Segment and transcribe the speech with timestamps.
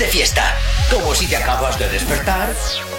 [0.00, 0.56] de fiesta.
[0.90, 2.54] Como si te acabas de despertar,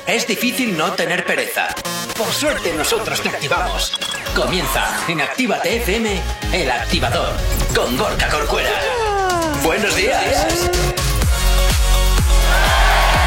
[0.05, 1.69] es difícil no tener pereza.
[2.15, 3.97] Por suerte nosotros te activamos.
[4.35, 6.21] Comienza en Actívate FM,
[6.53, 7.33] el activador,
[7.75, 8.69] con Gorka Corcuera.
[9.63, 10.69] Buenos días.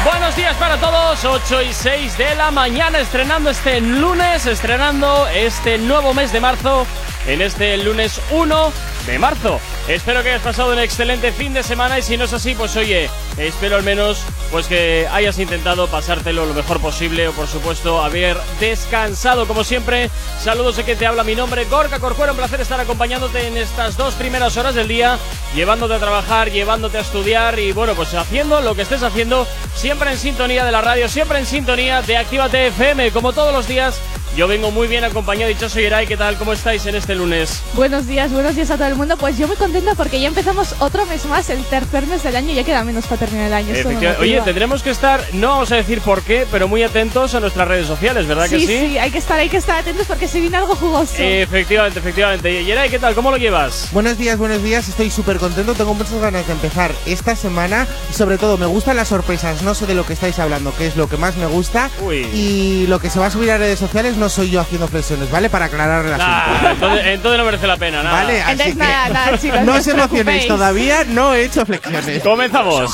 [0.05, 5.77] Buenos días para todos, 8 y 6 de la mañana, estrenando este lunes, estrenando este
[5.77, 6.87] nuevo mes de marzo,
[7.27, 8.73] en este lunes 1
[9.07, 9.59] de marzo.
[9.87, 12.75] Espero que hayas pasado un excelente fin de semana y si no es así, pues
[12.75, 18.03] oye, espero al menos pues que hayas intentado pasártelo lo mejor posible o por supuesto
[18.03, 20.09] haber descansado como siempre.
[20.41, 23.97] Saludos de que te habla mi nombre, Gorka Corcuero, un placer estar acompañándote en estas
[23.97, 25.19] dos primeras horas del día,
[25.53, 30.11] llevándote a trabajar, llevándote a estudiar y bueno, pues haciendo lo que estés haciendo, siempre
[30.11, 33.99] en sintonía de la radio, siempre en sintonía de Actívate FM, como todos los días
[34.35, 35.85] yo vengo muy bien acompañado, dicho soy.
[36.07, 36.35] ¿Qué tal?
[36.37, 37.61] ¿Cómo estáis en este lunes?
[37.73, 39.15] Buenos días, buenos días a todo el mundo.
[39.17, 42.53] Pues yo muy contenta porque ya empezamos otro mes más, el tercer mes del año.
[42.53, 43.73] Ya queda menos para terminar el año.
[44.19, 47.67] Oye, tendremos que estar, no vamos a decir por qué, pero muy atentos a nuestras
[47.67, 48.67] redes sociales, ¿verdad que sí?
[48.67, 51.15] Sí, hay que estar, hay que estar atentos porque se viene algo jugoso.
[51.17, 52.61] efectivamente, efectivamente.
[52.61, 53.15] Y Eray, ¿qué tal?
[53.15, 53.89] ¿Cómo lo llevas?
[53.91, 54.89] Buenos días, buenos días.
[54.89, 55.75] Estoy súper contento.
[55.75, 57.87] Tengo muchas ganas de empezar esta semana.
[58.09, 59.61] Y sobre todo, me gustan las sorpresas.
[59.61, 61.89] No sé de lo que estáis hablando, que es lo que más me gusta.
[62.33, 65.29] Y lo que se va a subir a redes sociales no soy yo haciendo flexiones
[65.31, 65.49] ¿vale?
[65.49, 68.23] Para aclarar la nah, entonces, entonces, no merece la pena, nada.
[68.23, 72.23] Vale, así que nada, chicos, no os emocionéis, todavía no he hecho flexiones.
[72.23, 72.91] Comenzamos.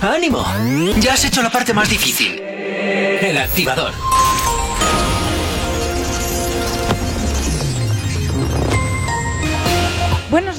[0.00, 0.44] ¡Ánimo!
[0.98, 2.40] Ya has hecho la parte más difícil.
[2.40, 3.92] El activador.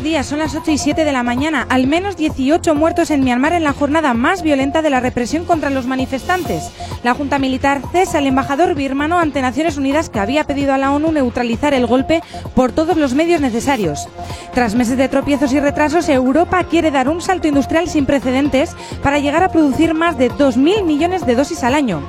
[0.02, 1.68] Días, son las 8 y 7 de la mañana.
[1.70, 5.70] Al menos 18 muertos en Myanmar en la jornada más violenta de la represión contra
[5.70, 6.72] los manifestantes.
[7.04, 10.92] La Junta Militar cesa al embajador birmano ante Naciones Unidas que había pedido a la
[10.92, 12.24] ONU neutralizar el golpe
[12.56, 14.08] por todos los medios necesarios.
[14.56, 18.72] Tras meses de tropiezos y retrasos, Europa quiere dar un salto industrial sin precedentes
[19.04, 22.02] para llegar a producir más de 2.000 millones de dosis al año.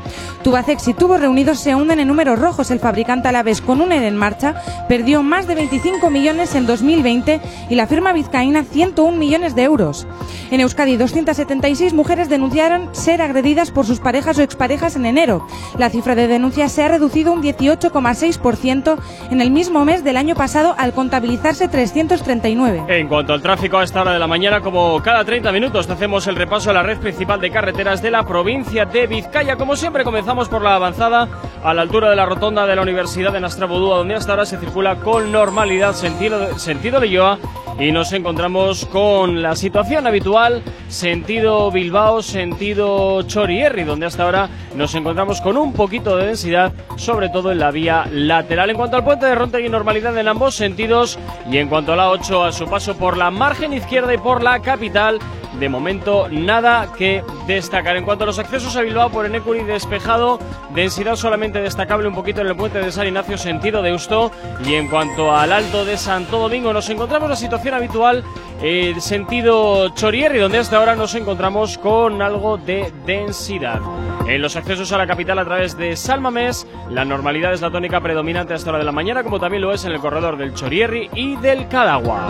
[0.42, 2.70] Tubacex y Tubos Reunidos se hunden en números rojos.
[2.70, 4.54] El fabricante a la vez con un ERE en marcha
[4.88, 10.06] perdió más de 25 millones en 2020 y la firma vizcaína 101 millones de euros.
[10.50, 15.46] En Euskadi, 276 mujeres denunciaron ser agredidas por sus parejas o exparejas en enero.
[15.78, 18.98] La cifra de denuncias se ha reducido un 18,6%
[19.30, 22.84] en el mismo mes del año pasado al contabilizarse 339.
[22.88, 26.26] En cuanto al tráfico a esta hora de la mañana, como cada 30 minutos, hacemos
[26.26, 29.56] el repaso a la red principal de carreteras de la provincia de Vizcaya.
[29.56, 31.28] Como siempre, comenzamos por la avanzada
[31.62, 34.58] a la altura de la rotonda de la Universidad de Nastrabudúa, donde hasta ahora se
[34.58, 37.38] circula con normalidad sentido, sentido de Yoa
[37.78, 44.94] y nos encontramos con la situación habitual, sentido Bilbao, sentido Chorierri, donde hasta ahora nos
[44.94, 48.70] encontramos con un poquito de densidad, sobre todo en la vía lateral.
[48.70, 51.18] En cuanto al puente de Ronte y normalidad en ambos sentidos,
[51.50, 54.42] y en cuanto a la 8 a su paso por la margen izquierda y por
[54.42, 55.18] la capital,
[55.58, 57.96] de momento nada que destacar.
[57.96, 60.40] En cuanto a los accesos a Bilbao por Enecuri despejado,
[60.74, 64.32] densidad solamente destacable un poquito en el puente de San Ignacio sentido de Eusto
[64.66, 68.24] y en cuanto al alto de Santo Domingo nos encontramos la situación habitual
[68.60, 73.80] eh, sentido Chorierri donde hasta ahora nos encontramos con algo de densidad.
[74.26, 78.00] En los accesos a la capital a través de Salmamés, la normalidad es la tónica
[78.00, 81.10] predominante hasta hora de la mañana, como también lo es en el corredor del Chorierri
[81.14, 82.28] y del Cadagua.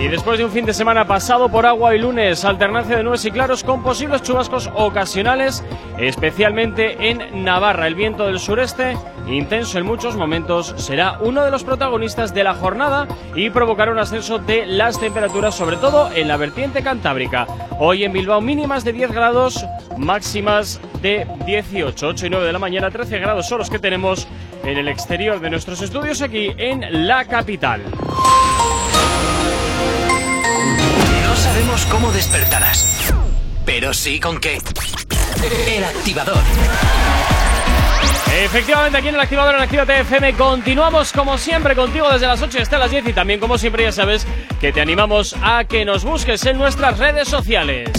[0.00, 3.24] Y después de un fin de semana pasado por agua y lunes, alternancia de nubes
[3.24, 5.64] y claros con posibles chubascos ocasionales,
[5.98, 7.86] especialmente en Navarra.
[7.86, 12.54] El viento del sureste, intenso en muchos momentos, será uno de los protagonistas de la
[12.54, 13.06] jornada
[13.36, 17.46] y provocará un ascenso de las temperaturas, sobre todo en la vertiente cantábrica.
[17.78, 19.64] Hoy en Bilbao mínimas de 10 grados,
[19.96, 24.26] máximas de 18, 8 y 9 de la mañana, 13 grados son los que tenemos
[24.64, 27.80] en el exterior de nuestros estudios aquí en la capital.
[31.44, 33.12] Sabemos cómo despertarás,
[33.66, 34.62] pero sí con qué.
[35.68, 36.38] El activador.
[38.34, 42.60] Efectivamente, aquí en el activador en Actívate FM continuamos como siempre contigo desde las 8
[42.62, 44.26] hasta las 10 y también como siempre ya sabes
[44.58, 47.90] que te animamos a que nos busques en nuestras redes sociales.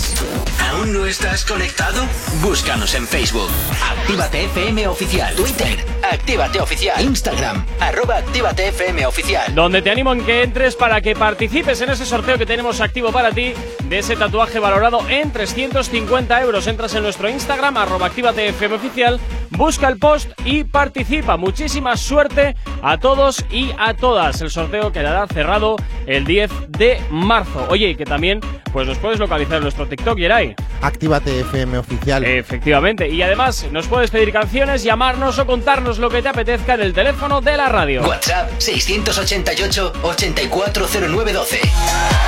[0.71, 2.03] ¿Aún no estás conectado?
[2.41, 3.51] Búscanos en Facebook.
[3.91, 5.35] Actívate FM Oficial.
[5.35, 5.85] Twitter.
[6.11, 7.03] Actívate Oficial.
[7.03, 7.65] Instagram.
[7.79, 9.53] Arroba Actívate FM Oficial.
[9.53, 13.11] Donde te animo en que entres para que participes en ese sorteo que tenemos activo
[13.11, 13.53] para ti
[13.89, 16.67] de ese tatuaje valorado en 350 euros.
[16.67, 19.19] Entras en nuestro Instagram, arroba Actívate FM Oficial,
[19.51, 21.37] busca el post y participa.
[21.37, 24.41] Muchísima suerte a todos y a todas.
[24.41, 25.75] El sorteo quedará cerrado
[26.05, 27.65] el 10 de marzo.
[27.69, 28.39] Oye, y que también
[28.71, 30.55] pues nos puedes localizar en nuestro TikTok, Yeray.
[30.81, 32.25] Actívate FM oficial.
[32.25, 33.07] Efectivamente.
[33.07, 36.93] Y además nos puedes pedir canciones, llamarnos o contarnos lo que te apetezca en el
[36.93, 38.01] teléfono de la radio.
[38.03, 41.61] WhatsApp 688 840912.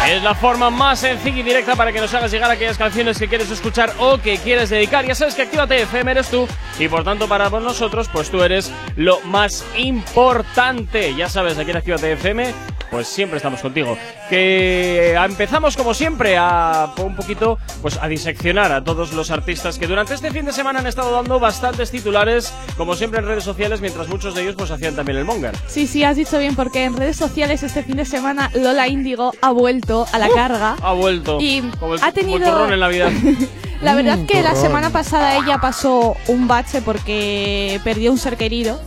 [0.09, 3.27] Es la forma más sencilla y directa para que nos hagas llegar aquellas canciones que
[3.27, 5.05] quieres escuchar o que quieres dedicar.
[5.05, 6.47] Ya sabes que Actívate FM eres tú
[6.79, 11.15] y por tanto para nosotros pues tú eres lo más importante.
[11.15, 13.97] Ya sabes, aquí en Actívate FM pues siempre estamos contigo.
[14.29, 19.87] Que empezamos como siempre a un poquito pues a diseccionar a todos los artistas que
[19.87, 23.81] durante este fin de semana han estado dando bastantes titulares, como siempre en redes sociales,
[23.81, 25.55] mientras muchos de ellos pues hacían también el monger.
[25.67, 29.33] Sí, sí, has dicho bien porque en redes sociales este fin de semana Lola Índigo
[29.41, 30.75] ha vuelto a la carga.
[30.81, 31.37] Ha vuelto.
[31.39, 33.09] Y como el, ha tenido en la vida.
[33.81, 38.79] la verdad que la semana pasada ella pasó un bache porque perdió un ser querido.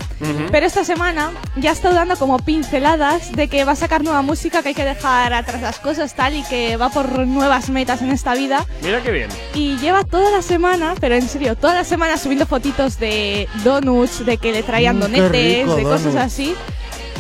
[0.53, 4.23] Pero esta semana ya ha estado dando como pinceladas de que va a sacar nueva
[4.23, 8.01] música, que hay que dejar atrás las cosas tal y que va por nuevas metas
[8.03, 8.65] en esta vida.
[8.83, 9.29] Mira qué bien.
[9.55, 14.25] Y lleva toda la semana, pero en serio, toda la semana subiendo fotitos de donuts,
[14.25, 16.23] de que le traían Mm, donetes, rico, de cosas donuts.
[16.23, 16.55] así.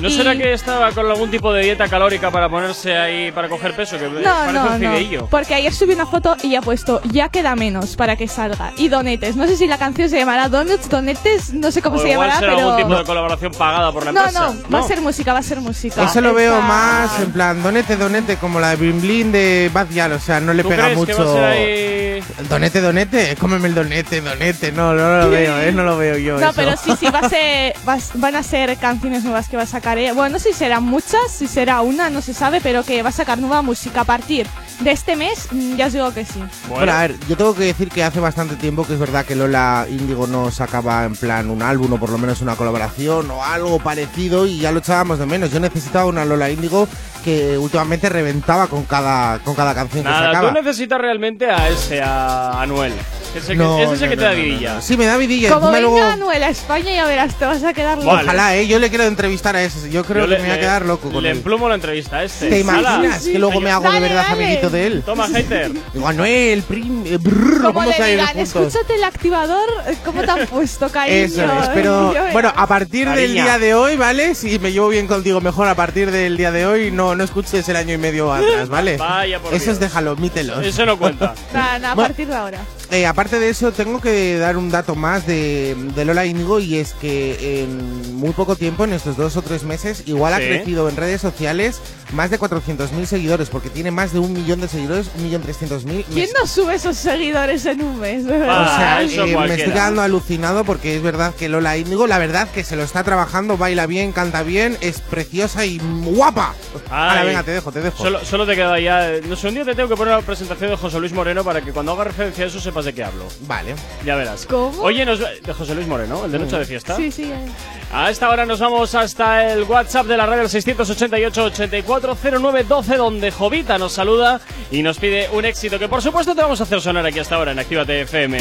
[0.00, 3.48] ¿No Y- será que estaba con algún tipo de dieta calórica para ponerse ahí, para
[3.48, 3.98] coger peso?
[3.98, 5.26] Que No, parece no, un no.
[5.26, 8.72] Porque ayer subí una foto y ha puesto ya queda menos para que salga.
[8.76, 9.36] Y donetes.
[9.36, 12.28] No sé si la canción se llamará Donuts, Donetes, no sé cómo O se igual
[12.28, 12.68] llamará, será pero.
[12.70, 14.40] algún tipo de colaboración pagada por la No, empresa.
[14.40, 16.04] no, va a ser música, va a ser música.
[16.04, 19.88] Eso lo veo más en plan donete, donete, como la de Blin Blin de Bad
[19.90, 21.16] Gyal, o sea, no le ¿Tú pega crees mucho.
[21.16, 22.24] que va a ser ahí...?
[22.48, 26.38] Donete, donete, cómeme el donete, donete, no, no, lo veo, eh, no lo veo yo.
[26.38, 26.52] No, eso.
[26.56, 29.66] pero sí, sí, va a ser, vas- van a ser canciones nuevas que va a
[29.66, 30.12] sacar ella.
[30.12, 33.08] Bueno, no sé si serán muchas, si será una, no se sabe, pero que va
[33.10, 34.46] a sacar nueva música a partir
[34.80, 36.42] de este mes, mm, ya os digo que sí.
[36.68, 39.34] Bueno, a ver, yo tengo que decir que hace bastante tiempo que es verdad que
[39.36, 43.44] Lola Índigo no sacaba en plan un álbum o por lo menos una colaboración o
[43.44, 45.50] algo parecido y ya lo echábamos de menos.
[45.50, 46.88] Yo necesitaba una Lola Índigo
[47.24, 50.48] que últimamente reventaba con cada, con cada canción que Nada, sacaba.
[50.48, 52.94] tú necesitas realmente a ese, a Anuel.
[53.36, 54.74] Ese, que- No, es ese no, que no, te da no, no, vidilla.
[54.76, 54.80] no.
[54.80, 55.52] Sí, me da vidilla.
[55.52, 58.10] Como venga luego- Anuel a España, ya verás, te vas a quedar loco.
[58.10, 58.22] Vale.
[58.26, 58.66] Ojalá, eh.
[58.66, 59.78] Yo le quiero entrevistar a ese.
[59.88, 61.36] Yo creo Yo que le- me voy a quedar loco con Le él.
[61.38, 62.48] emplumo la entrevista a este.
[62.48, 64.44] ¿Te imaginas que luego me hago de verdad dale.
[64.44, 65.02] amiguito de él?
[65.04, 65.72] Toma, hater.
[65.94, 68.36] Digo, Anuel, prim, eh, brrr, juntos.
[68.36, 71.16] escúchate el activador, eh, ¿cómo te han puesto, cariño?
[71.16, 74.34] Eso es, pero bueno, a partir del día de hoy, ¿vale?
[74.34, 77.68] Si me llevo bien contigo mejor a partir del día de hoy, no, no escuches
[77.68, 78.96] el año y medio atrás, ¿vale?
[78.96, 79.74] Vaya por Eso Dios.
[79.74, 80.64] es déjalo, mítelos.
[80.64, 81.34] Eso no cuenta.
[81.90, 82.58] A partir de ahora.
[82.90, 86.76] Eh, aparte de eso, tengo que dar un dato más de, de Lola Índigo y
[86.76, 89.69] es que en muy poco tiempo, en estos dos o tres meses,
[90.06, 91.80] igual ha crecido en redes sociales
[92.12, 95.84] más de 400.000 seguidores, porque tiene más de un millón de seguidores, un millón trescientos
[95.84, 96.04] mil.
[96.12, 98.24] ¿Quién no sube esos seguidores en un mes?
[98.30, 102.18] Ah, o sea, eh, me estoy quedando alucinado porque es verdad que Lola Índigo, la
[102.18, 106.54] verdad que se lo está trabajando, baila bien, canta bien, es preciosa y guapa.
[106.90, 108.04] Ahora venga, te dejo, te dejo.
[108.24, 109.10] Solo, te queda ya.
[109.26, 111.60] No sé, un día te tengo que poner la presentación de José Luis Moreno para
[111.60, 113.26] que cuando haga referencia a eso sepas de qué hablo.
[113.42, 113.74] Vale.
[114.04, 114.46] Ya verás.
[114.46, 114.82] ¿Cómo?
[114.82, 116.96] Oye, de José Luis Moreno, el de Noche de Fiesta.
[116.96, 117.24] Sí, sí.
[117.24, 117.48] Eh.
[117.92, 123.30] A esta hora nos vamos hasta el WhatsApp de la radio 688 84 940912 donde
[123.30, 126.80] Jovita nos saluda y nos pide un éxito que por supuesto te vamos a hacer
[126.80, 128.38] sonar aquí hasta ahora en Actívate FM.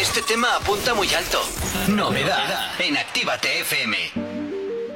[0.00, 1.38] Este tema apunta muy alto.
[1.88, 3.96] Novedad en Actívate FM.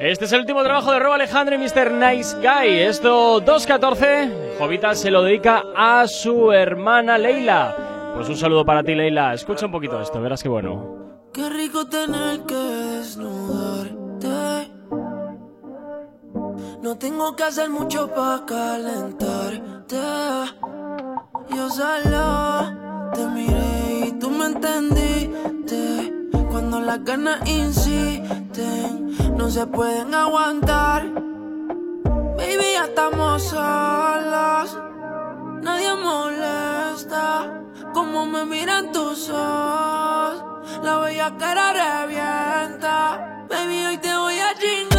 [0.01, 1.93] Este es el último trabajo de Rob Alejandro y Mr.
[1.93, 2.81] Nice Guy.
[2.81, 4.57] Esto 214.
[4.59, 8.13] Jovita se lo dedica a su hermana Leila.
[8.15, 9.35] Pues un saludo para ti, Leila.
[9.35, 11.31] Escucha un poquito esto, verás qué bueno.
[11.33, 14.74] Qué rico tener que desnudarte.
[16.85, 19.97] No tengo que hacer mucho para calentarte.
[21.49, 26.13] Yo solo te miré y tú me entendiste.
[26.51, 31.11] Cuando las ganas insisten, no se pueden aguantar.
[32.37, 34.79] Baby, ya estamos solos.
[35.63, 37.63] Nadie molesta
[37.95, 40.45] como me miran tus ojos.
[40.83, 43.47] La bella cara revienta.
[43.49, 44.94] Baby, hoy te voy a chingar.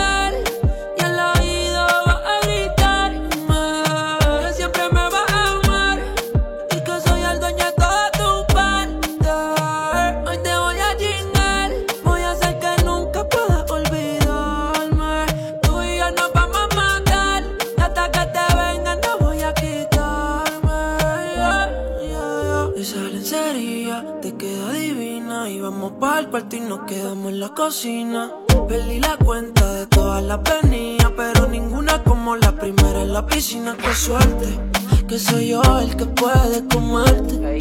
[26.76, 28.32] nos quedamos en la cocina.
[28.68, 33.76] Perdí la cuenta de todas las venidas, pero ninguna como la primera en la piscina.
[33.78, 34.48] Qué suerte,
[35.08, 37.58] que soy yo el que puede comerte.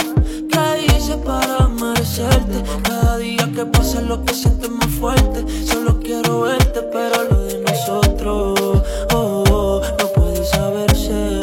[0.51, 2.63] ¿Qué hice para merecerte?
[2.83, 5.45] Cada día que pasa lo que sientes más fuerte.
[5.65, 8.83] Solo quiero verte, pero lo de nosotros.
[9.13, 11.41] Oh, oh, no puede saberse.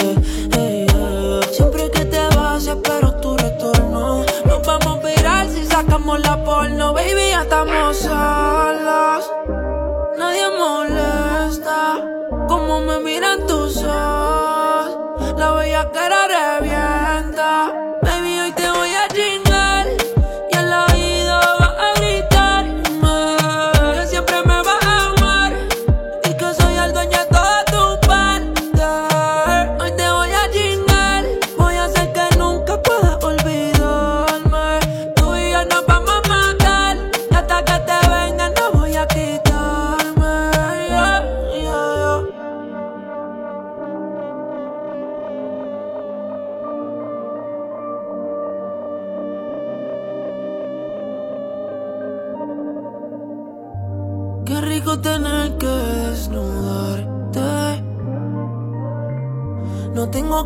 [1.52, 4.26] Siempre que te vas, espero tu retorno.
[4.46, 7.31] Nos vamos a virar si sacamos la porno, baby.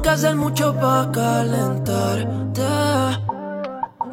[0.06, 2.62] Que hacer mucho para calentarte.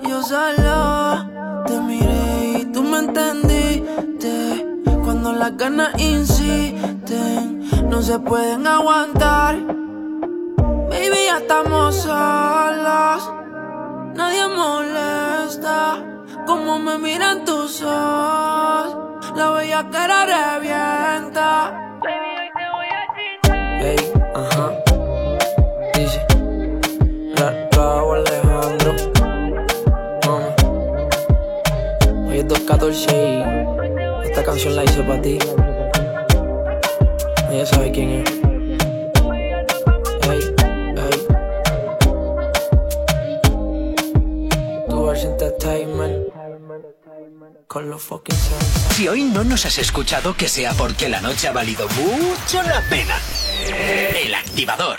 [0.09, 4.67] Yo solo te miré y tú me entendiste.
[5.05, 9.57] Cuando las ganas insisten, no se pueden aguantar.
[10.89, 13.31] Baby, ya estamos solos.
[14.15, 16.03] Nadie molesta
[16.47, 18.97] como me miran tus ojos.
[19.37, 21.99] La bella cara revienta.
[22.01, 23.03] Baby, hoy te voy a
[23.83, 24.82] Hey, ajá.
[26.03, 26.21] Dice,
[27.71, 28.93] Raúl Alejandro.
[32.27, 33.45] Hoy es 214
[34.25, 35.39] y esta canción la hice para ti.
[37.53, 38.31] Ella sabe quién es.
[40.23, 40.41] Hey,
[40.97, 41.27] hey.
[44.89, 46.33] Tu Entertainment.
[47.69, 48.65] Con los fucking sounds.
[48.97, 52.81] Si hoy no nos has escuchado, que sea porque la noche ha valido mucho la
[52.91, 53.17] pena.
[54.25, 54.99] El activador.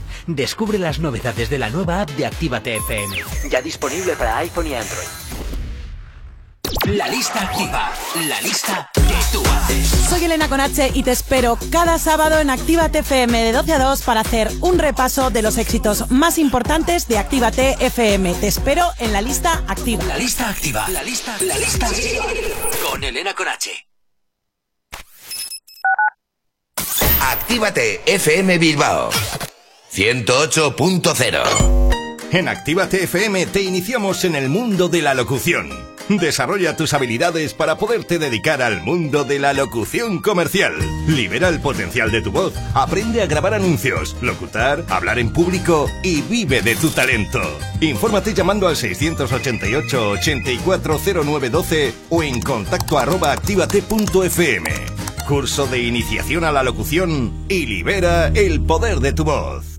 [0.27, 3.17] Descubre las novedades de la nueva app de Actívate FM.
[3.49, 5.07] Ya disponible para iPhone y Android.
[6.85, 7.91] La lista activa.
[8.27, 9.01] La lista que
[9.31, 9.87] tú haces.
[10.09, 14.01] Soy Elena Conache y te espero cada sábado en Actívate FM de 12 a 2
[14.03, 18.33] para hacer un repaso de los éxitos más importantes de Actívate FM.
[18.35, 20.03] Te espero en la lista activa.
[20.05, 20.87] La lista activa.
[20.89, 22.25] La lista, la lista activa.
[22.89, 23.87] Con Elena Conache.
[27.19, 29.09] Actívate FM Bilbao
[29.93, 31.43] 108.0
[32.31, 35.69] En Actívate FM te iniciamos en el mundo de la locución.
[36.07, 40.73] Desarrolla tus habilidades para poderte dedicar al mundo de la locución comercial.
[41.07, 46.21] Libera el potencial de tu voz, aprende a grabar anuncios, locutar, hablar en público y
[46.21, 47.41] vive de tu talento.
[47.81, 54.69] Infórmate llamando al 688 840912 o en contacto arroba actívate.fm.
[55.27, 59.70] Curso de iniciación a la locución y libera el poder de tu voz.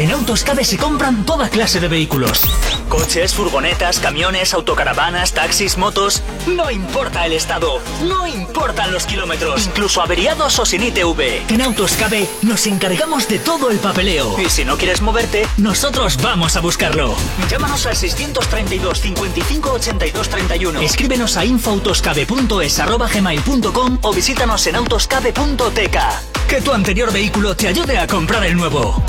[0.00, 2.40] En Autoscabe se compran toda clase de vehículos.
[2.88, 6.22] Coches, furgonetas, camiones, autocaravanas, taxis, motos.
[6.46, 11.50] No importa el estado, no importan los kilómetros, incluso averiados o sin ITV.
[11.50, 14.40] En Autoscabe nos encargamos de todo el papeleo.
[14.40, 17.14] Y si no quieres moverte, nosotros vamos a buscarlo.
[17.50, 20.80] Llámanos al 632 55 82 31.
[20.80, 25.98] Escríbenos a infoautoscabe.es@gmail.com o visítanos en autoscabe.tk.
[26.48, 29.04] Que tu anterior vehículo te ayude a comprar el nuevo.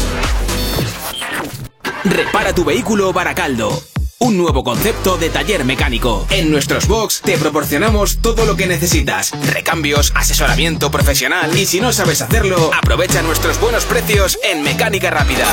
[2.04, 3.84] Repara tu vehículo Baracaldo.
[4.18, 6.26] Un nuevo concepto de taller mecánico.
[6.30, 9.32] En nuestros box te proporcionamos todo lo que necesitas.
[9.54, 15.46] Recambios, asesoramiento profesional y si no sabes hacerlo, aprovecha nuestros buenos precios en Mecánica Rápida.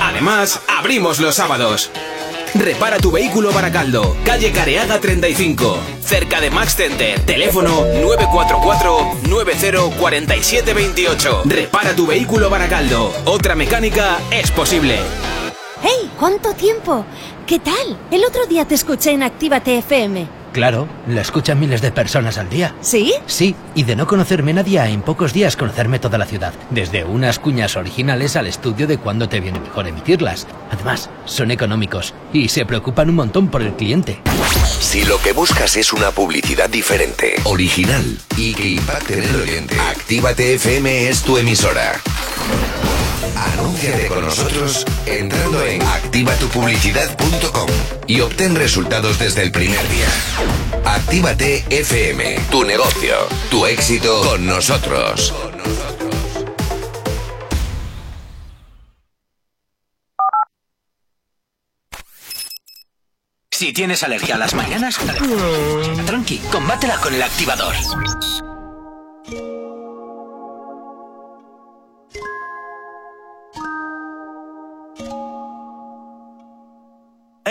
[0.00, 1.90] Además, abrimos los sábados.
[2.54, 7.18] Repara tu vehículo Baracaldo, calle Careaga 35, cerca de Max Center.
[7.20, 7.84] Teléfono
[9.24, 11.42] 944-904728.
[11.44, 13.12] Repara tu vehículo Baracaldo.
[13.24, 14.98] Otra mecánica es posible.
[15.86, 16.10] ¡Hey!
[16.18, 17.04] ¿Cuánto tiempo?
[17.46, 17.98] ¿Qué tal?
[18.10, 20.26] El otro día te escuché en Actívate FM.
[20.54, 22.74] Claro, la escuchan miles de personas al día.
[22.80, 23.12] ¿Sí?
[23.26, 26.54] Sí, y de no conocerme nadie a en pocos días conocerme toda la ciudad.
[26.70, 30.46] Desde unas cuñas originales al estudio de cuándo te viene mejor emitirlas.
[30.70, 34.22] Además, son económicos y se preocupan un montón por el cliente.
[34.80, 39.78] Si lo que buscas es una publicidad diferente, original y que impacte en el oyente,
[39.78, 42.00] Actívate FM es tu emisora.
[43.36, 47.68] Anúnciate con nosotros entrando en activatupublicidad.com
[48.06, 50.08] y obtén resultados desde el primer día.
[50.84, 53.14] Actívate FM, tu negocio,
[53.50, 55.32] tu éxito con nosotros.
[63.50, 64.98] Si tienes alergia a las mañanas,
[66.06, 67.74] tranqui, combátela con el activador.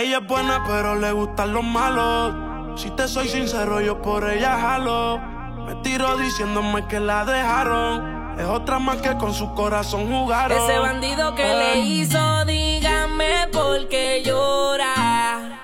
[0.04, 2.78] Ella es buena, pero le gustan los malos.
[2.78, 5.18] Si te soy sincero, yo por ella jalo.
[5.64, 8.38] Me tiro diciéndome que la dejaron.
[8.38, 10.58] Es otra más que con su corazón jugaron.
[10.62, 15.62] Ese bandido que le hizo, dígame por qué llora.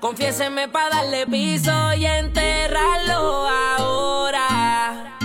[0.00, 3.46] Confiéseme para darle piso y enterrarlo
[3.78, 5.16] ahora.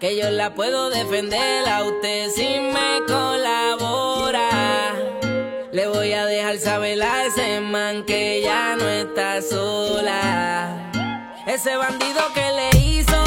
[0.00, 3.85] que yo la puedo defender a usted si me colabora.
[5.76, 10.90] Le voy a dejar saber a ese man que ya no está sola.
[11.46, 13.25] Ese bandido que le hizo,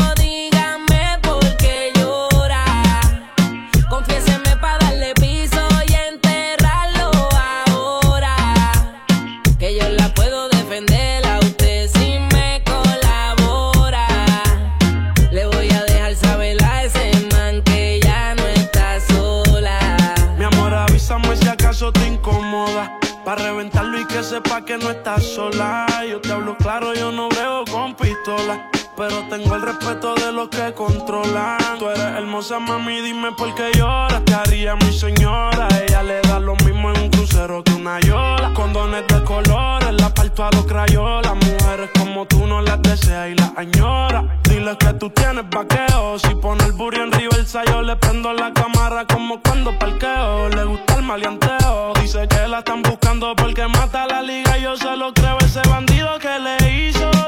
[24.44, 25.86] sepa que no estás sola.
[26.10, 28.70] Yo te hablo claro, yo no brego con pistola.
[29.00, 31.58] Pero tengo el respeto de los que controlan.
[31.80, 34.26] Tú eres hermosa, mami, dime por qué lloras.
[34.26, 35.70] Te haría mi señora.
[35.82, 38.52] Ella le da lo mismo en un crucero que una yola.
[38.54, 41.34] Condones de colores, la parto a los crayolas.
[41.34, 44.38] Mujeres como tú no las deseas y las añora.
[44.44, 46.20] Dile que tú tienes vaqueo.
[46.20, 50.50] Si pone el burro en reversa, yo le prendo la cámara como cuando parqueo.
[50.50, 51.94] Le gusta el maleanteo.
[52.02, 54.58] Dice que la están buscando porque mata la liga.
[54.58, 57.19] Yo se lo creo, ese bandido que le hizo.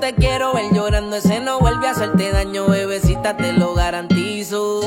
[0.00, 4.80] Te quiero ver llorando, ese no vuelve a hacerte daño, bebecita, te lo garantizo.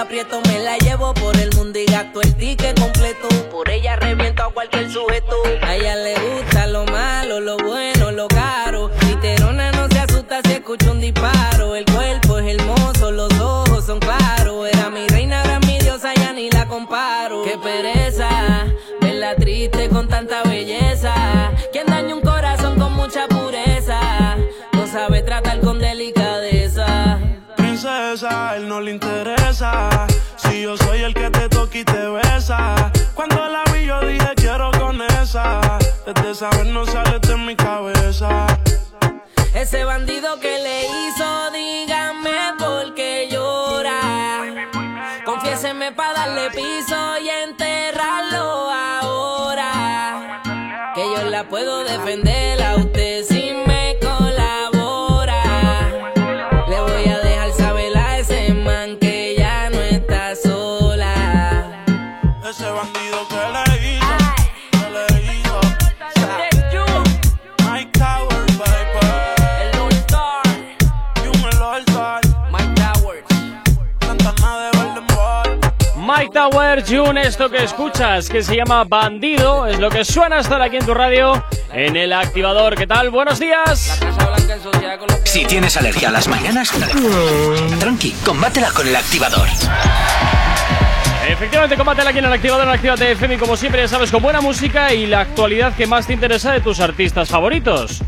[0.00, 3.28] Aprieto, me la llevo por el mundo y gasto el ticket completo.
[3.50, 5.36] Por ella reviento a cualquier sujeto.
[5.62, 8.90] A ella le gusta lo malo, lo bueno, lo caro.
[9.06, 11.76] Literona no se asusta si escucha un disparo.
[11.76, 14.68] El cuerpo es hermoso, los ojos son claros.
[14.72, 17.42] Era mi reina, ahora mi diosa, ya ni la comparo.
[17.44, 18.66] Qué pereza,
[19.02, 21.52] verla triste con tanta belleza.
[21.72, 24.36] Quien daña un corazón con mucha pureza,
[24.72, 25.49] no sabe tratar
[28.70, 30.06] no le interesa.
[30.36, 32.92] Si yo soy el que te toca y te besa.
[33.14, 35.60] Cuando la vi, yo dije quiero con esa.
[36.06, 38.46] Desde esa vez no sale de mi cabeza.
[39.54, 43.98] Ese bandido que le hizo, dígame por qué llora.
[45.24, 47.99] Confiéseme para darle piso y enterrarlo
[76.70, 80.76] Tower, June, esto que escuchas, que se llama Bandido, es lo que suena estar aquí
[80.76, 82.76] en tu radio, en el activador.
[82.76, 83.10] ¿Qué tal?
[83.10, 84.00] Buenos días.
[85.24, 86.70] Si tienes alergia a las mañanas,
[87.80, 89.48] tranqui, combátela con el activador.
[91.28, 94.22] Efectivamente, combátela aquí en el activador en Actívate FM y como siempre ya sabes, con
[94.22, 98.00] buena música y la actualidad que más te interesa de tus artistas favoritos.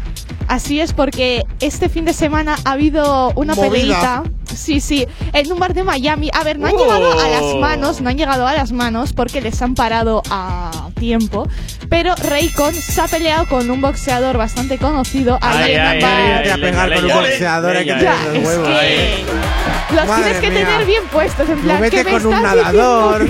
[0.49, 3.71] Así es, porque este fin de semana ha habido una Movida.
[3.71, 4.23] peleita.
[4.55, 6.31] Sí, sí, en un bar de Miami.
[6.35, 6.79] A ver, no han Oh.
[6.79, 10.89] llegado a las manos, no han llegado a las manos porque les han parado a
[10.99, 11.49] tiempo.
[11.89, 15.39] Pero Raycon se ha peleado con un boxeador bastante conocido.
[15.41, 18.37] Ay, en ay, ay, ay, a pegar con un boxeador, hay que leña, tener los
[18.43, 18.69] es huevos.
[18.69, 20.67] que los Madre tienes que mía.
[20.67, 21.49] tener bien puestos.
[21.49, 23.29] En plan, mete ¿qué me con un estás nadador,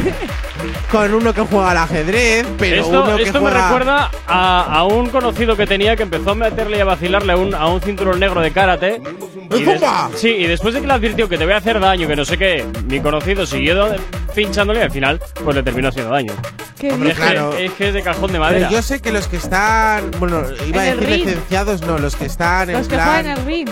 [0.90, 3.64] con uno que juega al ajedrez, pero esto uno que esto me juega...
[3.68, 7.55] recuerda a, a un conocido que tenía que empezó a meterle a vacilarle a un,
[7.55, 9.01] a un cinturón negro de karate.
[9.51, 9.67] Y
[10.17, 12.25] sí, y después de que le advirtió que te voy a hacer daño, que no
[12.25, 13.97] sé qué, mi conocido siguió do-
[14.35, 16.33] pinchándole y al final pues le terminó haciendo daño.
[16.79, 17.53] Qué Hombre, es, que- claro.
[17.57, 18.71] es que es de cajón de Pero madera.
[18.71, 22.25] yo sé que los que están, bueno, iba a En decir licenciados, no, los que
[22.27, 23.07] están en Los que plan...
[23.09, 23.69] juegan en el ring.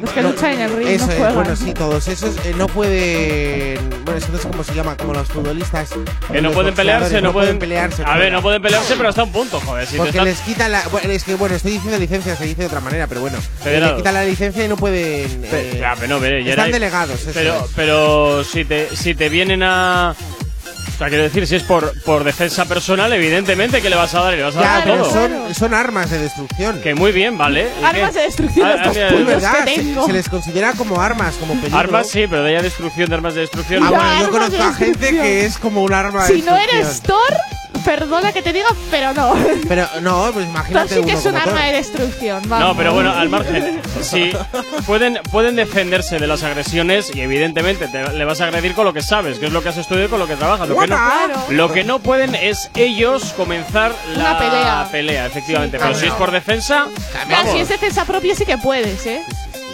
[0.00, 0.88] Los que luchan en el ring.
[0.88, 1.34] Eso no es, juegan.
[1.36, 3.78] bueno, sí, todos esos eh, no pueden.
[4.04, 5.90] Bueno, eso no sé cómo se llama, como los futbolistas.
[6.30, 8.02] Que no pueden pelearse, boxeadores, no pueden pelearse.
[8.04, 9.86] A ver, no pueden pelearse, pero hasta un punto, joder.
[9.86, 10.82] Si te Porque están- les quitan la.
[10.90, 13.38] Bueno, es que, bueno, estoy diciendo licencia, se dice otra manera, pero bueno.
[13.62, 13.94] Federados.
[13.96, 15.42] Les quitan la licencia y no pueden.
[15.42, 17.70] Pe- eh, ya, pero no, veré, ya están era- delegados, eso Pero, es.
[17.76, 20.14] pero si te, si te vienen a.
[20.14, 24.20] O sea, quiero decir, si es por, por defensa personal, evidentemente que le vas a
[24.20, 25.10] dar y le vas a Ya, dar pero todo.
[25.12, 26.78] son, son armas de destrucción.
[26.82, 27.68] Que muy bien, ¿vale.
[27.80, 28.18] ¿Y Armas qué?
[28.18, 28.94] de destrucción Ah, estos
[29.26, 30.06] verdad, que se, tengo.
[30.06, 31.78] se les considera como armas, como peligro.
[31.78, 33.82] Armas sí, pero de ella destrucción, de armas de destrucción.
[33.82, 35.22] Ah, bueno, yo de conozco a gente destrucción.
[35.24, 37.18] que es como un arma de Si no eres destrucción.
[37.18, 37.36] Thor,
[37.84, 39.34] Perdona que te diga, pero no.
[39.68, 40.94] Pero no, pues imagínate.
[40.94, 42.42] Esto sí que uno es un como arma de destrucción.
[42.48, 42.68] Vamos.
[42.68, 43.80] No, pero bueno, al margen.
[44.02, 44.32] Sí,
[44.86, 48.92] pueden, pueden defenderse de las agresiones y evidentemente te- le vas a agredir con lo
[48.92, 50.68] que sabes, que es lo que has estudiado y con lo que trabajas.
[50.68, 51.34] Lo que no, Claro.
[51.50, 55.26] lo que no pueden es ellos comenzar Una la pelea.
[55.26, 55.78] efectivamente.
[55.78, 56.00] Sí, pero claro.
[56.00, 57.52] si es por defensa, Claro, vamos.
[57.52, 59.20] si es defensa propia sí que puedes, ¿eh?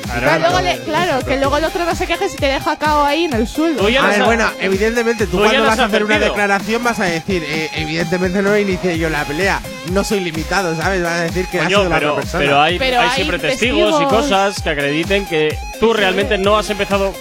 [0.07, 3.05] Claro, luego le- claro, que luego el otro no se queje si te deja cao
[3.05, 3.81] ahí en el suelo.
[3.83, 6.83] Tú ya A ver, bueno, evidentemente tú tú ya cuando vas a hacer una declaración
[6.85, 9.61] vas a decir, eh, evidentemente no inicié yo la pelea,
[9.93, 11.03] no soy limitado, ¿sabes?
[11.03, 12.45] Vas a decir que ha Coño, sido la pero, otra persona.
[12.45, 14.13] pero hay, Pero hay hay siempre testigos, y testigos.
[14.25, 17.13] cosas que acrediten que tú realmente no has empezado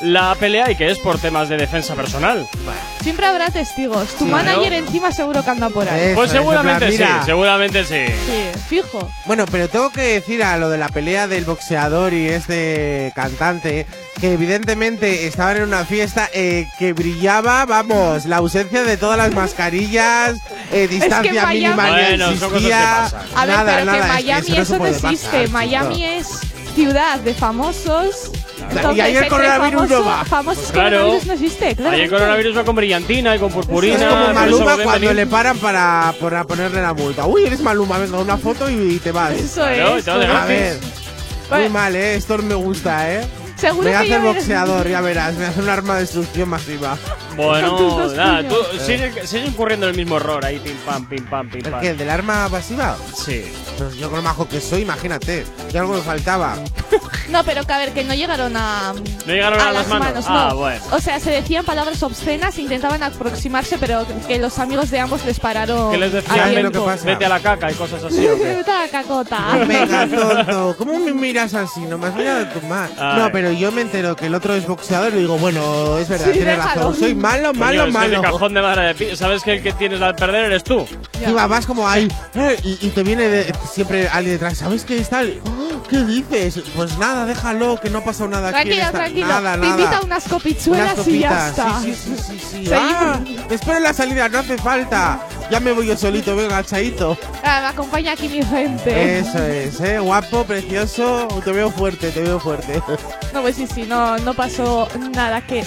[0.00, 2.46] la pelea y que es por temas de defensa personal.
[3.02, 4.08] Siempre habrá testigos.
[4.18, 4.30] Tu Sí.
[4.30, 4.86] manager Claro.
[4.86, 6.00] encima seguro que anda por ahí.
[6.06, 7.24] Eso Pues es, en seguramente plan, sí, mira.
[7.24, 8.06] seguramente sí.
[8.26, 9.08] Sí, fijo.
[9.26, 13.86] Bueno, pero tengo que decir a lo de la pelea del boxeador y este cantante
[14.20, 19.32] que evidentemente estaban en una fiesta eh, que brillaba, vamos, la ausencia de todas las
[19.32, 20.36] mascarillas,
[20.72, 22.98] eh, distancia Miami- mínima ni Bueno, son cosas que existía.
[23.02, 23.20] pasan.
[23.34, 25.26] A ver, nada, pero nada, que es Miami eso no se eso no puede existe.
[25.28, 26.26] pasar, Miami es
[26.74, 28.30] ciudad de famosos.
[28.94, 30.24] Y ahí el coronavirus no famoso- va.
[30.24, 30.96] Famosos Pues claro.
[30.98, 33.94] coronavirus no existe, Ahí el coronavirus va con brillantina y con purpurina.
[33.96, 35.14] Es como Maluma cuando venir.
[35.14, 37.26] le paran para, para ponerle la multa.
[37.26, 39.32] Uy, eres Maluma, venga, una foto y te vas.
[39.32, 40.08] Eso Claro, es.
[40.08, 40.78] A ver,
[41.50, 42.14] muy mal, ¿eh?
[42.14, 43.26] Esto me gusta, ¿eh?
[43.56, 45.32] Seguro Me voy a hacer boxeador, ya verás.
[45.32, 46.96] Me voy a hacer un arma de destrucción masiva.
[47.46, 51.64] Bueno, nada, tú sigue, sigue incurriendo el mismo error ahí, pim pam, pim pam, pim
[51.64, 51.80] ¿El pam.
[51.80, 51.94] qué?
[51.94, 52.96] ¿Del arma pasiva?
[53.14, 53.42] Sí.
[53.78, 55.46] Pues yo con lo majo que soy, imagínate.
[55.72, 56.56] Y algo me faltaba.
[57.30, 58.92] No, pero que a ver, que no llegaron a.
[58.92, 60.28] No llegaron a, las manos.
[60.28, 60.36] no.
[60.36, 60.82] Ah, bueno.
[60.90, 65.38] O sea, se decían palabras obscenas, intentaban aproximarse, pero que los amigos de ambos les
[65.38, 65.92] pararon.
[65.92, 66.36] ¿Qué les decían?
[66.36, 66.80] ¿Sabes lo tiempo.
[66.80, 67.04] que pasa?
[67.06, 68.44] Vete a la caca y cosas así, ¿o qué?
[68.56, 69.38] Vete a la cacota.
[69.64, 70.74] Venga, tonto.
[70.76, 71.82] ¿Cómo me miras así?
[71.82, 72.90] No me has mirado tu más.
[72.98, 73.20] Ay.
[73.20, 76.26] No, pero yo me entero que el otro es boxeador y digo, bueno, es verdad,
[76.26, 76.80] Sí, tienes déjalo.
[76.80, 76.96] razón.
[76.96, 78.16] Soy malo, Coño, malo, es que malo.
[78.16, 80.86] de cajón de madre de pi- Sabes que el que tienes al perder eres tú.
[81.26, 84.58] Y va, vas como ahí eh, y, y te viene de- siempre alguien detrás.
[84.58, 85.22] ¿Sabes qué está?
[85.44, 85.82] ¡Oh!
[85.88, 86.60] ¿Qué dices?
[86.76, 88.58] Pues nada, déjalo, que no ha pasado nada aquí.
[88.58, 89.26] en Tranquilo, esta- tranquilo.
[89.26, 89.70] Nada, Te nada.
[89.80, 91.80] invita a unas copichuelas Unas y ya está.
[91.80, 92.70] Sí, sí, sí, sí, sí.
[92.72, 93.18] Ah,
[93.50, 95.20] espera la salida, no hace falta.
[95.50, 97.18] Ya me voy yo solito, venga, chaito.
[97.42, 99.18] Ah, me acompaña aquí mi gente.
[99.18, 101.26] Eso es, eh, guapo, precioso.
[101.44, 102.80] Te veo fuerte, te veo fuerte.
[103.34, 105.64] No, pues sí, sí, no, no pasó nada que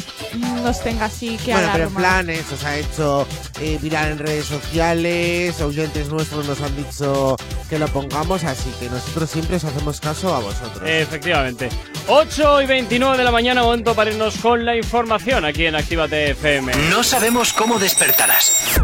[0.63, 2.01] nos tenga así que Bueno, pero en alarmar.
[2.01, 3.27] plan, eso se ha hecho
[3.59, 5.59] eh, viral en redes sociales.
[5.59, 7.35] Oyentes nuestros nos han dicho
[7.69, 10.81] que lo pongamos, así que nosotros siempre os hacemos caso a vosotros.
[10.87, 11.67] Efectivamente.
[12.07, 16.31] 8 y 29 de la mañana, momento para irnos con la información aquí en Actívate
[16.31, 16.71] FM.
[16.89, 18.79] No sabemos cómo despertarás,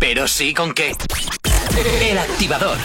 [0.00, 0.96] pero sí con qué.
[2.00, 2.78] El activador.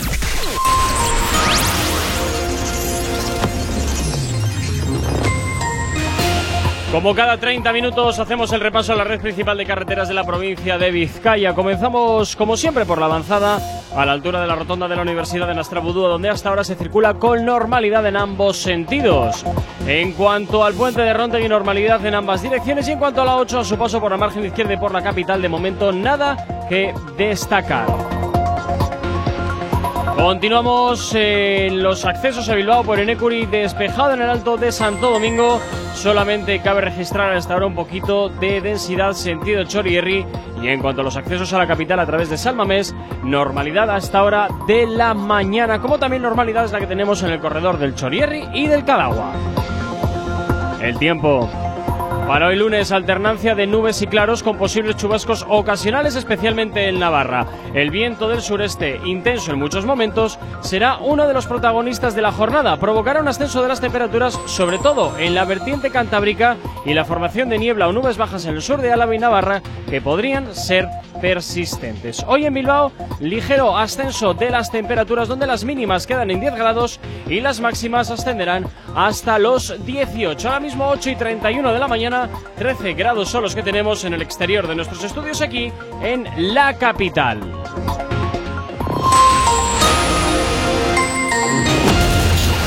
[6.91, 10.23] Como cada 30 minutos hacemos el repaso a la red principal de carreteras de la
[10.23, 11.53] provincia de Vizcaya.
[11.53, 13.59] Comenzamos, como siempre, por la avanzada
[13.95, 16.75] a la altura de la rotonda de la Universidad de Nastrabudúa, donde hasta ahora se
[16.75, 19.43] circula con normalidad en ambos sentidos.
[19.87, 22.87] En cuanto al puente de Rontegui, normalidad en ambas direcciones.
[22.87, 24.93] Y en cuanto a la 8, a su paso por la margen izquierda y por
[24.93, 27.87] la capital, de momento nada que destacar.
[30.15, 35.59] Continuamos en los accesos a Bilbao por Enecuri, despejado en el alto de Santo Domingo.
[35.93, 40.25] Solamente cabe registrar hasta ahora un poquito de densidad sentido Chorierri.
[40.61, 44.19] Y en cuanto a los accesos a la capital a través de Salmamés, normalidad hasta
[44.19, 47.93] ahora de la mañana, como también normalidad es la que tenemos en el corredor del
[47.93, 49.33] Chorierri y del Cadagua.
[50.81, 51.49] El tiempo.
[52.27, 57.45] Para hoy lunes, alternancia de nubes y claros con posibles chubascos ocasionales, especialmente en Navarra.
[57.75, 62.31] El viento del sureste, intenso en muchos momentos, será uno de los protagonistas de la
[62.31, 62.77] jornada.
[62.77, 67.47] Provocará un ascenso de las temperaturas, sobre todo en la vertiente cantábrica y la formación
[67.47, 70.89] de niebla o nubes bajas en el sur de Álava y Navarra, que podrían ser
[71.21, 72.23] persistentes.
[72.27, 76.99] Hoy en Bilbao, ligero ascenso de las temperaturas donde las mínimas quedan en 10 grados
[77.27, 80.47] y las máximas ascenderán hasta los 18.
[80.47, 84.13] Ahora mismo 8 y 31 de la mañana, 13 grados son los que tenemos en
[84.13, 87.39] el exterior de nuestros estudios aquí en la capital.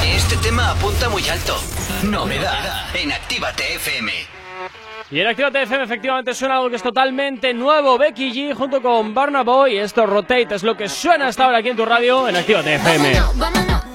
[0.04, 1.56] Este tema apunta muy alto.
[2.02, 4.37] Novedad en Actívate FM.
[5.10, 7.96] Y en Actívate FM efectivamente suena algo que es totalmente nuevo.
[7.96, 9.78] Becky G junto con Barna Boy.
[9.78, 13.12] Esto Rotate es lo que suena hasta ahora aquí en tu radio en Actívate FM.
[13.14, 13.87] Vámonos, vámonos,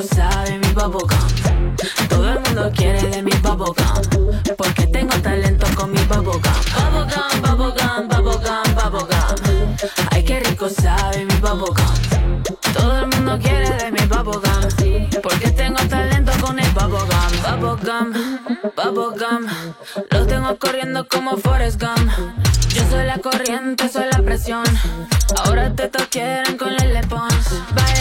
[0.00, 0.66] cosa de mi.
[2.08, 3.74] Todo el mundo quiere de mi bubblegum.
[4.56, 6.40] Porque tengo talento con mi bubblegum.
[6.74, 9.76] Bubblegum, bubblegum, bubblegum, bubblegum.
[10.10, 12.42] Ay, qué rico sabe mi bubblegum.
[12.72, 15.20] Todo el mundo quiere de mi bubblegum.
[15.22, 17.32] Porque tengo talento con el bubblegum.
[17.60, 18.12] Bubblegum,
[18.76, 19.46] bubblegum.
[20.10, 22.10] Lo tengo corriendo como Forrest Gump.
[22.70, 24.64] Yo soy la corriente, soy la presión.
[25.44, 27.28] Ahora te toquieran con el lepón.
[27.74, 27.99] Bye.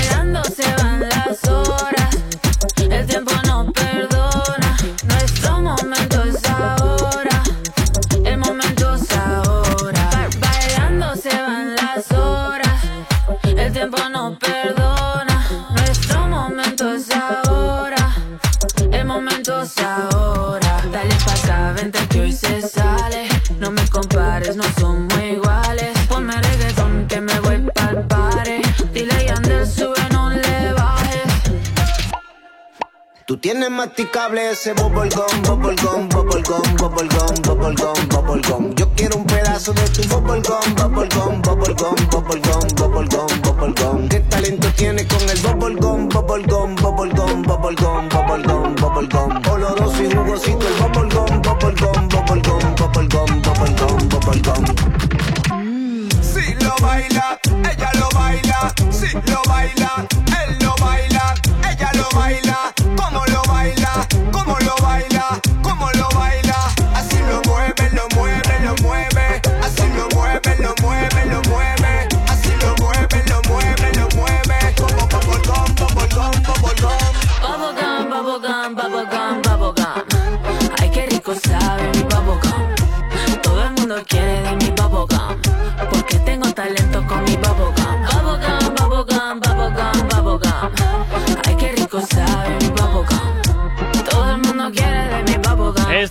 [33.79, 38.75] masticable ese bubblegum, bubblegum, bubblegum, bubblegum, bubblegum, bubblegum.
[38.75, 44.09] Yo quiero un pedazo de tu bubblegum, bubblegum, bubblegum, bubblegum, bubblegum, bubblegum.
[44.09, 48.48] ¿Qué talento tiene con el bubblegum, bubblegum, bubblegum, bubblegum, bubblegum?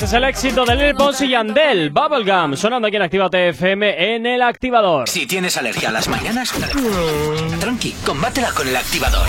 [0.08, 4.24] Es el éxito de Lil Pons y Yandel, Bubblegum, sonando aquí en Activa TFM en
[4.24, 5.06] el activador.
[5.06, 6.50] Si tienes alergia a las mañanas,
[7.60, 9.26] tranqui, combátela con el activador.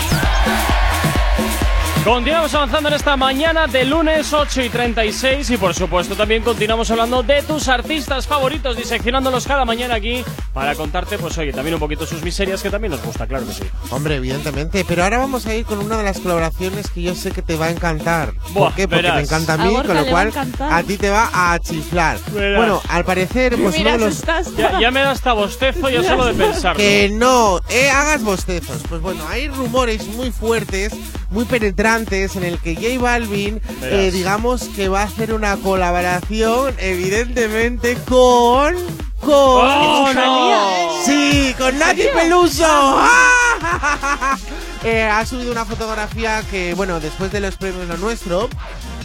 [2.04, 6.90] Continuamos avanzando en esta mañana de lunes 8 y 36 y por supuesto también continuamos
[6.90, 11.80] hablando de tus artistas favoritos, diseccionándolos cada mañana aquí para contarte, pues oye, también un
[11.80, 13.64] poquito sus miserias que también nos gusta, claro que sí.
[13.90, 14.84] Hombre, evidentemente.
[14.88, 17.54] Pero ahora vamos a ir con una de las colaboraciones que yo sé que te
[17.56, 18.32] va a encantar.
[18.52, 18.88] Buah, ¿Por qué?
[18.88, 19.16] Porque verás.
[19.16, 20.72] me encanta a mí, A con lo a cual encantar.
[20.72, 22.18] a ti te va a chiflar.
[22.32, 22.56] Verás.
[22.56, 24.22] Bueno, al parecer, pues Mira, uno de los.
[24.56, 26.78] Ya, ya me da hasta bostezo ya solo de pensarlo.
[26.78, 28.82] Que no, eh, hagas bostezos.
[28.88, 30.92] Pues bueno, hay rumores muy fuertes,
[31.30, 36.74] muy penetrantes, en el que J Balvin, eh, digamos que va a hacer una colaboración,
[36.78, 38.74] evidentemente, con.
[39.20, 39.30] Con.
[39.32, 41.04] ¡Oh, no!
[41.04, 42.64] Sí, con Nati Peluso.
[42.66, 44.36] ¡Ah!
[44.82, 48.48] Eh, ha subido una fotografía que, bueno, después de los premios Lo Nuestro,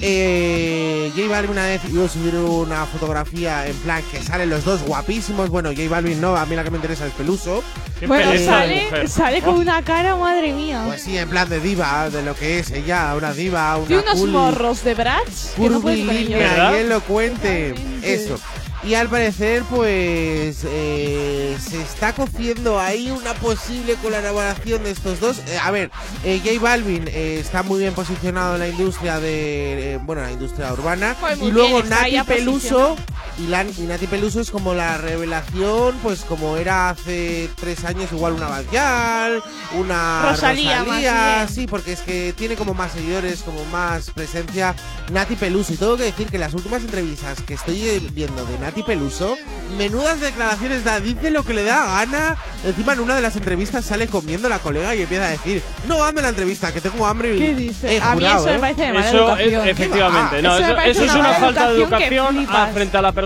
[0.02, 4.64] eh, J Balvin una vez iba a subir una fotografía en plan que salen los
[4.66, 5.50] dos guapísimos.
[5.50, 7.64] Bueno, J Balvin no, a mí la que me interesa es Peluso.
[8.00, 9.60] Qué Bueno, sale, sale con Oh.
[9.60, 10.84] una cara, madre mía.
[10.86, 13.98] Pues sí, en plan de diva, de lo que es ella, una diva, una y
[13.98, 16.74] unos cool, morros de Bratz no curvilínea ¿Verdad?
[16.74, 17.76] y elocuente.
[18.02, 18.38] Eso.
[18.86, 25.40] Y al parecer, pues eh, se está cociendo ahí una posible colaboración de estos dos.
[25.48, 25.90] Eh, a ver,
[26.24, 30.72] eh, J Balvin eh, está muy bien posicionado en la industria de, bueno, la industria
[30.72, 31.16] urbana.
[31.20, 32.96] Pues y luego bien, Nati Peluso.
[33.38, 38.10] Y, la- y Nati Peluso es como la revelación, pues como era hace tres años,
[38.14, 39.44] igual una Badial,
[39.78, 44.74] una Rosalía, Rosalía, sí, porque es que tiene como más seguidores, como más presencia
[45.12, 45.74] Nati Peluso.
[45.74, 49.36] Y tengo que decir que las últimas entrevistas que estoy viendo de Nati Peluso,
[49.78, 52.38] menudas declaraciones da, dice lo que le da gana.
[52.66, 56.06] Encima en una de las entrevistas sale comiendo la colega y empieza a decir, no,
[56.06, 57.36] hazme la entrevista, que tengo hambre.
[57.36, 57.40] y-".
[57.40, 57.96] ¿Qué dice?
[57.98, 58.60] Eh, a mí jurado, eso me ¿eh?
[58.60, 59.68] parece de mala Eso es, educación.
[59.68, 63.12] efectivamente, Ah, no, eso eso, eso es una falta de educación a- frente a la
[63.12, 63.25] persona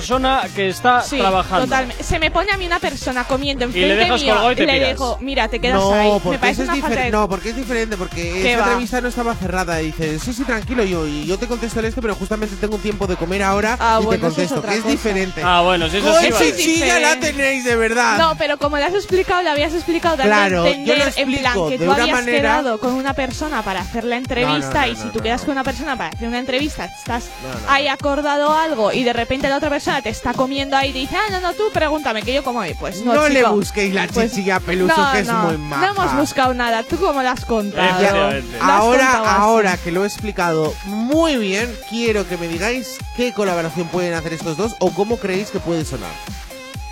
[0.55, 1.65] que está Sí, trabajando.
[1.65, 2.03] totalmente.
[2.03, 4.65] Se me pone a mí una persona comiendo Y le enfrente dejas mío y te
[4.65, 6.11] le dejo, mira, te quedas no, ahí.
[6.25, 7.11] Me parece es una falta de...
[7.11, 8.65] No, porque es diferente, porque ¿Qué esa va?
[8.67, 9.81] entrevista no estaba cerrada.
[9.81, 12.75] Y dice, sí, sí, tranquilo, yo, y yo te contesto el este, pero justamente tengo
[12.75, 14.91] un tiempo de comer ahora Ah, y bueno, te es contesto, otra que es cosa.
[14.91, 15.41] diferente.
[15.43, 16.53] Ah, bueno, si eso Joder, sí vale.
[16.53, 18.17] sí, ya la tenéis, de verdad.
[18.17, 21.39] No, pero como le has explicado, le habías explicado dando Claro, yo lo entender en
[21.39, 24.81] plan que de tú habías manera- quedado con una persona para hacer la entrevista No,
[24.81, 27.25] no, no, y si tú quedas con una persona para hacer una entrevista, estás
[27.67, 31.15] ahí acordado algo y de repente la otra persona te está comiendo ahí y dice,
[31.15, 32.73] ah, no, no, tú pregúntame que yo como hoy.
[32.75, 35.57] Pues no, No le busquéis la Pues, chichilla a Peluso, no, que es no, muy
[35.57, 35.85] maja.
[35.87, 38.27] No hemos buscado nada, tú cómo lo has contado.
[38.27, 43.33] Has Ahora, contado ahora que lo he explicado muy bien, quiero que me digáis qué
[43.33, 46.11] colaboración pueden hacer estos dos o cómo creéis que puede sonar.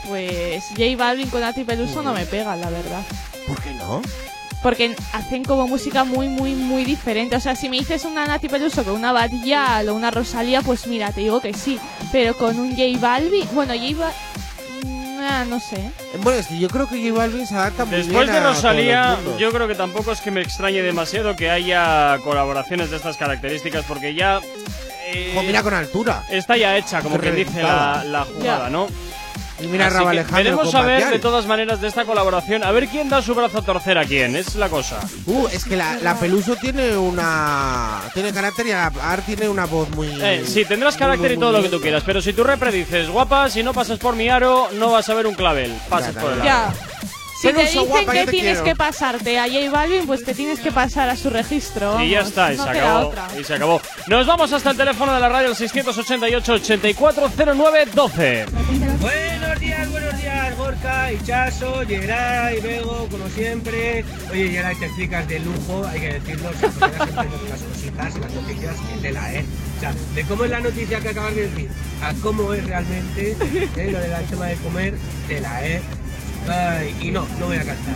[0.08, 3.04] Pues J Balvin con Nati Peluso no me pega, la verdad.
[3.48, 4.02] ¿Por qué no?
[4.64, 7.36] Porque hacen como música muy, muy, muy diferente.
[7.36, 10.62] O sea, si me dices una Nati Peluso con una Bad Gyal o una Rosalía,
[10.62, 11.80] pues mira, te digo que sí.
[12.12, 15.92] Pero con un J Balvin, bueno, J Balvin, no sé.
[16.22, 19.18] Bueno, es que yo creo que J Balvin se adapta muy Después bien de Rosalía,
[19.38, 23.86] yo creo que tampoco es que me extrañe demasiado que haya colaboraciones de estas características,
[23.86, 24.40] porque ya.
[25.08, 26.24] eh, mira con altura.
[26.30, 28.70] está ya hecha, como que dice la, la jugada, Ya.
[28.70, 28.88] ¿no?
[29.60, 33.10] Y mira Alejandro veremos a ver de todas maneras de esta colaboración, a ver quién
[33.10, 35.00] da su brazo a torcer a quién, es la cosa.
[35.26, 38.02] Uh, es que la, la Peluso tiene una.
[38.14, 40.08] Tiene carácter y Ar tiene una voz muy.
[40.22, 42.44] Eh, sí, tendrás muy, carácter y muy, todo lo que tú quieras, pero si tú
[42.44, 45.74] repredices, guapa, si no pasas por mi aro, no vas a ver un clavel.
[45.90, 46.74] Pasas Ya, por el Ya.
[47.40, 48.66] Si te dicen guapa, que te tienes quiero.
[48.66, 52.02] que pasarte a J Balvin, pues te tienes que pasar a su registro.
[52.02, 53.14] Y ya está, y no se acabó.
[53.40, 53.80] Y se acabó.
[54.08, 58.46] Nos vamos hasta el teléfono de la radio, el 688-8409-12.
[59.00, 64.04] Buenos días, buenos días, Gorka, Hichazo, Geray, Bego, como siempre.
[64.32, 66.62] Oye, Geray, te explicas de lujo, hay que decirlo, las
[67.62, 69.46] cositas y las noticias que te la, ¿eh?
[69.78, 71.70] O sea, de cómo es la noticia que acabas de decir
[72.02, 73.36] a cómo es realmente
[73.76, 73.92] ¿eh?
[73.92, 74.96] lo del tema de comer,
[75.28, 75.82] te la, ¿eh?
[76.50, 77.96] Ay, y no, no voy a cantar.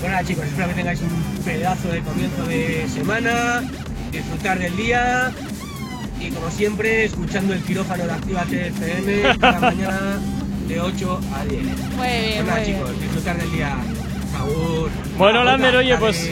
[0.00, 3.62] Bueno, nada, chicos, espero que tengáis un pedazo de comienzo de semana,
[4.10, 5.30] disfrutar del día
[6.18, 10.18] y como siempre, escuchando el quirófano de Activa TFM cada mañana
[10.68, 11.62] de 8 a 10.
[11.62, 11.68] Muy
[12.08, 12.76] bien, nada, muy bien.
[12.78, 13.76] chicos, disfrutar del día.
[14.32, 14.90] Favor.
[15.18, 16.28] Bueno, Lander, oye, pues-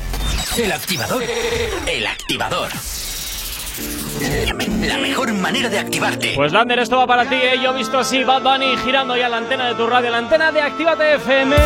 [0.58, 1.22] El activador.
[1.86, 2.70] El activador.
[4.86, 6.32] La mejor manera de activarte.
[6.34, 7.60] Pues Lander, esto va para ti, ¿eh?
[7.62, 10.50] Yo he visto así Bad Bunny girando ya la antena de tu radio, la antena
[10.50, 11.56] de Actívate FM.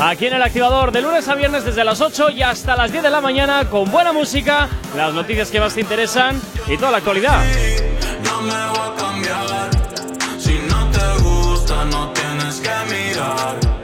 [0.00, 3.02] Aquí en el activador de lunes a viernes desde las 8 y hasta las 10
[3.02, 6.98] de la mañana con buena música, las noticias que más te interesan y toda la
[6.98, 7.44] actualidad.
[8.24, 9.70] No me voy a cambiar.
[10.38, 13.77] Si no te gusta, no tienes que mirar.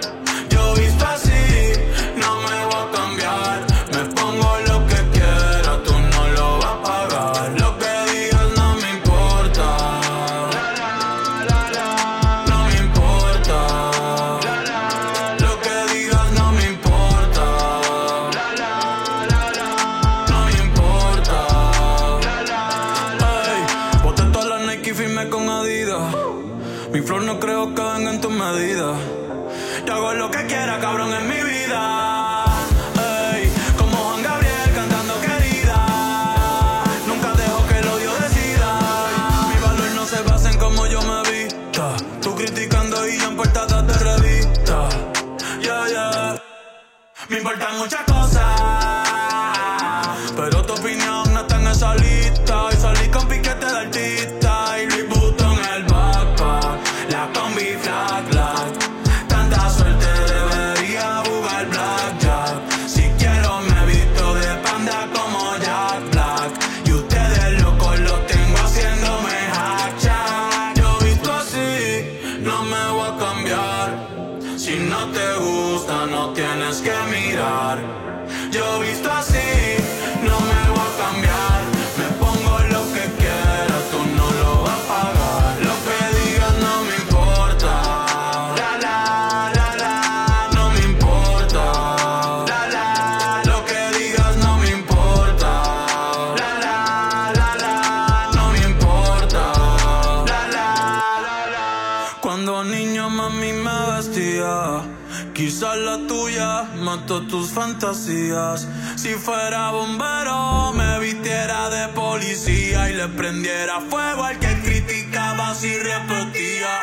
[107.94, 115.78] Si fuera bombero, me vistiera de policía y le prendiera fuego al que criticaba si
[115.78, 116.80] repetía.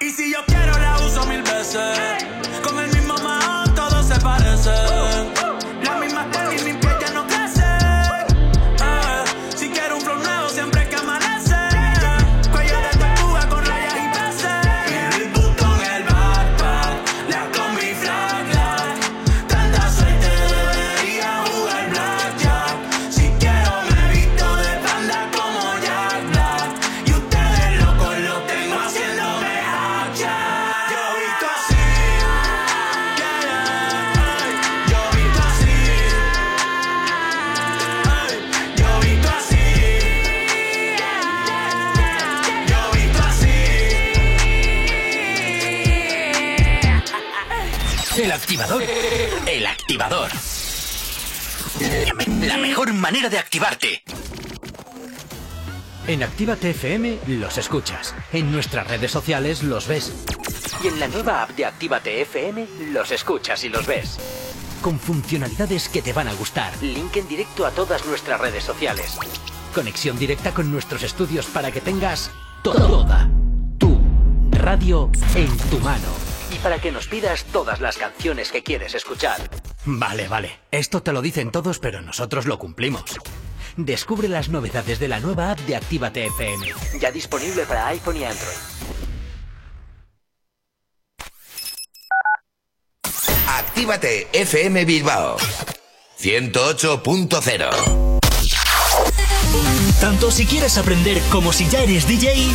[0.00, 2.24] Y si yo quiero la uso mil veces,
[2.60, 4.99] con el mismo man todo se parece.
[50.00, 50.30] Activador.
[52.46, 54.02] La mejor manera de activarte.
[56.06, 58.14] En Actívate FM los escuchas.
[58.32, 60.12] En nuestras redes sociales los ves.
[60.82, 64.16] Y en la nueva app de Actívate FM los escuchas y los ves.
[64.80, 66.72] Con funcionalidades que te van a gustar.
[66.82, 69.18] Link en directo a todas nuestras redes sociales.
[69.74, 72.30] Conexión directa con nuestros estudios para que tengas
[72.62, 73.28] toda
[73.78, 74.00] tu
[74.50, 76.08] radio en tu mano.
[76.50, 79.38] Y para que nos pidas todas las canciones que quieres escuchar.
[79.98, 80.60] Vale, vale.
[80.70, 83.18] Esto te lo dicen todos, pero nosotros lo cumplimos.
[83.76, 86.66] Descubre las novedades de la nueva app de Actívate FM.
[87.00, 88.56] Ya disponible para iPhone y Android.
[93.48, 95.36] Actívate FM Bilbao
[96.18, 98.10] 108.0
[100.00, 102.50] Tanto si quieres aprender como si ya eres DJ,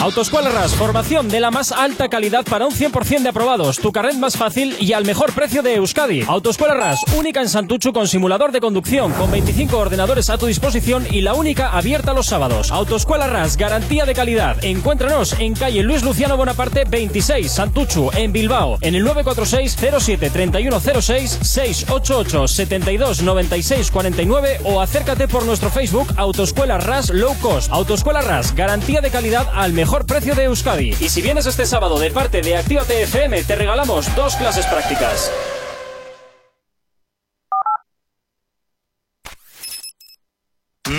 [0.00, 4.16] Autoescuela RAS, formación de la más alta calidad para un 100% de aprobados, tu carnet
[4.16, 6.22] más fácil y al mejor precio de Euskadi.
[6.26, 11.06] Autoescuela RAS, única en Santuchu con simulador de conducción, con 25 ordenadores a tu disposición
[11.10, 12.70] y la única abierta los sábados.
[12.70, 14.64] Autoescuela RAS, garantía de calidad.
[14.64, 21.40] Encuéntranos en calle Luis Luciano Bonaparte 26, Santuchu, en Bilbao, en el 946 07 3106
[21.42, 27.70] 688 72 96 49 o acércate por nuestro Facebook Autoescuela RAS Low Cost.
[27.70, 30.94] Autoescuela RAS, garantía de calidad al mejor precio de Euskadi.
[31.00, 35.30] Y si vienes este sábado de parte de Actívate FM, te regalamos dos clases prácticas.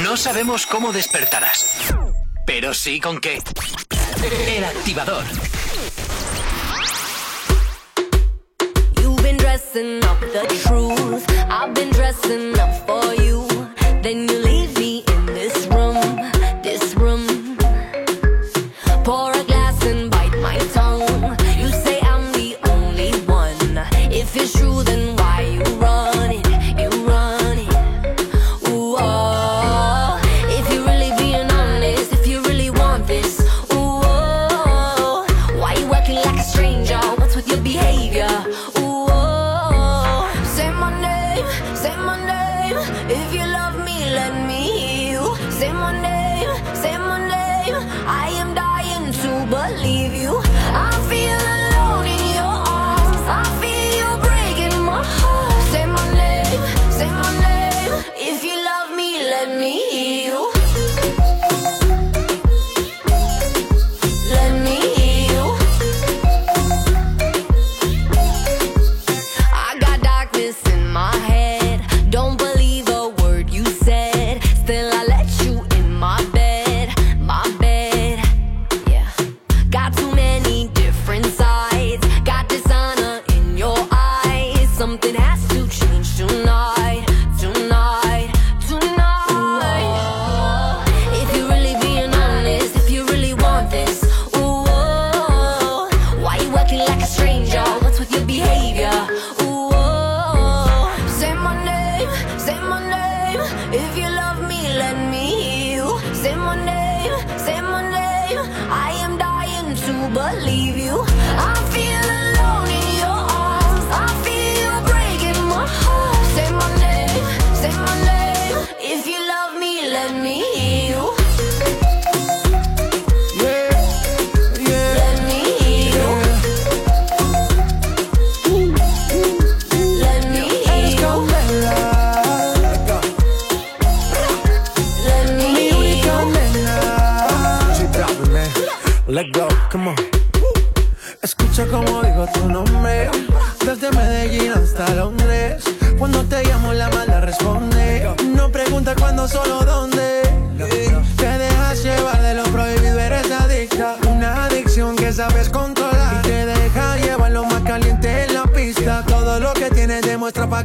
[0.04, 1.94] No sabemos cómo despertarás,
[2.46, 3.40] pero sí con qué.
[4.56, 5.24] El activador.
[9.02, 11.26] You've been dressing up the truth.
[11.50, 13.48] I've been dressing up for you.
[14.02, 14.41] Then you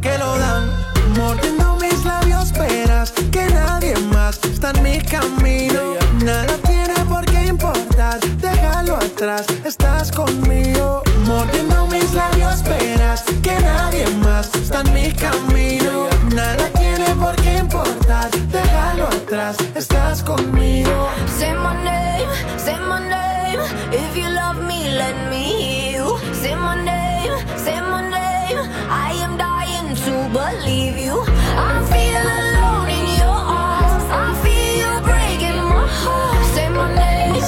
[0.01, 0.71] que lo dan.
[1.17, 5.95] Mordiendo mis labios, esperas que nadie más está en mi camino.
[6.25, 9.47] Nada tiene por qué importar, déjalo atrás,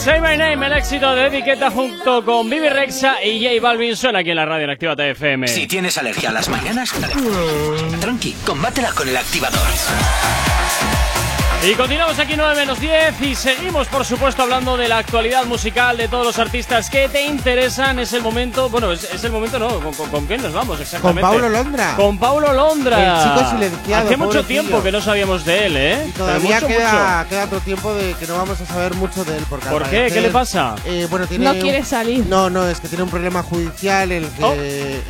[0.09, 4.21] Say My Name, el éxito de Etiqueta junto con Vivi Rexa y J Balvin suena
[4.21, 5.47] aquí en la radio en Activa TFM.
[5.47, 6.95] Si tienes alergia a las mañanas,
[8.01, 9.61] tranqui, combátela con el activador.
[11.61, 15.97] Y continuamos aquí 9 menos 10 y seguimos por supuesto hablando de la actualidad musical
[15.97, 17.99] de todos los artistas que te interesan.
[17.99, 19.69] Es el momento, bueno, es, es el momento, ¿no?
[19.81, 21.21] ¿Con, con, con quién nos vamos Con exactamente?
[21.23, 21.95] Paulo Londra.
[21.97, 23.19] Con Paulo Londra.
[23.19, 26.05] El chico silenciado, Hace mucho tiempo que no sabíamos de él, ¿eh?
[26.09, 27.29] Y todavía Mucho, queda, mucho.
[27.29, 29.45] queda otro tiempo de que no vamos a saber mucho de él.
[29.49, 29.89] Porque ¿Por qué?
[29.91, 30.77] parecer, ¿Qué le pasa?
[30.87, 32.25] eh, bueno, tiene No quiere salir.
[32.27, 34.55] No, no, es que tiene un problema judicial el que Oh,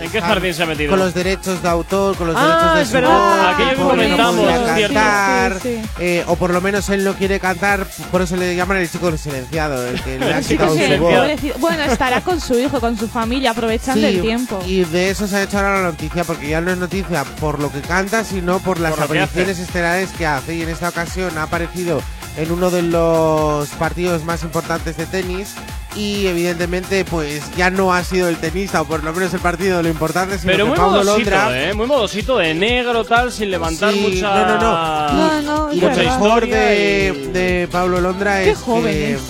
[0.03, 0.91] ¿en qué jardín se ha metido?
[0.91, 3.77] Con los derechos de autor, con los Ah, derechos de es verdad, voz, aquello que
[3.77, 4.95] pobre, no comentamos, es cierto.
[4.95, 5.91] cantar, Sí, sí.
[6.01, 9.17] eh, o por lo menos él no quiere cantar, por eso le llaman el chico
[9.17, 11.15] silenciado, el que le ha quitado su voz.
[11.15, 11.59] pobrecito.
[11.59, 14.61] Bueno, estará con su hijo, con su familia, aprovechando Sí, el tiempo.
[14.67, 17.61] Y de eso se ha hecho ahora la noticia, porque ya no es noticia por
[17.61, 20.55] lo que canta, sino por las Por apariciones estelares que hace.
[20.55, 22.01] Y en esta ocasión ha aparecido
[22.37, 25.55] en uno de los partidos más importantes de tenis.
[25.99, 29.83] Y evidentemente, pues ya no ha sido el tenista, o por lo menos el partido
[29.83, 31.69] lo importante, sino Pero que muy Pablo modosito, Londra.
[31.71, 31.75] ¿eh?
[31.75, 34.47] Muy modosito de negro, tal, sin levantar Sí, mucha.
[34.47, 35.13] no, no, no.
[35.13, 36.03] No, no, Y es lo verdad.
[36.05, 39.21] mejor historia de, y- de Pablo Londra Qué es joven que es.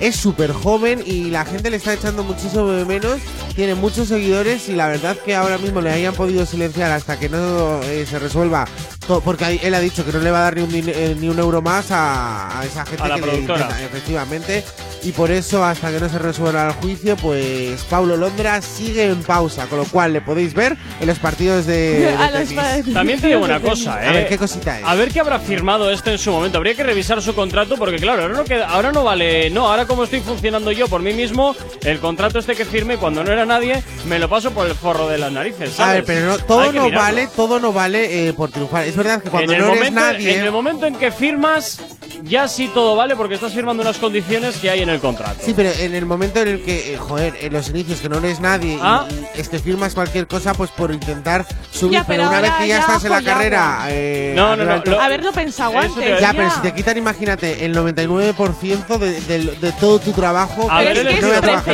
[0.00, 3.18] es súper joven y la gente le está echando muchísimo de menos.
[3.54, 7.28] Tiene muchos seguidores y la verdad que ahora mismo le hayan podido silenciar hasta que
[7.28, 8.66] no eh, se resuelva.
[9.06, 11.38] Porque él ha dicho que no le va a dar ni un, eh, ni un
[11.38, 13.68] euro más a, a esa gente a la que productora.
[13.78, 14.64] Le, efectivamente.
[15.02, 19.22] Y por eso, hasta que no se resuelva el juicio, pues Paulo Londra sigue en
[19.22, 19.66] pausa.
[19.66, 22.16] Con lo cual, le podéis ver en los partidos de.
[22.32, 22.94] de tenis.
[22.94, 24.08] También te digo una cosa, ¿eh?
[24.08, 24.26] A ver eh.
[24.30, 24.84] qué cosita es.
[24.86, 26.56] A ver qué habrá firmado esto en su momento.
[26.56, 29.50] Habría que revisar su contrato, porque claro, ahora no, queda, ahora no vale.
[29.50, 33.22] No, ahora como estoy funcionando yo por mí mismo, el contrato este que firme cuando
[33.22, 35.72] no era nadie, me lo paso por el forro de las narices.
[35.72, 35.90] ¿sabes?
[35.90, 39.20] A ver, pero no, todo no vale, todo no vale eh, por triunfar es verdad
[39.20, 40.38] que cuando en no eres momento, nadie.
[40.38, 41.80] En el momento en que firmas,
[42.22, 45.40] ya sí todo vale porque estás firmando unas condiciones que hay en el contrato.
[45.42, 48.18] Sí, pero en el momento en el que, eh, joder, en los inicios que no
[48.18, 49.06] eres nadie ¿Ah?
[49.10, 51.94] y, y, es que firmas cualquier cosa, pues por intentar subir.
[51.94, 53.86] Ya, pero, pero, una vez que ya, ya estás en la carrera.
[53.88, 54.82] Eh, no, no, no.
[54.84, 56.20] lo, haberlo pensado antes.
[56.20, 60.68] Ya, pero si te quitan, imagínate, el 99% de, de, de, todo tu trabajo.
[60.70, 61.14] A ver, es que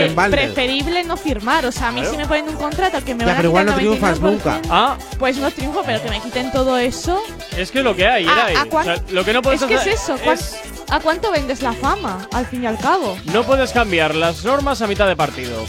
[0.05, 1.67] es no en preferible no firmar.
[1.67, 2.13] O sea, a mí ¿Pero?
[2.13, 3.37] si me ponen un contrato que me ya, van a quitar.
[3.37, 4.61] Pero igual no triunfas nunca.
[4.71, 4.97] Ah.
[5.19, 7.10] Pues no triunfo, pero que me quiten todo eso.
[7.57, 10.17] Es que lo que hay, ah, lo que no puedes Es que es eso.
[10.91, 13.17] ¿A cuánto vendes la fama, al fin y al cabo?
[13.33, 15.65] No puedes cambiar las normas a mitad de partido.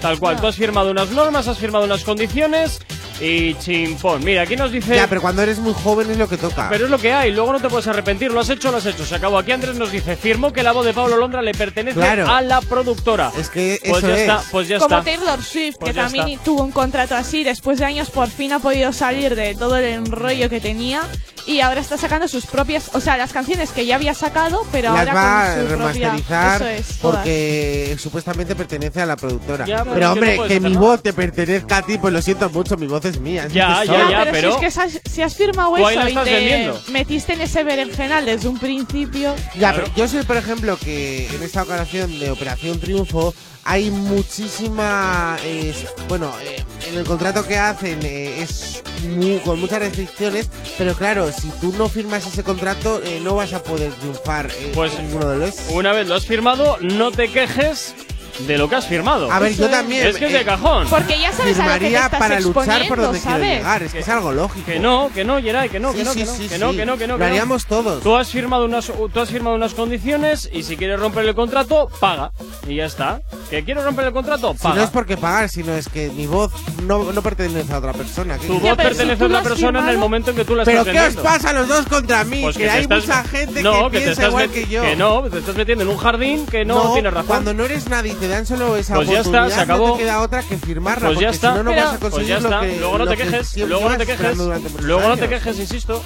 [0.00, 2.80] Tal cual, tú has firmado unas normas, has firmado unas condiciones
[3.20, 4.24] y chimpón.
[4.24, 4.94] Mira, aquí nos dice.
[4.94, 6.68] Ya, pero cuando eres muy joven es lo que toca.
[6.68, 8.30] Pero es lo que hay, luego no te puedes arrepentir.
[8.30, 9.04] Lo has hecho, lo has hecho.
[9.04, 9.38] Se acabó.
[9.38, 12.28] Aquí Andrés nos dice: firmó que la voz de Pablo Londra le pertenece claro.
[12.28, 13.32] a la productora.
[13.38, 14.20] Es que pues ya es.
[14.20, 15.10] está, pues ya Como está.
[15.10, 16.44] Taylor Swift, pues que también está.
[16.44, 19.84] tuvo un contrato así, después de años por fin ha podido salir de todo el
[19.84, 21.02] enrollo que tenía
[21.46, 24.92] y ahora está sacando sus propias, o sea, las canciones que ya había sacado, pero
[24.92, 29.16] Las ahora va con su a remasterizar propia, eso es, porque supuestamente pertenece a la
[29.16, 29.64] productora.
[29.64, 33.04] Pero, hombre, que, mi voz te pertenezca a ti, pues lo siento mucho, mi voz
[33.04, 33.46] es mía.
[33.48, 34.58] Ya, ya, ya, pero,
[35.04, 39.34] Si, has, firmado eso y te metiste en ese berenjenal desde un principio.
[39.58, 43.34] Ya, pero yo soy, por ejemplo, que en esta ocasión de Operación Triunfo
[43.66, 45.36] hay muchísima.
[45.42, 45.74] Eh,
[46.08, 50.48] bueno, eh, en el contrato que hacen eh, es muy, con muchas restricciones,
[50.78, 55.08] pero claro, si tú no firmas ese contrato, no vas a poder triunfar pues, en
[55.08, 55.54] ninguno de los.
[55.70, 57.94] Una vez lo has firmado, no te quejes,
[58.40, 59.30] de lo que has firmado.
[59.30, 60.06] A ver, yo también.
[60.06, 60.86] Es que es de eh, cajón.
[60.88, 63.40] Porque ya sabes a lo que te estás para luchar por donde ¿sabes?
[63.40, 63.82] quiero llegar.
[63.82, 64.66] Es que, que, es algo lógico.
[64.66, 66.98] Que no, que no, Geray, que no, que, no, que, no que no, que no,
[66.98, 68.02] que Lo haríamos todos.
[68.02, 71.88] Tú has firmado unas, tú has firmado unas condiciones y si quieres romper el contrato,
[72.00, 72.32] paga
[72.66, 73.20] y ya está.
[73.50, 74.74] Que quiero romper el contrato, paga.
[74.74, 77.92] Si no es porque pagar, sino es que mi voz no, no pertenece a otra
[77.92, 78.38] persona.
[78.38, 79.88] Tu voz pertenece si a otra persona firmado?
[79.88, 82.24] en el momento en que tú la estás ¿Pero qué os pasa los dos contra
[82.24, 82.42] mí?
[82.42, 83.06] Pues que, hay estás...
[83.06, 84.82] mucha gente que piensa igual que yo.
[84.82, 87.26] Que no, te estás metiendo en un jardín que no, tienes razón.
[87.26, 89.88] Cuando no eres nadie te dan solo esa pues oportunidad, ya está, se acabó.
[89.88, 91.08] no te queda otra que firmarla.
[91.08, 92.62] Pues ya está, si no, no vas a conseguir pues ya está.
[92.62, 94.36] Luego no te quejes, luego no te quejes,
[94.80, 96.02] luego no te quejes, insisto.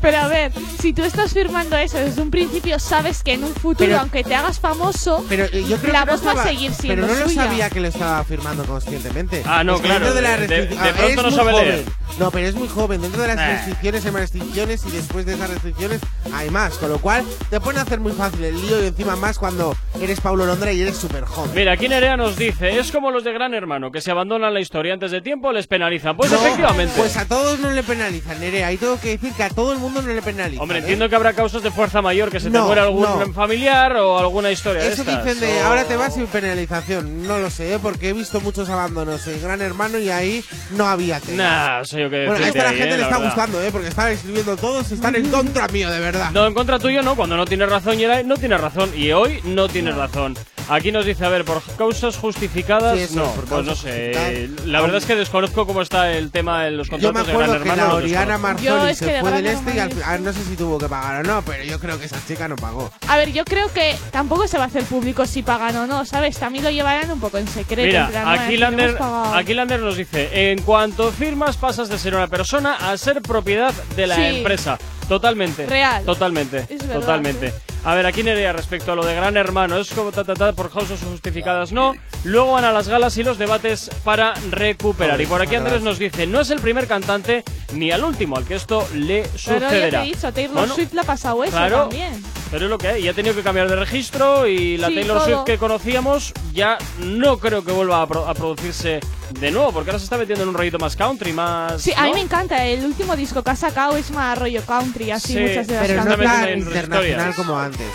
[0.00, 3.54] Pero a ver, si tú estás firmando eso desde un principio, sabes que en un
[3.54, 6.42] futuro, pero, aunque te hagas famoso, pero eh, yo creo la que voz no va
[6.42, 9.42] a seguir siendo Pero no lo sabía que lo estaba firmando conscientemente.
[9.44, 10.14] Ah, no, claro.
[10.14, 11.68] De, la de, de, ah, pronto no sabe joven.
[11.68, 11.84] leer.
[12.18, 13.00] No, pero es muy joven.
[13.00, 13.52] Dentro de las eh.
[13.56, 16.00] restricciones hay más restricciones y después de esas restricciones
[16.34, 16.74] hay más.
[16.74, 20.20] Con lo cual, te pueden hacer muy fácil el lío y encima más cuando eres
[20.20, 21.39] Paulo Londra y eres súper joven.
[21.54, 24.60] Mira, aquí Nerea nos dice, es como los de Gran Hermano, que se abandonan la
[24.60, 26.16] historia antes de tiempo, les penalizan.
[26.16, 26.94] Pues efectivamente.
[26.96, 28.72] Pues a todos no le penalizan, Nerea.
[28.72, 30.62] Y tengo que decir que a todo el mundo no le penalizan.
[30.62, 30.80] Hombre, ¿eh?
[30.80, 34.50] entiendo que habrá causas de fuerza mayor, que se te muera algún familiar o alguna
[34.50, 34.82] historia.
[34.84, 37.26] Eso de estas, dicen de, ahora te vas sin penalización.
[37.26, 37.78] No lo sé, ¿eh?
[37.80, 40.44] porque he visto muchos abandonos en Gran Hermano y ahí
[40.76, 41.78] no había tela.
[41.78, 43.68] Nah, sé yo que Bueno, a la eh, gente le está gustando, ¿eh?
[43.72, 46.30] Porque están escribiendo todos y están en contra mío, de verdad.
[46.32, 48.90] No, en contra tuyo no, cuando no tienes razón, Yeray, no tienes razón.
[48.94, 50.36] Y hoy no tienes razón.
[50.70, 54.48] Aquí nos dice, a ver, por causas justificadas, no, por pues no sé.
[54.66, 57.64] La verdad es que desconozco cómo está el tema en los contratos de Gran Hermano.
[57.64, 60.86] Que La Oriana Marzolis se fue del este y al, no sé si tuvo que
[60.86, 62.88] pagar o no, pero yo creo que esa chica no pagó.
[63.08, 66.04] A ver, yo creo que tampoco se va a hacer público si pagan o no,
[66.04, 66.38] ¿sabes?
[66.38, 67.88] También lo llevarán un poco en secreto.
[67.88, 68.96] Mira, aquí, no, Lander,
[69.34, 73.74] aquí, Lander, nos dice, en cuanto firmas pasas de ser una persona a ser propiedad
[73.96, 74.78] de la empresa.
[75.08, 75.66] Totalmente.
[75.66, 76.04] Real.
[76.04, 76.66] Totalmente.
[76.68, 77.52] Es verdad, totalmente.
[77.82, 80.52] A ver, aquí Nerea, respecto a lo de Gran Hermano, es como ta, ta, ta,
[80.60, 81.94] por causas justificadas no.
[82.22, 85.18] Luego van a las galas y los debates para recuperar.
[85.18, 88.44] Y por aquí Andrés nos dice, no es el primer cantante ni al último al
[88.44, 89.70] que esto le sucederá.
[89.70, 92.22] Pero ya te he dicho, Taylor bueno, Swift le ha pasado eso claro, también.
[92.50, 94.96] Pero es lo que hay, ya ha tenido que cambiar de registro y la sí,
[94.96, 95.26] Taylor todo.
[95.28, 99.00] Swift que conocíamos ya no creo que vuelva a, pro a, producirse
[99.30, 101.80] de nuevo, porque ahora se está metiendo en un rollito más country, más...
[101.80, 102.02] Sí, ¿no?
[102.02, 105.32] a mí me encanta, el último disco que ha sacado es más rollo country, así
[105.32, 107.88] sí, muchas de las Pero no tan internacional como antes.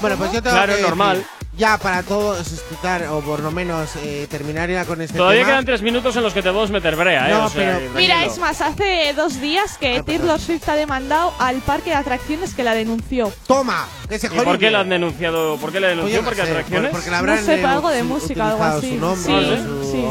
[0.00, 1.18] Bueno, pues yo tengo claro, que normal.
[1.18, 5.44] Decir ya para todos explicar, o por lo menos eh, terminar ya con este Todavía
[5.44, 7.32] quedan tres minutos en los que te podemos meter brea, ¿eh?
[7.32, 7.50] No,
[7.94, 11.96] mira, es más, hace dos días que ah, Taylor Swift ha demandado al parque de
[11.96, 13.32] atracciones que la denunció.
[13.46, 13.86] ¡Toma!
[14.08, 15.56] Que se ¿Y ¿Por qué la han denunciado?
[15.56, 16.22] ¿Por qué la denunció?
[16.22, 16.90] Pues Oye, ¿Por qué atracciones?
[16.90, 18.90] Porque la habrán, no sé, eh, algo de música, algo así.
[18.90, 19.62] Su nombre, sí, ¿eh?
[19.64, 20.04] su, sí.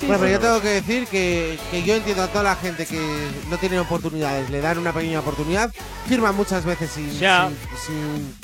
[0.00, 2.86] Sí, bueno, pero yo tengo que decir que, que, yo entiendo a toda la gente
[2.86, 2.98] que
[3.48, 5.72] no tiene oportunidades, le dan una pequeña oportunidad,
[6.08, 7.48] firman muchas veces sin, yeah.
[7.86, 8.34] sin, sin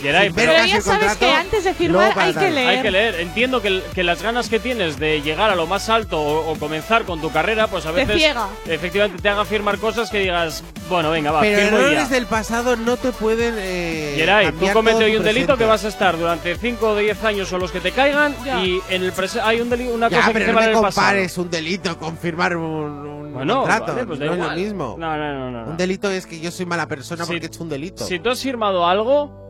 [0.00, 2.68] Geray, ver pero- casi ya sabes contrato, que antes de firmar hay que leer.
[2.68, 3.14] Hay que leer.
[3.20, 6.56] Entiendo que, que las ganas que tienes de llegar a lo más alto o, o
[6.58, 8.48] comenzar con tu carrera, pues a Te veces ciega.
[8.66, 12.96] efectivamente te haga firmar cosas que digas, bueno, venga, va, Pero errores del pasado no
[12.96, 13.54] te pueden.
[13.58, 15.64] Eh, Geray, tú cometes hoy un delito presente.
[15.64, 18.60] que vas a estar durante 5 o 10 años o los que te caigan Ya.
[18.62, 19.12] y en el
[19.42, 20.82] hay un deli- una Ya, cosa que pero se no el pasado.
[21.06, 23.86] compares un delito con firmar un, un Bueno, contrato.
[23.94, 24.56] vale, pues no es lo igual.
[24.56, 24.96] mismo.
[24.98, 25.70] No, no, no, no, no.
[25.70, 28.04] Un delito es que yo soy mala persona Si- porque he hecho un delito.
[28.04, 29.43] Si tú has firmado algo,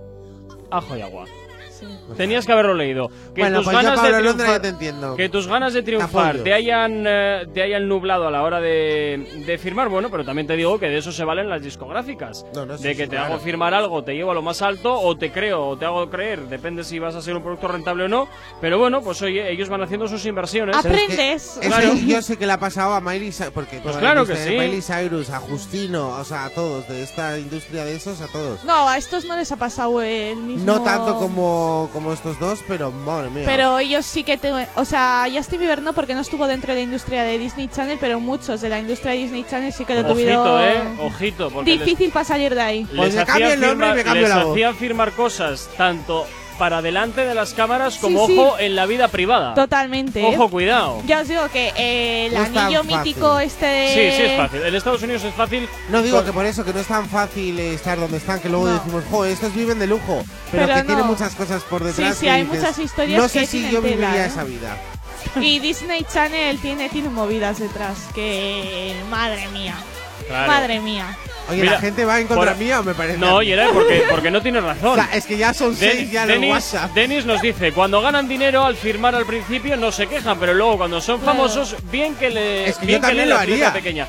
[0.70, 1.43] 阿豪呀，我。
[2.16, 3.08] Tenías que haberlo leído.
[3.34, 5.16] Que Bueno, tus pues yo, ganas Pablo de triunfar, te entiendo.
[5.16, 9.42] que tus ganas de triunfar te hayan eh, te hayan nublado a la hora de,
[9.46, 12.44] de firmar, bueno, pero también te digo que de eso se valen las discográficas.
[12.54, 13.34] No, no, de sí, que te claro.
[13.34, 16.08] hago firmar algo, te llevo a lo más alto o te creo o te hago
[16.10, 18.28] creer, depende si vas a ser un producto rentable o no,
[18.60, 20.76] pero bueno, pues oye, ellos van haciendo sus inversiones.
[20.82, 21.58] Pero es que- Aprendes.
[21.60, 21.92] es Claro.
[21.92, 24.36] que yo sé que le ha pasado a Miley Cyrus, porque Pues claro la que
[24.36, 24.50] sí.
[24.50, 28.64] Miley Cyrus, a Justino, o sea, a todos, de esta industria de esos, a todos.
[28.64, 30.64] No, a estos no les ha pasado el mismo.
[30.64, 33.44] No tanto como, como estos dos, pero madre mía.
[33.46, 36.80] Pero ellos sí que te, o sea, Justin Bieber no porque no estuvo dentro de
[36.80, 39.94] la industria de Disney Channel, pero muchos de la industria de Disney Channel sí que
[39.94, 42.84] lo Ojito, tuvieron eh, ojito, porque les- difícil para salir de ahí.
[42.94, 44.52] Pues les me cambio el nombre y me cambio les la voz.
[44.52, 46.26] hacían firmar cosas tanto
[46.58, 48.38] para delante de las cámaras como Sí, sí.
[48.38, 49.54] ojo en la vida privada.
[49.54, 50.24] Totalmente.
[50.24, 51.02] Ojo, cuidado.
[51.06, 52.98] Ya os digo que eh, el No es tan anillo fácil.
[52.98, 53.88] mítico este de...
[53.88, 54.62] Sí, sí es fácil.
[54.62, 55.68] En Estados Unidos es fácil.
[55.90, 58.40] No digo Con- que por eso, que no es tan fácil eh, estar donde están,
[58.40, 58.74] que luego No.
[58.74, 61.12] decimos, jo, estos viven de lujo, pero, Pero que tienen no.
[61.12, 62.16] muchas cosas por Sí, detrás.
[62.16, 64.28] sí, que hay dices, muchas historias No sé que si tienen yo tela, viviría ¿eh?
[64.28, 64.76] esa vida.
[65.40, 68.94] Y Disney Channel tiene, tiene movidas detrás que...
[69.10, 69.74] Madre mía.
[70.28, 70.52] Claro.
[70.52, 71.16] Madre mía.
[71.50, 73.18] Oye, Mira, ¿la gente va en contra por- mía o me parece?
[73.18, 73.42] No?
[73.42, 74.92] Yeray, porque, porque no tienes razón.
[74.92, 76.94] O sea, es que ya son Den- seis ya en el Denis, WhatsApp.
[76.94, 80.78] Denis nos dice, cuando ganan dinero al firmar al principio no se quejan, pero luego
[80.78, 83.66] cuando son famosos, bien que le Es que bien yo también leen lo la letra
[83.68, 83.72] haría.
[83.74, 84.06] pequeña.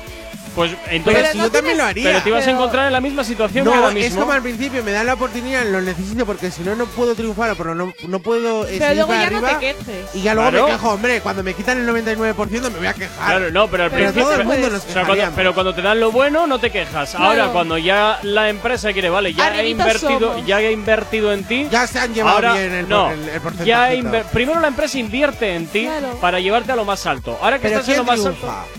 [0.56, 2.04] Pues Pero entonces si yo también lo haría.
[2.04, 4.20] pero te ibas a encontrar en la misma situación que ahora es mismo.
[4.20, 7.54] como al principio, me dan la oportunidad, lo necesito porque si no, no puedo triunfar,
[7.56, 10.14] pero no, no puedo eh, Pero seguir luego para ya no te quejes.
[10.14, 10.66] Y ya luego Claro.
[10.66, 13.26] me quejo, hombre, cuando me quitan el 99% me voy a quejar.
[13.38, 14.22] Claro, no, pero al Pero principio.
[14.24, 16.58] todo el mundo pero- nos o sea, cuando, pero cuando te dan lo bueno, no
[16.58, 17.10] te quejas.
[17.10, 17.26] Claro.
[17.26, 20.46] Ahora, cuando ya la empresa quiere, vale, ya he invertido, somos.
[20.46, 21.68] ya he invertido en ti.
[21.70, 23.68] Ya se han llevado ahora, bien el, no, por- el, el porcentaje.
[23.68, 26.16] ya primero la empresa invierte en ti Claro.
[26.18, 27.38] para llevarte a lo más alto.
[27.42, 28.60] Ahora que Pero estás en ¿quién lo más triunfa?
[28.62, 28.70] alto.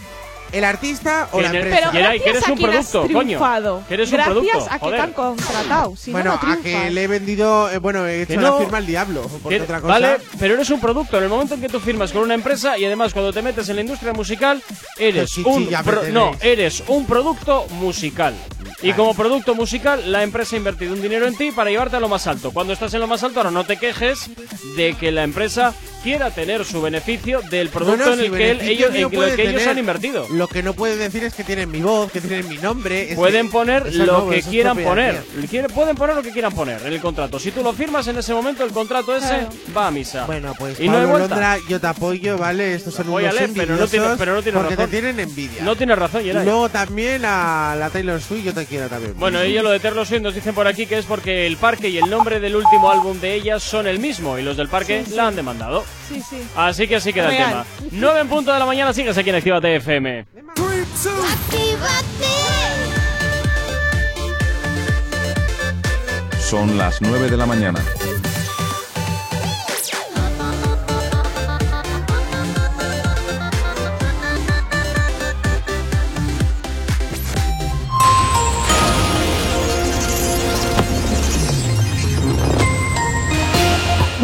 [0.58, 1.78] ¿El artista o la empresa?
[1.78, 3.40] Pero Geray, que gracias eres a un producto, coño.
[3.88, 5.96] Que eres un gracias producto, a que te han contratado.
[5.96, 8.50] Si bueno, no, no a que le he vendido, eh, bueno, he hecho Que la
[8.50, 8.58] no.
[8.60, 9.94] firma al diablo, porque Que- otra cosa.
[9.94, 11.18] Vale, pero eres un producto.
[11.18, 13.70] En el momento en que tú firmas con una empresa y además cuando te metes
[13.70, 14.62] en la industria musical,
[14.98, 18.34] eres un pro- no, eres un producto musical.
[18.84, 22.00] Y como producto musical, la empresa ha invertido un dinero en ti para llevarte a
[22.00, 22.52] lo más alto.
[22.52, 24.30] Cuando estás en lo más alto, ahora no te quejes
[24.76, 25.74] de que la empresa
[26.04, 29.10] quiera tener su beneficio del producto No, no, en el que él- ellos, en lo
[29.10, 30.28] que ellos han invertido.
[30.30, 33.14] Lo que no pueden decir es que tienen mi voz, que tienen mi nombre.
[33.16, 35.22] Pueden poner lo no, que quieran poner.
[35.50, 37.40] Quiere- pueden poner lo que quieran poner en el contrato.
[37.40, 39.50] Si tú lo firmas en ese momento, el contrato ese Claro.
[39.76, 40.26] va a misa.
[40.28, 41.28] Bueno, pues y no hay Pablo vuelta.
[41.30, 42.76] Londra, yo te apoyo, ¿vale?
[42.76, 44.90] Estos son unos Apóyale, pero no tiene- envidiosos pero no tiene porque razón.
[44.92, 45.64] te tienen envidia.
[45.64, 46.46] No tienes razón, Yeray.
[46.46, 49.14] luego también a la Taylor Swift, yo te también.
[49.18, 51.98] Bueno, ella lo de Swift nos dicen por aquí que es porque el parque y
[51.98, 55.12] el nombre del último álbum de ella son el mismo y los del parque Sí,
[55.12, 55.16] sí.
[55.16, 55.86] la han demandado.
[56.08, 56.38] Sí, sí.
[56.56, 57.66] Así que así queda el tema.
[57.92, 60.26] 9 en punto de la mañana, sigues aquí en Actívate FM.
[66.40, 67.80] Son las 9 de la mañana.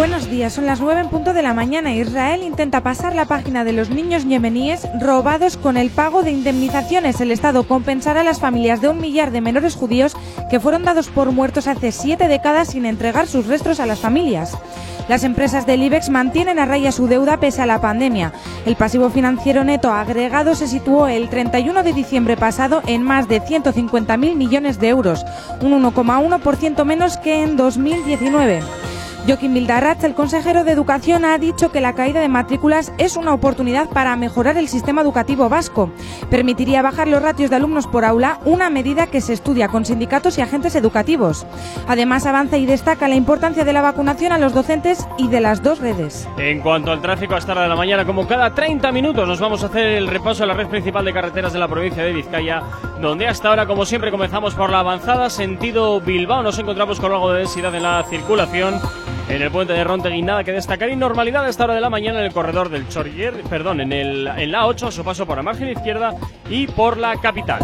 [0.03, 1.93] Buenos días, son las 9 en punto de la mañana.
[1.93, 7.21] Israel intenta pasar la página de los niños yemeníes robados con el pago de indemnizaciones.
[7.21, 10.17] El Estado compensará a las familias de un millar de menores judíos
[10.49, 14.57] que fueron dados por muertos hace siete décadas sin entregar sus restos a las familias.
[15.07, 18.33] Las empresas del IBEX mantienen a raya su deuda pese a la pandemia.
[18.65, 23.41] El pasivo financiero neto agregado se situó el 31 de diciembre pasado en más de
[23.41, 25.25] 150.000 millones de euros,
[25.61, 28.63] un 1,1% menos que en 2019.
[29.25, 33.33] Joaquín Vildarraz, el consejero de Educación, ha dicho que la caída de matrículas es una
[33.33, 35.89] oportunidad para mejorar el sistema educativo vasco.
[36.29, 40.37] Permitiría bajar los ratios de alumnos por aula, una medida que se estudia con sindicatos
[40.37, 41.45] y agentes educativos.
[41.87, 45.63] Además, avanza y destaca la importancia de la vacunación a los docentes y de las
[45.63, 46.27] dos redes.
[46.37, 49.67] En cuanto al tráfico, hasta de la mañana, como cada 30 minutos, nos vamos a
[49.67, 52.61] hacer el repaso a la red principal de carreteras de la provincia de Vizcaya,
[52.99, 56.43] donde hasta ahora, como siempre, comenzamos por la avanzada sentido Bilbao.
[56.43, 58.81] Nos encontramos con algo de densidad en la circulación.
[59.29, 61.89] En el puente de Rontegui nada que destacar y normalidad a esta hora de la
[61.89, 65.25] mañana en el corredor del Chorrier, perdón, en, el, en la 8 a su paso
[65.25, 66.13] por la margen izquierda
[66.49, 67.61] y por la capital.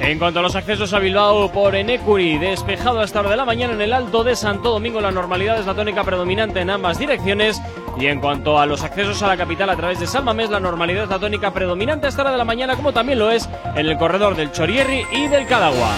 [0.00, 3.46] En cuanto a los accesos a Bilbao por Enecuri, despejado a esta hora de la
[3.46, 6.98] mañana en el Alto de Santo Domingo, la normalidad es la tónica predominante en ambas
[6.98, 7.60] direcciones.
[7.98, 11.04] Y en cuanto a los accesos a la capital a través de Salmamés, la normalidad
[11.04, 13.86] es la tónica predominante a esta hora de la mañana, como también lo es en
[13.86, 15.94] el corredor del Chorierri y del Cadagua.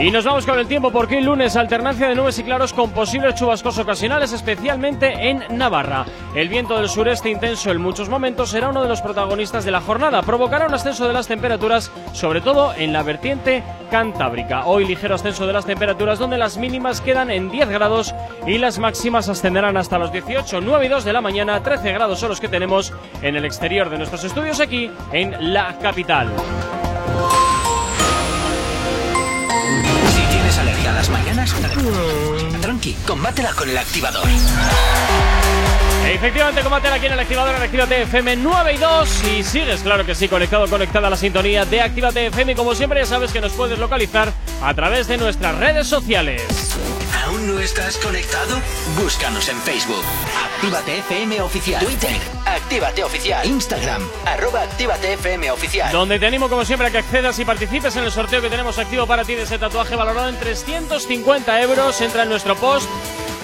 [0.00, 2.92] Y nos vamos con el tiempo porque el lunes alternancia de nubes y claros con
[2.92, 6.06] posibles chubascos ocasionales, especialmente en Navarra.
[6.36, 9.80] El viento del sureste intenso en muchos momentos será uno de los protagonistas de la
[9.80, 10.22] jornada.
[10.22, 14.66] Provocará un ascenso de las temperaturas, sobre todo en la vertiente cantábrica.
[14.66, 18.14] Hoy ligero ascenso de las temperaturas donde las mínimas quedan en 10 grados
[18.46, 21.60] y las máximas ascenderán hasta los 18, 9 y 2 de la mañana.
[21.60, 25.76] 13 grados son los que tenemos en el exterior de nuestros estudios aquí en la
[25.78, 26.30] capital.
[32.60, 34.26] Tranqui, combátela con el activador.
[36.06, 40.06] Efectivamente, combate aquí en el activador en Actívate FM 9 y 2 y sigues, claro
[40.06, 43.30] que sí, conectado, conectada a la sintonía de Actívate FM y como siempre ya sabes
[43.30, 46.42] que nos puedes localizar a través de nuestras redes sociales.
[47.28, 48.58] ¿Aún no estás conectado?
[48.98, 50.02] Búscanos en Facebook.
[50.54, 51.84] Actívate FM Oficial.
[51.84, 52.16] Twitter.
[52.46, 53.46] Actívate Oficial.
[53.46, 54.02] Instagram.
[54.24, 55.18] Arroba Actívate
[55.50, 55.92] Oficial.
[55.92, 58.78] Donde te animo como siempre a que accedas y participes en el sorteo que tenemos
[58.78, 62.00] activo para ti de ese tatuaje valorado en 350 euros.
[62.00, 62.88] Entra en nuestro post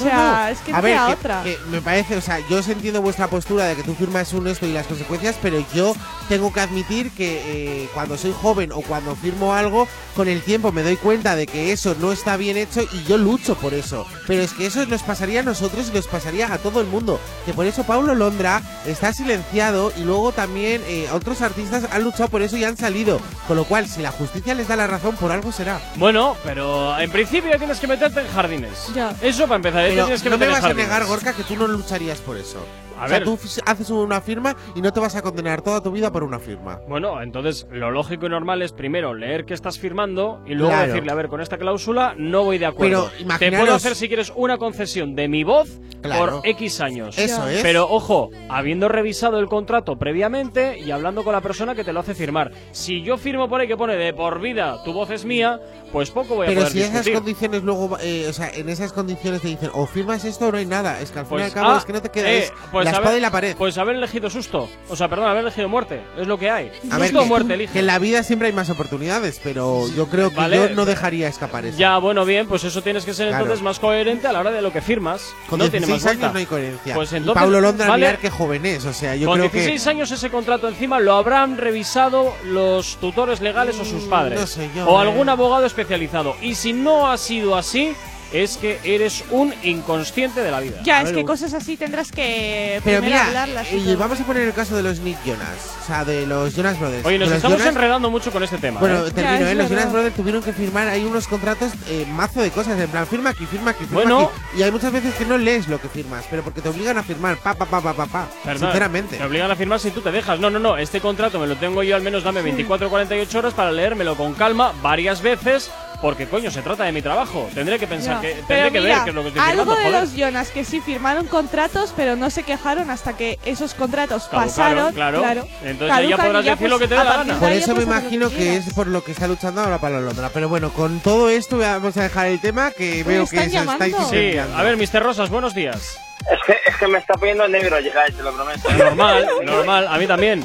[0.00, 0.48] O sea, no.
[0.48, 1.42] es que a no ver, que- otra.
[1.42, 4.46] que me parece, o sea, yo os entiendo vuestra postura de que tú firmas un
[4.46, 5.94] esto y las consecuencias, pero yo
[6.28, 7.42] tengo que admitir que
[7.84, 11.46] eh, cuando soy joven o cuando firmo algo, con el tiempo me doy cuenta de
[11.46, 14.06] que eso no está bien hecho y yo lucho por eso.
[14.26, 17.18] Pero es que eso nos pasaría a nosotros y nos pasaría a todo el mundo.
[17.46, 22.28] Que por eso Paulo Londra está silenciado y luego también eh, otros artistas han luchado
[22.28, 23.20] por eso y han salido.
[23.48, 25.80] Con lo cual, si la justicia les da la razón, por algo será.
[25.96, 28.88] Bueno, pero en principio tienes que meterte en jardines.
[28.94, 29.14] Ya.
[29.22, 32.18] Eso para empezar, Pero que no me vas a negar, Gorka, que tú no lucharías
[32.18, 32.58] por eso.
[33.00, 33.24] A o sea, ver.
[33.24, 36.38] tú haces una firma y no te vas a condenar toda tu vida por una
[36.38, 36.80] firma.
[36.88, 40.88] Bueno, entonces lo lógico y normal es primero leer qué estás firmando y luego Claro.
[40.92, 43.10] decirle, a ver, con esta cláusula no voy de acuerdo.
[43.18, 46.40] Pero Te puedo hacer si quieres una concesión de mi voz Claro.
[46.40, 47.18] por X años.
[47.18, 47.62] Eso es.
[47.62, 52.00] Pero ojo, habiendo revisado el contrato previamente y hablando con la persona que te lo
[52.00, 52.50] hace firmar.
[52.72, 55.60] Si yo firmo por ahí que pone de por vida tu voz es mía,
[55.92, 57.14] pues poco voy a Pero poder si esas discutir.
[57.14, 60.58] condiciones luego, eh, o sea, en esas condiciones te dicen o firmas esto o no
[60.58, 61.00] hay nada.
[61.00, 62.30] Es que al fin y Pues, al cabo ah, es que no te queda.
[62.30, 63.56] eh, es pues la espada y la pared.
[63.56, 64.68] Pues haber elegido susto.
[64.88, 66.02] O sea, perdón, haber elegido muerte.
[66.18, 66.68] Es lo que hay.
[66.68, 67.72] A susto ver, o que, muerte, elige.
[67.72, 70.56] que en la vida siempre hay más oportunidades, pero yo creo que Vale.
[70.56, 71.78] yo no dejaría escapar eso.
[71.78, 73.44] Ya, bueno, bien, pues eso tienes que ser Claro.
[73.44, 75.22] entonces más coherente a la hora de lo que firmas.
[75.48, 76.94] Con no tiene 16 más años no hay coherencia.
[76.94, 78.84] Pues y Pablo Londra, vale, mirar qué joven es.
[78.84, 83.40] O sea, yo Con creo 16 años ese contrato encima lo habrán revisado los tutores
[83.40, 84.40] legales o sus padres.
[84.40, 85.02] No sé yo, o eh.
[85.02, 86.34] algún abogado especializado.
[86.40, 87.94] Y si no ha sido así,
[88.32, 90.78] es que eres un inconsciente de la vida.
[90.84, 92.80] Ya, es que cosas así tendrás que.
[92.84, 93.72] Pero primero mira, hablarlas.
[93.72, 93.98] y todo.
[93.98, 95.48] vamos a poner el caso de los Nick Jonas.
[95.82, 97.04] O sea, de los Jonas Brothers.
[97.04, 98.78] Oye, nos De los estamos Jonas- enredando mucho con este tema.
[98.80, 99.10] Bueno, ¿eh?
[99.10, 99.54] termino, es ¿eh?
[99.54, 99.68] Los verdad.
[99.82, 103.30] Jonas Brothers tuvieron que firmar hay unos contratos eh, mazo de cosas, en plan, firma
[103.30, 104.30] aquí, firma aquí, firma Bueno.
[104.52, 104.60] aquí.
[104.60, 107.02] Y hay muchas veces que no lees lo que firmas, pero porque te obligan a
[107.02, 108.28] firmar, pa, pa, pa, pa, pa, pa.
[108.44, 109.16] Perdón, Sinceramente.
[109.16, 110.38] Te obligan a firmar si tú te dejas.
[110.40, 110.76] No, no, no.
[110.76, 114.16] Este contrato me lo tengo yo al menos dame 24 o 48 horas para leérmelo
[114.16, 115.70] con calma varias veces.
[116.00, 117.48] Porque, coño, se trata de mi trabajo.
[117.54, 118.28] Tendré que pensar que.
[118.48, 119.76] Pero Tendré que mira, ver qué es lo que estoy algo firmando.
[119.76, 120.00] de joder.
[120.00, 124.48] los Jonas que sí firmaron contratos, pero no se quejaron hasta que esos contratos Caducaron,
[124.48, 124.92] pasaron.
[124.94, 125.18] claro.
[125.20, 125.46] Claro.
[125.62, 127.34] Entonces ya podrás ya, decir pues, lo que te dé la gana.
[127.34, 130.00] de Por eso pues, me imagino que es por lo que está luchando ahora para
[130.00, 130.30] Londra.
[130.32, 133.94] Pero bueno, con todo esto vamos a dejar el tema que veo que se estáis
[134.08, 135.02] Sí, a ver, Mr.
[135.02, 135.98] Rosas, buenos días.
[136.30, 138.70] Es que, es que me está poniendo negro llegar, te lo prometo.
[138.72, 140.42] Normal, normal, a mí también.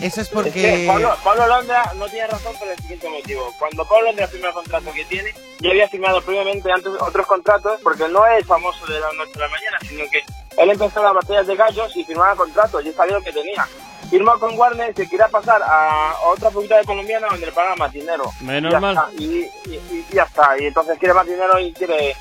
[0.00, 0.84] Eso es Es que porque.
[0.86, 3.52] Pablo, Pablo Londra no tiene razón por el siguiente motivo.
[3.58, 7.80] Cuando Pablo Londra firma el contrato que tiene, ya había firmado previamente antes otros contratos,
[7.82, 10.22] porque no es famoso de la noche a la mañana, sino que
[10.56, 13.66] él empezó las batallas de gallos y firmaba contratos, y sabía lo que tenía.
[14.10, 18.30] Firmó con Warner, se quería pasar a otra publicidad colombiana donde le pagan más dinero.
[18.40, 18.94] Menos Y ya mal.
[18.96, 19.50] está, Y, y-
[19.90, 22.16] y ya está, y entonces quiere más dinero y quiere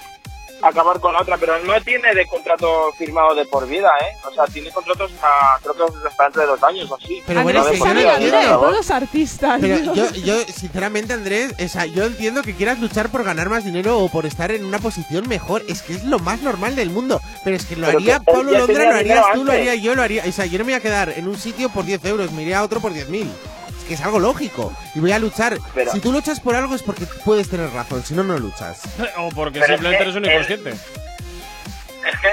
[0.61, 4.17] acabar con otra, pero no tiene de contrato firmado de por vida, ¿eh?
[4.27, 7.21] O sea, tiene contratos a, creo que es hasta dentro de dos años o así.
[7.25, 9.61] Pero bueno, es que sabe la no vida de todos los artistas.
[9.61, 13.63] Pero yo, yo, sinceramente, Andrés, o sea, yo entiendo que quieras luchar por ganar más
[13.63, 15.63] dinero o por estar en una posición mejor.
[15.67, 17.21] Es que es lo más normal del mundo.
[17.43, 19.95] Pero es que lo Pero haría que Pablo Londra, lo harías tú, lo haría yo,
[19.95, 20.23] lo haría.
[20.27, 22.43] O sea, yo no me voy a quedar en un sitio por 10 euros, me
[22.43, 23.27] iría a otro por 10.000.
[23.87, 24.73] Es que es algo lógico.
[24.95, 25.57] Y voy a luchar.
[25.73, 28.81] Pero- si tú luchas por algo es porque puedes tener razón, si no, no luchas.
[29.17, 30.73] O porque es simplemente que eres un inconsciente.
[32.07, 32.27] Es que,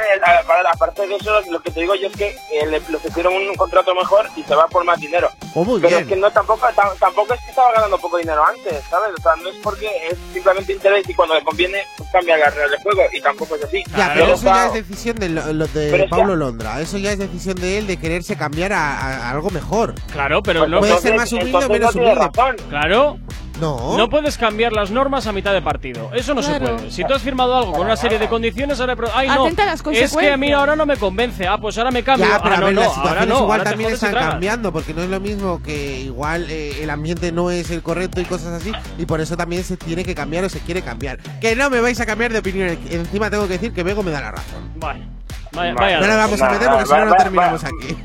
[0.47, 3.35] para- aparte de eso, lo que te digo yo es que eh, le, le ofrecieron
[3.35, 5.29] un contrato mejor y se va por más dinero.
[5.55, 6.03] Oh, muy Pero bien.
[6.03, 9.11] es que no, tampoco, tam- tampoco es que estaba ganando poco dinero antes, ¿sabes?
[9.19, 12.51] O sea, no es porque es simplemente interés y cuando le conviene, pues cambia la
[12.51, 13.83] regla del juego y tampoco es así.
[13.97, 16.81] Ya, pero eso ya es decisión de, lo, de Pablo Londra.
[16.81, 19.95] Eso ya es decisión de él de quererse cambiar a, algo mejor.
[20.13, 20.79] Claro, pero Pues no.
[20.81, 22.15] Puede ser más humilde o menos humilde.
[22.15, 22.57] razón.
[22.69, 23.19] Claro.
[23.65, 23.97] No.
[23.97, 26.11] No puedes cambiar las normas a mitad de partido.
[26.15, 26.77] Eso no se Claro.
[26.77, 26.91] puede.
[26.91, 28.95] Si tú has firmado algo con una serie de condiciones, ahora.
[28.97, 29.45] pro- Ay, no.
[29.45, 30.59] Atenta a las Es que a mí consecuencias.
[30.59, 31.47] ahora no me convence.
[31.47, 32.27] Ah, pues ahora me cambio.
[32.29, 33.39] Ya, pero ah, a no, ver, no, las situaciones no.
[33.41, 37.51] igual también están cambiando, porque no es lo mismo que igual eh, el ambiente no
[37.51, 40.49] es el correcto y cosas así, y por eso también se tiene que cambiar o
[40.49, 41.19] se quiere cambiar.
[41.41, 44.11] Que no me vais a cambiar de opinión, encima tengo que decir que Bego me
[44.11, 44.71] da la razón.
[44.77, 45.01] Vale.
[45.53, 46.01] Vaya, vaya.
[46.01, 47.97] No le vamos a meter porque si no, no terminamos va- aquí.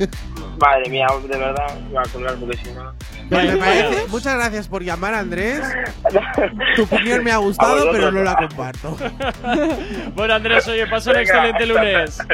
[0.59, 2.93] Madre mía, de verdad, voy a colgar porque si no.
[3.29, 3.57] Vaya.
[3.57, 5.61] parece, muchas gracias por llamar, Andrés.
[6.75, 8.97] Tu opinión me ha gustado, pero no la comparto.
[10.15, 12.19] Bueno, Andrés, oye, pasa un excelente lunes.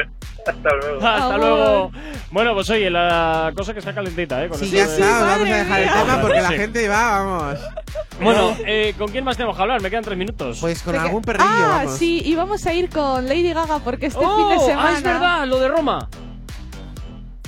[0.46, 1.06] Hasta luego.
[1.06, 1.90] Hasta luego.
[2.30, 4.48] Bueno, pues oye, la cosa que está calentita, ¿eh?
[4.48, 7.58] Con Sí, ya de- está, vamos a dejar el tema porque la gente va, vamos.
[8.20, 9.80] Bueno, eh, ¿con quién más tenemos que hablar?
[9.82, 10.58] Me quedan tres minutos.
[10.60, 11.98] Pues con algún perrillo, Ah, vamos.
[11.98, 14.96] sí, y vamos a ir con Lady Gaga porque este Oh, fin de ah, semana.
[14.98, 16.08] es verdad, lo de Roma.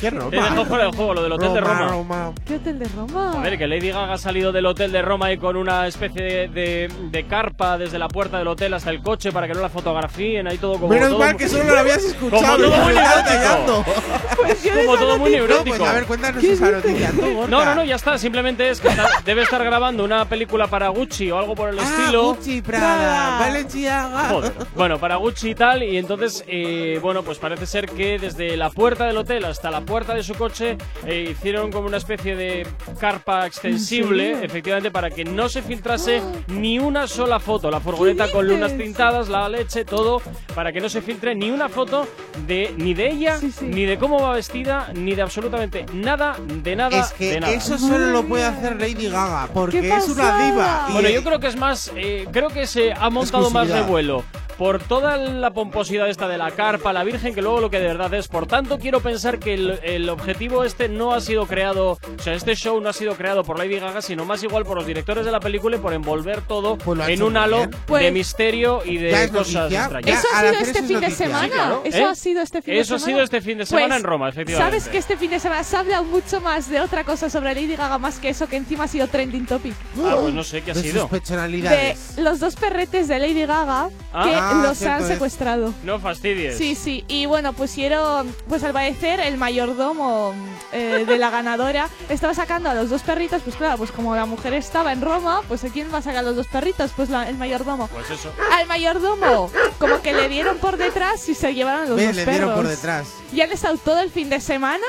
[0.01, 1.89] ¿Qué Te dejó fuera del juego, lo del hotel de Roma.
[1.89, 2.33] Roma.
[2.47, 3.33] ¿Qué hotel de Roma?
[3.39, 6.23] A ver, que Lady Gaga ha salido del hotel de Roma y con una especie
[6.23, 9.61] de, de- de carpa desde la puerta del hotel hasta el coche para que no
[9.61, 10.89] la fotografíen, ahí todo como.
[10.89, 12.43] Menos todo mal que solo lo habías escuchado.
[12.43, 14.37] Como todo muy neurótico.
[14.37, 14.59] Pues
[14.99, 17.47] Como muy No, pues a ver, cuéntanos esa noticia tú.
[17.49, 18.19] No, no, no, ya está.
[18.19, 21.79] Simplemente es que está- debe estar grabando una película para Gucci o algo por el
[21.79, 22.35] Ah, estilo.
[22.35, 24.29] Gucci, Prada, Balenciaga.
[24.29, 24.53] Joder.
[24.75, 28.71] Bueno, para Gucci y tal, y entonces, eh, bueno, pues parece ser que desde la
[28.71, 30.77] puerta del hotel hasta la puerta de su coche
[31.07, 32.67] eh, hicieron como una especie de
[33.01, 37.71] carpa extensible, efectivamente, para que no se filtrase ni una sola foto.
[37.71, 38.85] La furgoneta ¿Qué con lunas dices?
[38.87, 40.21] tintadas, la leche, todo,
[40.55, 42.07] para que no se filtre ni una foto
[42.47, 43.65] de ni de ella, Sí, sí.
[43.67, 47.53] ni de cómo va vestida, ni de absolutamente nada, de nada, Es que de nada.
[47.55, 50.87] eso solo lo puede hacer Lady Gaga, porque ¡Qué es una diva.
[50.93, 51.91] Bueno, yo creo que es más.
[51.97, 53.85] eh, creo que se ha montado más Exclusividad.
[53.87, 54.25] revuelo
[54.59, 57.87] por toda la pomposidad esta de la carpa, la Virgen, que luego lo que de
[57.87, 58.27] verdad es.
[58.27, 61.99] Por tanto, quiero pensar que el, el objetivo este no ha sido creado.
[62.19, 64.77] O sea, este show no ha sido creado por Lady Gaga, sino más igual por
[64.77, 67.71] los directores de la película y por envolver todo Pues ha en un halo bien.
[67.71, 69.81] de Pues- misterio y de es cosas noticia.
[69.83, 70.19] extrañas.
[70.19, 71.75] Eso ha al sido hacer este eso es fin de semana.
[71.85, 72.05] Eso ¿Eh?
[72.05, 73.13] ha sido este fin de Eso ha semana.
[73.15, 74.71] sido este fin de semana Pues, en Roma, efectivamente.
[74.81, 77.55] Sabes que este fin de semana se ha hablado mucho más de otra cosa sobre
[77.55, 79.75] Lady Gaga más que eso que encima ha sido trending topic.
[80.05, 81.09] Ah, pues no sé qué ha de sido.
[81.09, 84.25] De los dos perretes de Lady Gaga Ah.
[84.25, 85.09] que Ah, los han es.
[85.09, 85.73] secuestrado.
[85.85, 86.57] No fastidies.
[86.57, 89.37] Sí, sí, y bueno, pusieron, pues al parecer el
[89.75, 90.35] mayordomo
[90.73, 94.27] eh, de la ganadora estaba sacando a los dos perritos, pues claro, pues como la
[94.27, 96.91] mujer estaba en Roma, pues ¿a quién va a sacar a los dos perritos?
[96.97, 97.89] Pues la- el mayordomo.
[97.89, 98.33] Pues eso.
[98.59, 102.17] Al mayordomo, como que le dieron por detrás y se llevaron a los Ve, dos
[102.17, 102.41] le perros.
[102.41, 103.09] dieron por detrás.
[103.33, 104.85] Y han estado todo el fin de semana,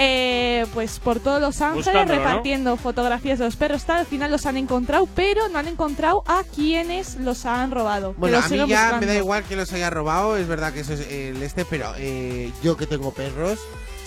[0.00, 2.24] eh, pues por todos Los Ángeles Buscándolo, ¿no?
[2.26, 3.84] repartiendo fotografías de los perros.
[3.84, 8.14] Tal, al final los han encontrado, pero no han encontrado a quienes los han robado.
[8.16, 9.00] Bueno, a mí ya buscando.
[9.00, 11.92] me da igual que los haya robado, es verdad que eso es el este, pero
[11.96, 13.58] eh, yo que tengo perros,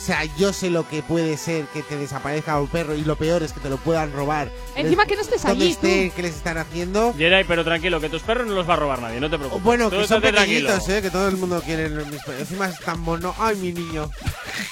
[0.02, 3.16] o sea, yo sé lo que puede ser que te desaparezca un perro y lo
[3.18, 4.52] peor es que te lo puedan robar.
[4.76, 6.16] Encima Les- que no estés allí, esté, tú.
[6.16, 7.14] que les están haciendo.
[7.16, 9.64] Geray, pero tranquilo, que tus perros no los va a robar nadie, no te preocupes.
[9.64, 12.42] Bueno, que son pequeñitos, eh, que todo el mundo quiere mis perros.
[12.42, 13.36] Encima es tan mono.
[13.38, 14.10] Ay, mi niño.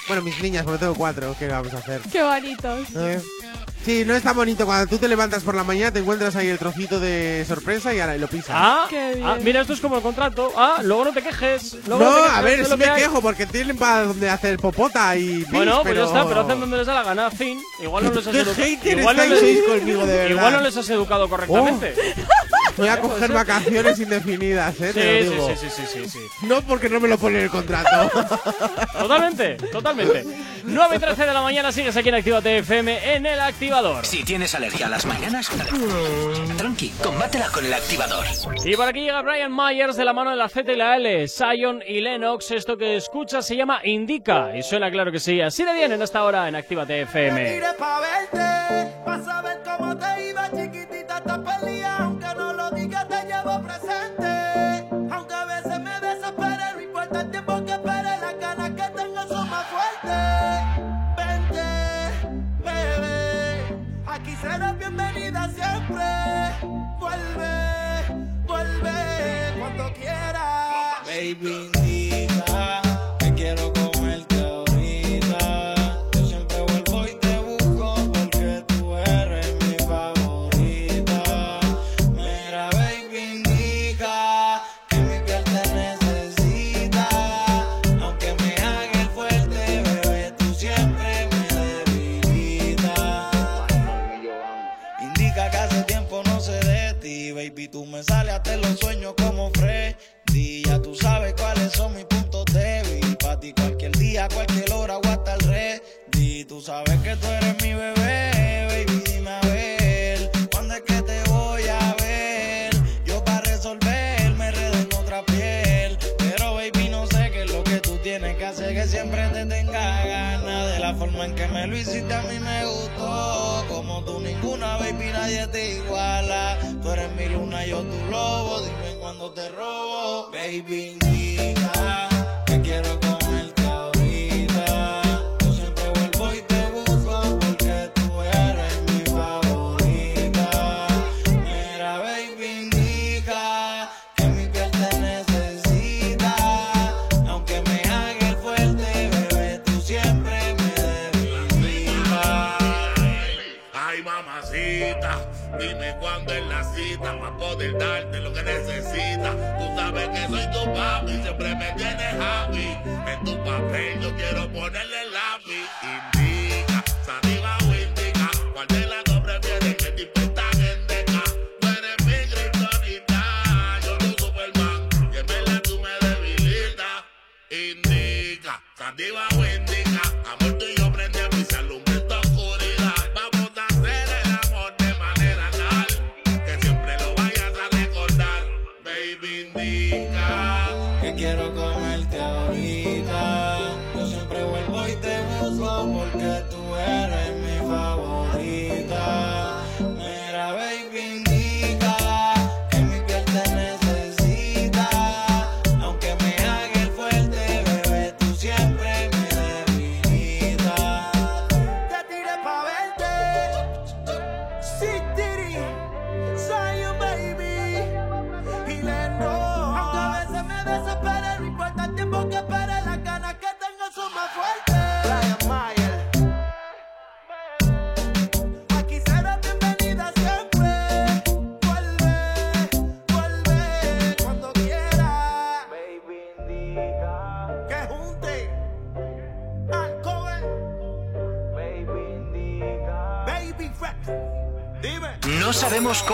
[0.08, 1.36] Bueno, mis niñas, porque tengo cuatro.
[1.38, 2.02] ¿Qué vamos a hacer?
[2.12, 2.88] Qué bonitos.
[2.96, 3.22] ¿Eh?
[3.86, 4.66] Sí, no es tan bonito.
[4.66, 8.00] Cuando tú te levantas por la mañana, te encuentras ahí el trocito de sorpresa y
[8.00, 8.50] ahora lo pisas.
[8.52, 9.26] Ah, Qué bien.
[9.28, 10.52] ah, mira, esto es como el contrato.
[10.58, 11.78] Ah, luego no te quejes.
[11.88, 13.02] luego No, te quejes a ver, si me hay.
[13.04, 16.02] quejo porque tienen para donde hacer popota y pis, Bueno, pues pero...
[16.02, 17.62] ya está, pero hacen donde les da la gana, fin.
[17.82, 18.66] Igual no les has educado.
[19.00, 20.30] Igual, no les- hoy conmigo, de verdad.
[20.36, 21.94] igual no les has educado correctamente.
[22.78, 25.50] Voy a coger vacaciones indefinidas, eh, te lo Sí, digo.
[25.50, 26.46] sí, sí, sí, sí, sí, sí.
[26.48, 28.10] No porque no me lo pone en el contrato.
[28.98, 30.26] Totalmente, totalmente.
[30.64, 34.06] 9 y 13 de la mañana sigues aquí en Activa TFM en el activador.
[34.06, 35.50] Si tienes alergia a las mañanas,
[36.58, 38.26] tranqui, combátela con el activador.
[38.64, 41.28] Y por aquí llega Brian Myers de la mano de la Z y la L,
[41.28, 42.52] Sion y Lennox.
[42.52, 45.42] Esto que escuchas se llama Indica y suena claro que sí.
[45.42, 47.56] Así de bien en esta hora en Activa TFM.
[47.56, 49.96] Iré pa' verte, pa' saber cómo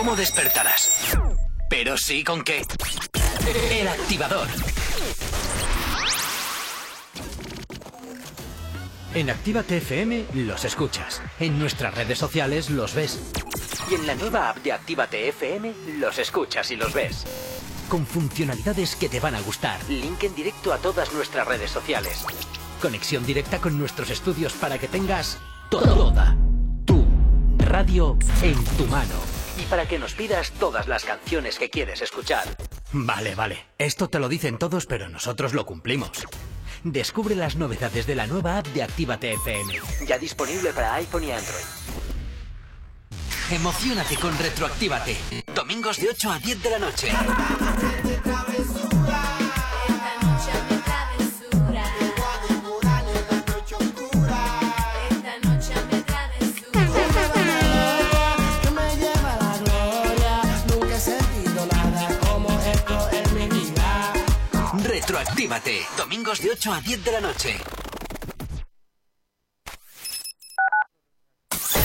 [0.06, 1.18] cómo despertarás,
[1.68, 2.64] pero sí con qué.
[3.72, 4.46] El activador.
[9.14, 11.20] En Actívate FM los escuchas.
[11.40, 13.18] En nuestras redes sociales los ves.
[13.90, 17.24] Y en la nueva app de Actívate FM los escuchas y los ves.
[17.88, 19.80] Con funcionalidades que te van a gustar.
[19.88, 22.24] Link en directo a todas nuestras redes sociales.
[22.80, 26.36] Conexión directa con nuestros estudios para que tengas toda
[26.84, 27.04] tu
[27.58, 29.35] radio en tu mano.
[29.70, 32.44] Para que nos pidas todas las canciones que quieres escuchar.
[32.92, 33.66] Vale, vale.
[33.78, 36.26] Esto te lo dicen todos, pero nosotros lo cumplimos.
[36.84, 39.74] Descubre las novedades de la nueva app de Actívate FM.
[40.06, 41.64] Ya disponible para iPhone y Android.
[43.50, 45.16] Emocionate con Retroactívate.
[45.54, 47.08] Domingos de 8 a 10 de la noche.
[66.42, 67.56] De 8 a 10 de la noche.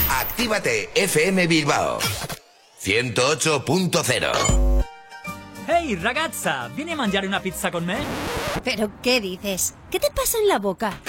[0.09, 1.99] Actívate FM Bilbao
[2.83, 4.83] 108.0
[5.67, 7.97] Hey, ragazza, ¿viene a mangiare una pizza con me?
[8.63, 9.75] ¿Pero qué dices?
[9.89, 10.99] ¿Qué te pasa en la boca?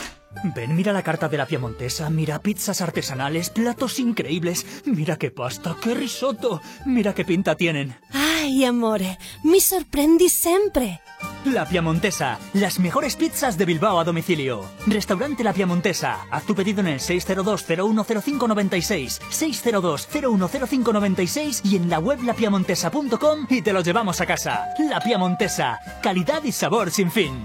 [0.54, 5.76] Ven, mira la carta de la Piemontesa, mira pizzas artesanales, platos increíbles, mira qué pasta,
[5.82, 7.98] qué risotto, mira qué pinta tienen.
[8.12, 11.00] Ay, amore, mi sorprendi sempre.
[11.44, 14.64] La Piemontesa, las mejores pizzas de Bilbao a domicilio.
[14.86, 23.46] Restaurante La Piemontesa, haz tu pedido en el 602-010596, 602-010596 y en la web lapiamontesa.com
[23.48, 24.66] y te lo llevamos a casa.
[24.78, 27.44] La Piemontesa, calidad y sabor sin fin.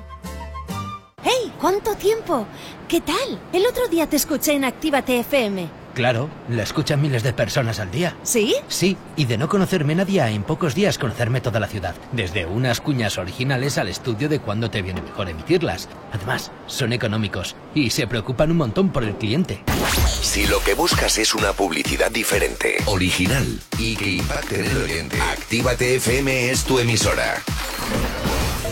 [1.24, 1.52] ¡Hey!
[1.60, 2.46] ¿Cuánto tiempo?
[2.88, 3.42] ¿Qué tal?
[3.52, 5.87] El otro día te escuché en Actívate FM.
[5.98, 8.16] Claro, la escuchan miles de personas al día.
[8.22, 8.54] ¿Sí?
[8.68, 11.96] Sí, y de no conocerme nadie a en pocos días conocerme toda la ciudad.
[12.12, 15.90] Desde unas cuñas originales al estudio de cuándo te viene mejor emitirlas.
[16.14, 19.64] Además, son económicos y se preocupan un montón por el cliente.
[20.22, 25.20] Si lo que buscas es una publicidad diferente, original y que impacte en el oyente,
[25.20, 27.42] Actívate FM es tu emisora.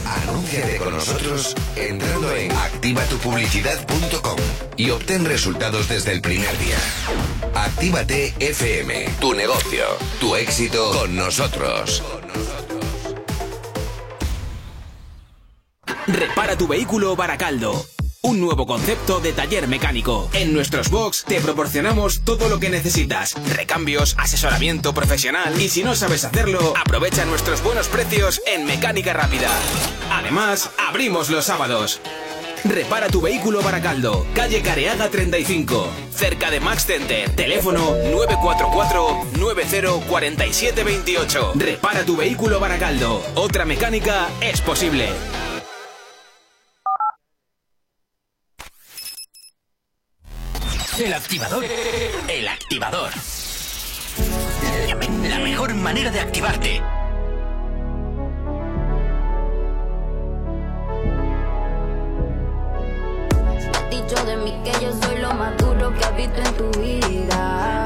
[0.06, 4.38] Anúnciate con nosotros entrando en activatupublicidad.com
[4.78, 6.78] y obtén resultados desde el primer día.
[7.54, 9.86] Actívate FM, tu negocio,
[10.20, 12.04] tu éxito con nosotros.
[16.08, 17.95] Repara tu vehículo Baracaldo.
[18.26, 20.28] Un nuevo concepto de taller mecánico.
[20.34, 23.36] En nuestros box te proporcionamos todo lo que necesitas.
[23.56, 29.52] Recambios, asesoramiento profesional y si no sabes hacerlo, aprovecha nuestros buenos precios en Mecánica Rápida.
[30.12, 32.02] Además, abrimos los sábados.
[32.64, 37.30] Repara tu vehículo Baracaldo, calle Careaga 35, cerca de Max Center.
[37.36, 37.96] Teléfono
[39.36, 41.54] 944-904728.
[41.54, 43.24] Repara tu vehículo Baracaldo.
[43.36, 45.10] Otra mecánica es posible.
[50.98, 51.66] El activador.
[52.30, 53.12] El activador.
[55.28, 56.82] La, mejor manera de activarte.
[63.92, 67.86] dicho de mí que yo soy lo más duro que has visto en tu vida.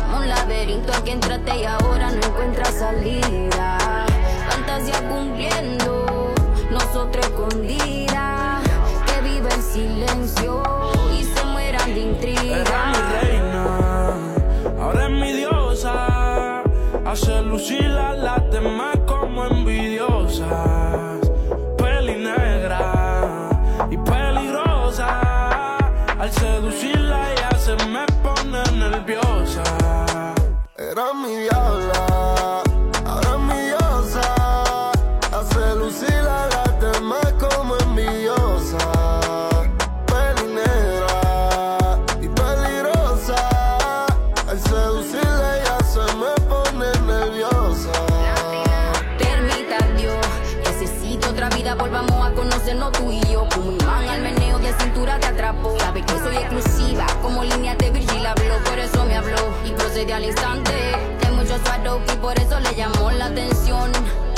[0.00, 4.06] Como un laberinto al que entraste y ahora no encuentras salida.
[4.50, 5.77] Fantasía cumpliendo,
[60.44, 63.90] Hay muchos suaros y por eso le llamó la atención.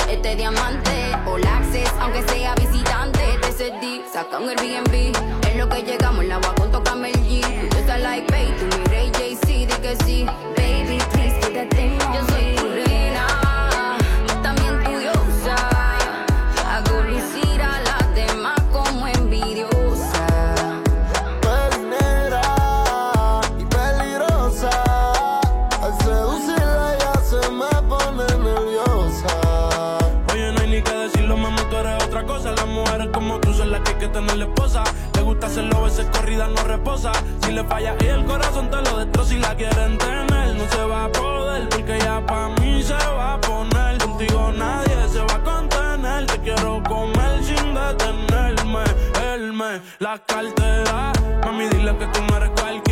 [0.09, 5.15] Este diamante, all access, aunque sea visitante, te cedí, saca un Airbnb.
[5.47, 7.41] Es lo que llegamos, el agua con toca el G.
[7.77, 10.25] Estás like, baby, tú mi rey JC, di que sí.
[10.57, 12.30] Baby, please, en Yo soy
[34.11, 34.83] tenerle esposa.
[35.15, 37.11] Le gusta hacerlo, veces corrida no reposa.
[37.43, 40.55] Si le falla y el corazón te lo destroza y la quieren tener.
[40.55, 43.97] No se va a poder porque ya pa' mí se va a poner.
[43.97, 46.25] Contigo nadie se va a contener.
[46.27, 48.83] Te quiero comer sin detenerme.
[49.33, 51.11] Él me la cartera.
[51.45, 52.90] Mami, dile que tú no eres cualquier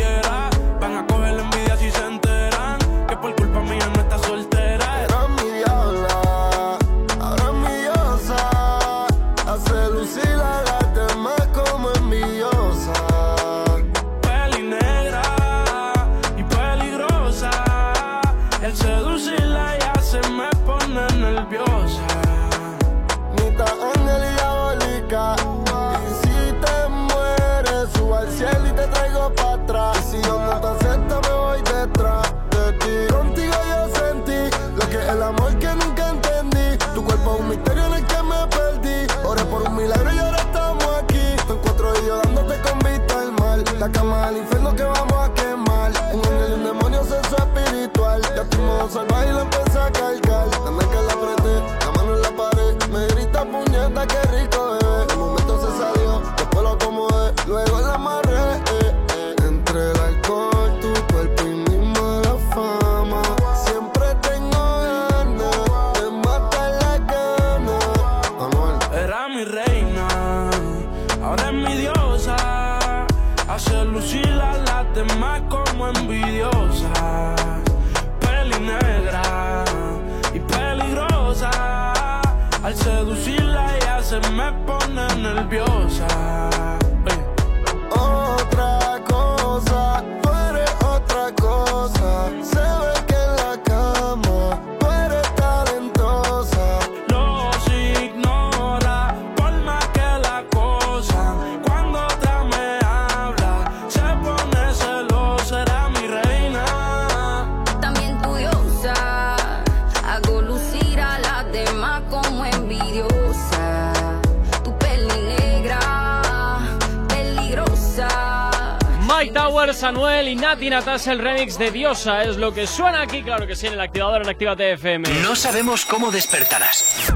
[119.90, 123.46] Towers, Anuel y Nati Natasha, el remix de Diosa es lo que suena aquí, claro
[123.46, 125.08] que sí, en el activador en Actívate FM.
[125.22, 127.12] No sabemos cómo despertarás,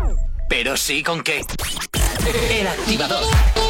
[0.49, 1.43] pero sí con qué.
[2.51, 3.64] El activador.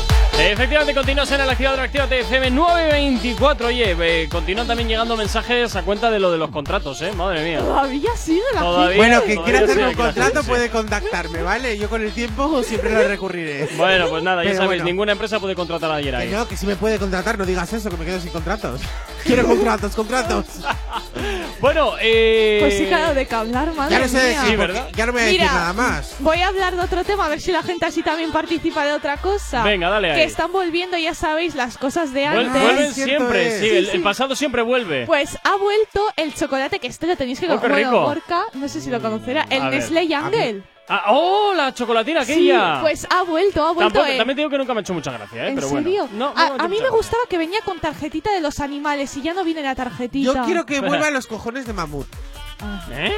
[0.52, 3.68] Efectivamente, continúas en el activador Actívate FM 924.
[3.68, 7.12] Oye, eh, continúan también llegando mensajes a cuenta de lo de los contratos, ¿eh?
[7.12, 7.60] Madre mía.
[7.60, 8.96] Todavía sigue la Todavía.
[8.96, 10.48] Bueno, quien quiera hacerme un contrato sí.
[10.48, 11.78] puede contactarme, ¿vale?
[11.78, 13.68] Yo con el tiempo siempre lo recurriré.
[13.76, 14.84] Bueno, pues nada, ya Pero sabéis, bueno.
[14.84, 16.28] ninguna empresa puede contratar a Que Yeray.
[16.30, 18.80] no, que si me puede contratar, no digas eso, que me quedo sin contratos.
[19.24, 20.44] Quiero contratos, contratos.
[21.60, 22.58] Bueno, eh.
[22.60, 24.42] Pues sí, claro, de que hablar, madre Ya no sé mía.
[24.42, 26.16] decir, porque ya no me voy a decir Mira, nada más.
[26.18, 28.92] Voy a hablar de otro tema, a ver si la gente así también participa de
[28.92, 29.62] otra cosa.
[29.62, 30.16] Venga, dale ahí.
[30.18, 32.62] Que están volviendo, ya sabéis, las cosas de Vuel- antes.
[32.62, 33.98] vuelven siempre, sí, el, Sí, el sí.
[34.00, 35.06] pasado siempre vuelve.
[35.06, 38.00] Pues ha vuelto el chocolate que este lo tenéis que Oh, rico.
[38.02, 40.62] Bueno, no sé si lo conocerá, el A Nestlé Jungle.
[40.88, 42.78] Ah, ¡Oh, la chocolatina Sí, aquella!
[42.82, 43.92] pues ha vuelto, ha vuelto.
[43.94, 45.48] Tampoco- en- también digo que nunca me ha hecho mucha gracia, ¿eh?
[45.48, 46.08] ¿En Pero serio?
[46.08, 46.08] bueno.
[46.12, 46.90] No, no a, me a mí me gracia.
[46.90, 50.32] gustaba que venía con tarjetita de los animales y ya no viene la tarjetita.
[50.32, 52.06] Yo quiero que vuelvan los cojones de mamut.
[52.92, 53.14] ¿Eh?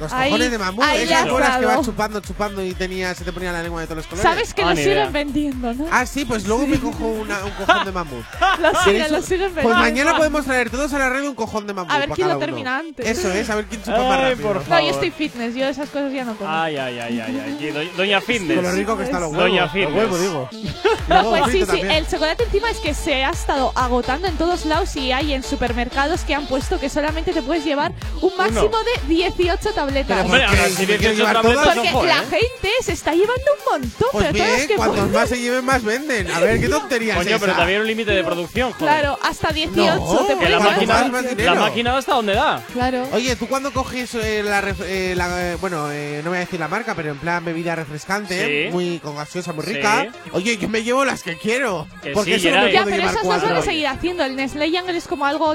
[0.00, 3.14] Los Ahí- cojones de mamut, ahí esas has bolas que vas chupando, chupando y tenía,
[3.14, 4.22] se te ponía la lengua de todos los colores.
[4.22, 5.10] Sabes que Ah, lo siguen idea.
[5.10, 5.86] vendiendo, ¿no?
[5.92, 8.24] Ah, sí, pues luego me cojo una- un cojón de mamut.
[8.60, 9.78] Lo siguen, ¿Queréis lo un- siguen Pues vendiendo.
[9.80, 11.90] mañana podemos traer todos a la red un cojón de mamut.
[11.92, 13.06] A ver quién lo termina antes.
[13.06, 14.48] Eso es, a ver quién chupa más rápido.
[14.54, 16.50] por No, yo estoy fitness, yo esas cosas ya no como.
[16.50, 17.92] Ay, ay, ay, ay, ay.
[17.96, 18.56] Doña Fitness.
[18.56, 19.44] Con lo rico que están los huevos.
[19.48, 19.94] Doña Los Fitness.
[19.94, 20.48] huevos, digo.
[21.10, 24.64] No, pues sí, sí, el chocolate encima es que se ha estado agotando en todos
[24.64, 28.76] lados y hay en supermercados que han puesto que solamente te puedes llevar un máximo
[29.08, 29.89] de 18 tabletas.
[29.90, 31.74] Hombre, ahora si ¿Me quieres 18 llevar tabletas?
[31.74, 32.26] Porque ojo, la ¿eh?
[32.30, 35.12] gente se está llevando un montón, Pues pero las bien, que cuantos pueden.
[35.12, 36.30] más se lleven, más venden.
[36.30, 38.86] A ver, qué tontería Coño, es pero también un límite de producción, joder.
[38.94, 42.62] Claro, hasta 18 No, te la máquina, más, más la máquina hasta donde da.
[42.72, 43.08] Claro.
[43.12, 46.60] Oye, tú cuando coges eh, la, eh, la, eh, bueno, eh, no voy a decir
[46.60, 48.72] la marca, pero en plan bebida refrescante, Sí.
[48.72, 49.74] muy con gaseosa, muy Sí.
[49.74, 50.08] rica.
[50.32, 51.86] Oye, yo me llevo las que quiero.
[52.02, 52.72] Que porque sí, eso no me.
[52.72, 53.56] Ya, pero esas las van cuatro.
[53.58, 54.24] a seguir haciendo.
[54.24, 55.54] El Nestlé Jungle es como algo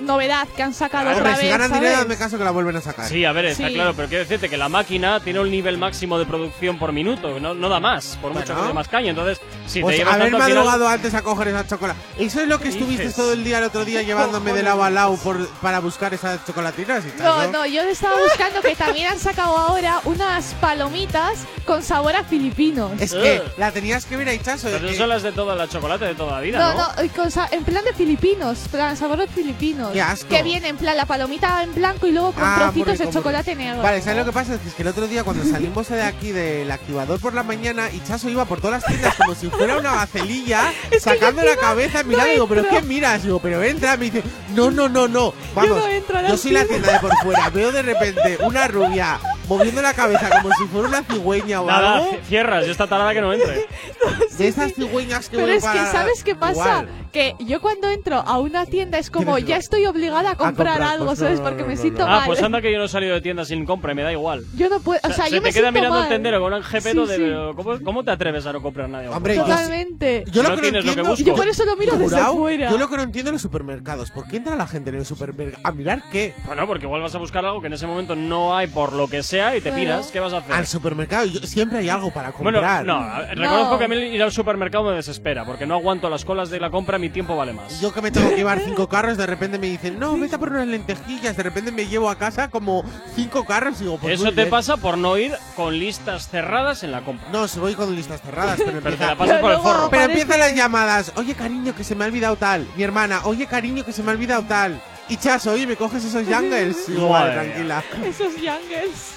[0.00, 1.50] novedad que han sacado Hombre, otra si vez.
[1.50, 1.82] ganan ¿sabes?
[1.82, 3.06] dinero, hazme caso que la vuelven a sacar.
[3.08, 3.74] Sí, a ver, está Sí.
[3.74, 7.38] claro, pero quiero decirte que la máquina tiene un nivel máximo de producción por minuto,
[7.40, 9.10] no, no da más, por mucho que más caña.
[9.10, 11.98] Entonces, si Pues te llevas haber al final- madrugado antes a coger esa chocolate.
[12.18, 13.16] Eso es lo que ¿Qué estuviste dices?
[13.16, 16.44] todo el día el otro día llevándome de lado a lado por, para buscar esas
[16.46, 17.20] chocolatinas y.
[17.22, 22.24] No, no, yo estaba buscando que también han sacado ahora unas palomitas con sabor a
[22.24, 22.92] filipinos.
[23.00, 23.52] Es que Ugh.
[23.58, 24.68] la tenías que ver a Hichazo.
[24.70, 26.92] Pero que- son las de toda la chocolate de toda la vida, No, ¿no?
[26.96, 29.89] no, y con en plan de filipinos, plan sabor de filipinos.
[29.92, 30.28] Qué asco.
[30.28, 33.54] Que viene en plan la palomita en blanco y luego con Ah, trocitos de chocolate
[33.54, 33.82] negro.
[33.82, 34.54] Vale, ¿sabes lo que pasa?
[34.54, 38.00] Es que el otro día cuando salimos de aquí del activador por la mañana y
[38.00, 42.26] Chaso iba por todas las tiendas como si fuera una gacelilla, sacando la cabeza, mirando,
[42.26, 43.22] no digo, ¿pero qué miras?
[43.22, 44.22] Digo, pero entra, me dice,
[44.54, 47.48] no, no, no, no, vamos, no entro a yo soy la tienda de por fuera,
[47.50, 49.18] veo de repente una rubia
[49.48, 52.86] moviendo la cabeza como si fuera una cigüeña o Nada, algo, ci- cierras, yo esta
[52.86, 53.66] tarada que no entre.
[54.38, 56.52] de esas cigüeñas que Pero voy es que, ¿sabes qué pasa?
[56.52, 56.88] Igual.
[57.12, 60.82] Que yo cuando entro a una tienda es como, ya estoy obligada a comprar, comprar,
[60.82, 61.38] algo, pues no, ¿sabes?
[61.40, 62.22] no, Porque no, me no, siento Ah, mal.
[62.26, 64.44] pues anda que yo no he salido de tienda sin compra y me da igual.
[64.54, 66.04] Yo no puedo, o sea, se yo te me queda siento mirando mal.
[66.04, 67.22] el tendero con un jepeto Sí, de sí.
[67.22, 69.10] pero ¿cómo, cómo te atreves a no comprar nada?
[69.10, 70.24] Hombre, Totalmente.
[70.30, 71.24] Yo lo no que no tienes lo que entiendo, busco.
[71.26, 72.70] Yo por eso lo miro desde Jurado, fuera.
[72.70, 75.06] Yo lo que no entiendo en los supermercados, ¿por qué entra la gente en el
[75.06, 75.60] supermercado?
[75.64, 76.34] ¿A mirar qué?
[76.46, 79.08] Bueno, porque igual vas a buscar algo que en ese momento no hay por lo
[79.08, 80.10] que sea y te piras.
[80.10, 80.52] ¿Qué vas a hacer?
[80.52, 82.84] Al supermercado yo- siempre hay algo para Bueno, comprar.
[82.84, 86.24] no, a- reconozco que a mí ir al supermercado me desespera, porque no aguanto las
[86.24, 87.80] colas de la compra, mi tiempo vale más.
[87.80, 90.38] Yo que me tengo que llevar cinco carros, de repente me dicen, no, vete a
[90.38, 91.36] por unas lentejillas.
[91.36, 92.84] De repente me llevo a casa como
[93.14, 94.50] cinco carros y digo, pues Eso te bien.
[94.50, 97.28] pasa por no ir con listas cerradas en la compra.
[97.32, 99.88] No, si voy con listas cerradas, pero Pero te empieza, la pasas por el forro.
[99.90, 101.12] pero empiezan las llamadas.
[101.16, 102.66] Oye, cariño, que se me ha olvidado tal.
[102.76, 104.80] Mi hermana, oye, cariño, que se me ha olvidado tal.
[105.08, 106.88] Y Chaso, oye, ¿me coges esos jungles?
[106.88, 107.82] Madre tranquila.
[108.04, 109.14] Esos youngles.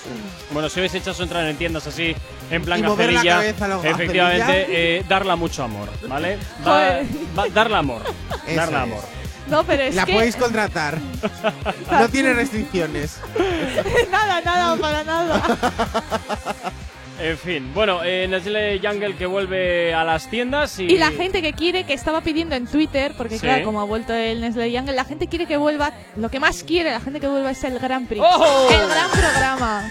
[0.51, 2.15] Bueno, si habéis hecho entrar en tiendas así,
[2.49, 4.65] en plan Y mover la cabeza a lo efectivamente,
[4.97, 6.39] eh, darla mucho amor, ¿vale?
[6.65, 7.01] Va-
[7.38, 8.01] va- darla amor.
[8.47, 8.84] Eso darla es.
[8.91, 9.03] amor.
[9.48, 10.14] No, pero es La que...
[10.14, 10.99] podéis contratar.
[11.91, 13.18] No tiene restricciones.
[14.11, 15.44] nada, nada, para nada.
[17.23, 20.83] En fin, bueno, eh, Nestle Jungle que vuelve a las tiendas y.
[20.83, 23.41] Y la gente que quiere, que estaba pidiendo en Twitter, porque Sí.
[23.41, 26.63] claro, como ha vuelto el Nestlé Jungle, la gente quiere que vuelva, lo que más
[26.63, 28.21] quiere la gente que vuelva es el Grand Prix.
[28.21, 28.69] ¡Ojo!
[28.69, 29.89] El gran programa.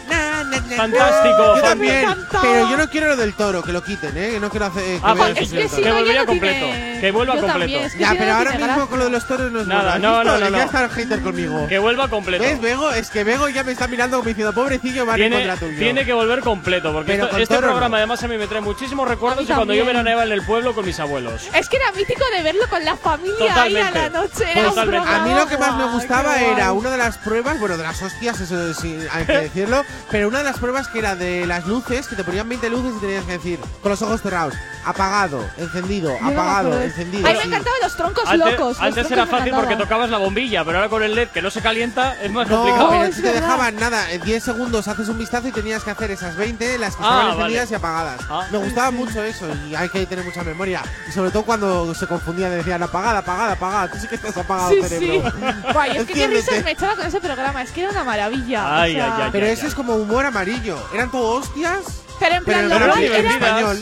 [0.76, 1.56] Fantástico.
[1.56, 4.30] Yo también, Me pero yo no quiero lo del toro, que lo quiten, ¿eh?
[4.32, 4.82] Que no quiero hacer.
[4.82, 6.64] que Ah, vea pues, es que si que no, ya volvía no completo.
[6.66, 7.58] tiene- Que vuelva Yo completo.
[7.60, 8.86] también, es que Ya, si pero no ahora mismo gracia.
[8.86, 9.92] con lo de los toros no es Nada, bueno.
[10.18, 10.62] ¿Has no, no, no, Ya no.
[10.62, 11.66] está el hater conmigo.
[11.68, 12.44] Que vuelva completo.
[12.44, 12.90] ¿Ves, Bego?
[12.92, 15.78] Es que Bego ya me está mirando como diciendo, pobrecillo, va en Tiene, contra tuyo.
[15.78, 17.96] tiene que volver completo, porque Pero esto- con este toro programa no.
[17.98, 20.84] además a mí me trae muchísimos recuerdos de cuando yo veraneaba en el pueblo con
[20.84, 21.48] mis abuelos.
[21.54, 24.44] Es que era mítico de verlo con la familia ahí a la noche.
[24.52, 25.08] Era un Totalmente.
[25.08, 28.00] A mí lo que más me gustaba era una de las pruebas, bueno, de las
[28.02, 31.66] hostias, eso sí, hay que decirlo, pero una de las pruebas que era de las
[31.66, 34.54] luces, que te ponían 20 luces y tenías que decir, con los ojos cerrados,
[34.84, 37.28] apagado, encendido, Yo apagado, encendido.
[37.28, 38.68] A mí me encantaban los troncos Antes, locos.
[38.76, 41.42] los antes troncos era fácil porque tocabas la bombilla, pero ahora con el LED que
[41.42, 42.90] no se calienta es más No, complicado.
[42.90, 45.90] pero es si te dejaban nada, en 10 segundos haces un vistazo y tenías que
[45.90, 47.32] hacer esas 20, las Ah, estaban vale.
[47.42, 48.20] encendidas y apagadas.
[48.30, 48.46] Ah.
[48.50, 50.82] Me gustaba mucho eso y hay que tener mucha memoria.
[51.08, 53.90] Y sobre todo cuando se confundían, decían apagada, apagada, apagada.
[53.90, 55.30] Tú sí que estás apagado, Sí, cerebro.
[55.30, 55.72] sí.
[55.72, 57.62] Guay, es que qué risas me echaba con ese programa.
[57.62, 58.82] Es que era una maravilla.
[58.82, 59.28] Ay, o sea, ay, ay.
[59.32, 60.78] Pero ese es como humor amarillo.
[60.94, 61.84] Eran todo hostias.
[62.20, 63.34] Pero en plan, Pero lo guay era,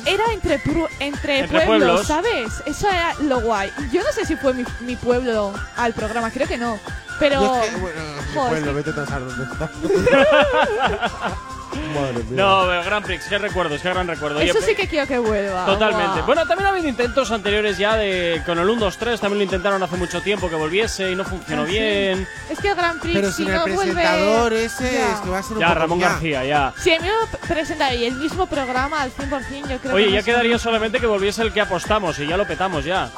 [0.07, 0.55] era entre,
[1.01, 2.07] entre, Entre pueblos, pueblos.
[2.07, 2.51] ¿sabes?
[2.65, 3.71] Eso era lo guay.
[3.93, 6.79] Yo no sé si fue mi, mi pueblo al programa, creo que no.
[7.19, 7.55] Pero.
[7.63, 8.01] Es que, bueno,
[8.33, 9.71] mi pueblo, vete a dónde está.
[11.95, 12.43] Madre mía.
[12.43, 14.41] No, pero Grand Prix, qué recuerdos, qué gran recuerdo.
[14.41, 15.67] Eso sí que quiero que vuelva.
[15.67, 16.23] Totalmente.
[16.23, 19.45] Bueno, también ha habido intentos anteriores ya de con el 1, 2, 3, también lo
[19.45, 21.73] intentaron hace mucho tiempo que volviese y no funcionó Ah, sí.
[21.73, 22.29] bien.
[22.49, 23.93] Es que el Grand Prix, Pero si sin no el vuelve.
[23.95, 25.13] presentador ese, Ya.
[25.15, 26.09] es que va a ser un Ya, poco Ramón ya.
[26.11, 26.75] García, ya.
[26.83, 30.19] Si a mí me presentaría el mismo programa al 100%, yo creo Oye, que ya
[30.21, 30.65] no quedaría sé.
[30.65, 33.11] solamente que volviese el que apostamos y ya lo petamos ya.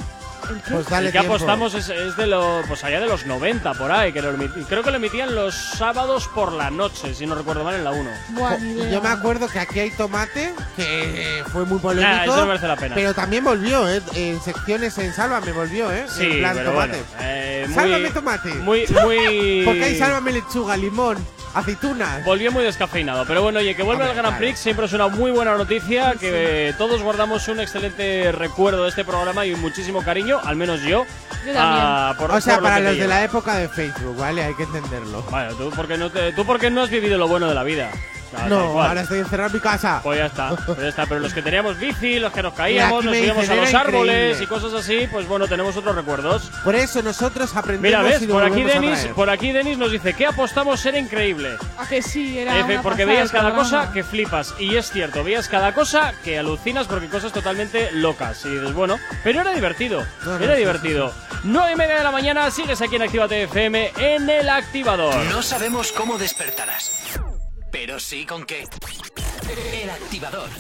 [0.71, 1.35] Pues dale el que tiempo.
[1.35, 4.33] apostamos es, es de lo, pues allá de los 90 por ahí, que lo
[4.69, 7.91] creo que lo emitían los sábados por la noche, si no recuerdo mal en la
[7.93, 8.11] 1.
[8.31, 8.91] Buah, ni idea.
[8.91, 12.11] Yo me acuerdo que aquí hay tomate, que fue muy polémico.
[12.13, 12.95] Nah, eso no merece la pena.
[12.95, 14.01] Pero también volvió, ¿eh?
[14.15, 16.07] En secciones en Sálvame volvió, ¿eh?
[16.09, 16.93] Sí, en plan pero tomate.
[16.99, 17.09] bueno.
[17.21, 18.55] eh, muy, Sálvame tomate.
[18.55, 19.63] Muy, muy.
[19.67, 21.17] Porque hay sálvame lechuga, limón,
[21.55, 22.25] aceitunas.
[22.25, 24.39] Volvió muy descafeinado, pero bueno, oye, que vuelve al Grand claro.
[24.39, 28.89] Prix siempre es una muy buena noticia, que eh, todos guardamos un excelente recuerdo de
[28.91, 31.05] este programa y muchísimo cariño, al menos yo.
[31.47, 32.17] Yo también.
[32.19, 33.09] por- o sea, por para los de lleva.
[33.15, 34.45] la época de Facebook, ¿vale?
[34.45, 35.23] Hay que entenderlo.
[35.31, 37.91] Bueno, tú porque no, te- tú porque no has vivido lo bueno de la vida.
[38.37, 38.89] Ah, no, cual.
[38.89, 40.01] ahora estoy encerrado en mi casa.
[40.03, 41.07] Pues ya está, pues ya está.
[41.07, 44.45] Pero los que teníamos bici, los que nos caíamos, nos subíamos a los árboles increíble.
[44.45, 46.51] y cosas así, pues bueno, tenemos otros recuerdos.
[46.65, 50.15] Por eso nosotros aprendemos Mira, ves, y por aquí Denis, por aquí Denis nos dice
[50.15, 51.57] que apostamos era increíble.
[51.79, 52.59] A que sí, era.
[52.59, 53.83] Efe, una porque veías cada programa.
[53.83, 54.55] cosa que flipas.
[54.59, 58.45] Y es cierto, veías cada cosa que alucinas porque cosas totalmente locas.
[58.45, 60.05] Y dices, bueno, pero era divertido.
[60.25, 61.13] No, no, era divertido.
[61.45, 65.15] 9 y media de la mañana, sigues aquí en Actívate FM en el activador.
[65.31, 67.19] No sabemos cómo despertarás,
[67.73, 68.65] pero sí con qué.
[69.83, 70.51] El activador.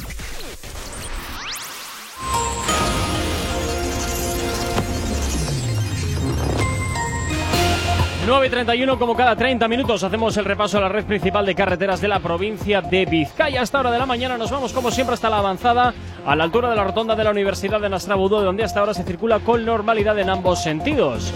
[8.24, 11.56] 9 y 31, como cada 30 minutos, hacemos el repaso a la red principal de
[11.56, 13.60] carreteras de la provincia de Vizcaya.
[13.60, 15.92] A esta hora de la mañana nos vamos, como siempre, hasta la avanzada,
[16.24, 19.02] a la altura de la rotonda de la Universidad de Nastrabudú, donde hasta ahora se
[19.02, 21.34] circula con normalidad en ambos sentidos.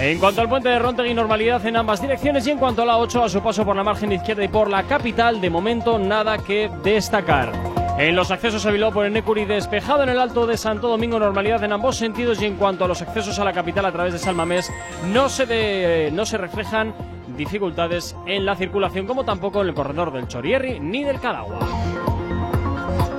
[0.00, 2.98] En cuanto al puente de Rontegui, normalidad en ambas direcciones y en cuanto a la
[2.98, 6.38] 8, a su paso por la margen izquierda y por la capital, de momento nada
[6.38, 7.79] que destacar.
[8.00, 11.62] En los accesos a Bilbao por Enecuri, despejado en el Alto de Santo Domingo, normalidad
[11.64, 14.18] en ambos sentidos y en cuanto a los accesos a la capital a través de
[14.18, 14.72] Salmamés,
[15.12, 16.94] no se, no se reflejan
[17.36, 21.58] dificultades en la circulación, como tampoco en el corredor del Chorierri ni del Cadagua.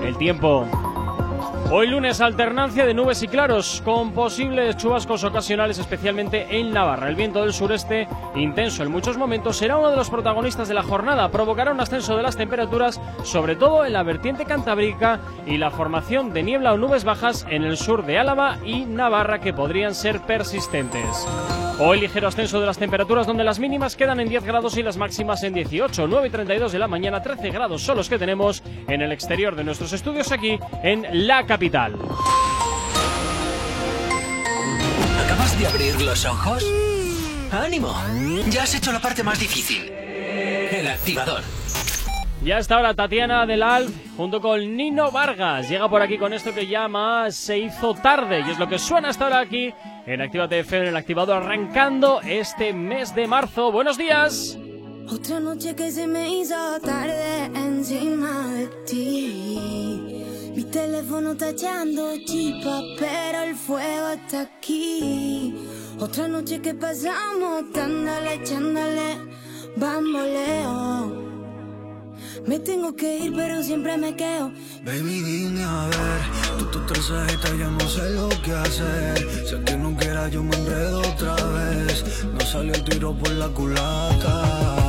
[0.03, 0.90] El tiempo.
[1.73, 7.07] Hoy lunes alternancia de nubes y claros con posibles chubascos ocasionales especialmente en Navarra.
[7.07, 10.83] El viento del sureste intenso en muchos momentos será uno de los protagonistas de la
[10.83, 11.31] jornada.
[11.31, 16.33] Provocará un ascenso de las temperaturas sobre todo en la vertiente cantábrica y la formación
[16.33, 20.19] de niebla o nubes bajas en el sur de Álava y Navarra que podrían ser
[20.19, 21.25] persistentes.
[21.79, 24.97] Hoy ligero ascenso de las temperaturas donde las mínimas quedan en 10 grados y las
[24.97, 28.61] máximas en 18, 9 y 32 de la mañana, 13 grados son los que tenemos
[28.87, 31.60] en el exterior de nuestros estudios aquí en la capital.
[35.23, 36.65] ¿Acabas de abrir los ojos?
[37.51, 37.93] ¡Ánimo!
[38.49, 39.87] Ya has hecho la parte más difícil.
[39.87, 41.43] El activador.
[42.43, 45.69] Ya está ahora Tatiana del Alf junto con Nino Vargas.
[45.69, 49.09] Llega por aquí con esto que llama Se hizo tarde y es lo que suena
[49.09, 49.71] hasta ahora aquí
[50.07, 53.71] en Actívate FM en el activador arrancando este mes de marzo.
[53.71, 54.57] Buenos días.
[55.07, 60.30] Otra noche que se me hizo tarde encima de ti.
[60.71, 62.13] Teléfono está echando
[62.97, 65.53] pero el fuego está aquí.
[65.99, 69.17] Otra noche que pasamos dándole, echándole,
[69.75, 71.31] bamboleo.
[72.47, 74.49] Me tengo que ir, pero siempre me quedo.
[74.85, 79.47] Baby, dime a ver, tú tu trasajita ya no sé lo que hacer.
[79.47, 82.23] Sé que no quiera, yo me enredo otra vez.
[82.33, 84.80] No salió el tiro por la culata.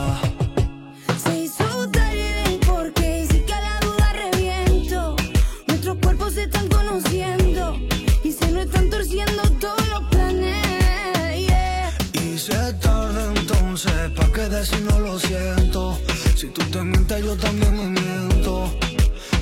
[14.63, 15.99] Decir no lo siento.
[16.37, 18.71] Si tú te mientes, yo también me miento.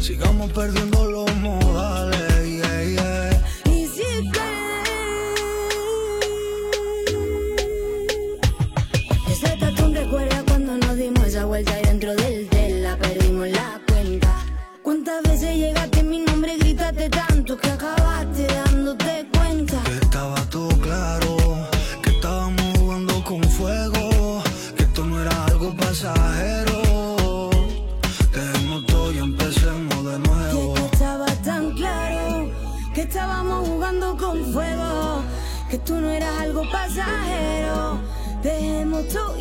[0.01, 2.30] Sigamos perdiendo los modales,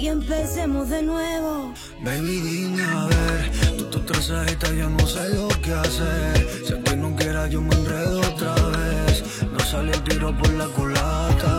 [0.10, 1.74] empecemos de nuevo.
[2.04, 6.48] Baby, dime a ver, tú tu trasajita ya no sé lo que hacer.
[6.66, 9.24] Si que no quiera, yo me enredo otra vez.
[9.52, 11.54] No sale el tiro por la culata.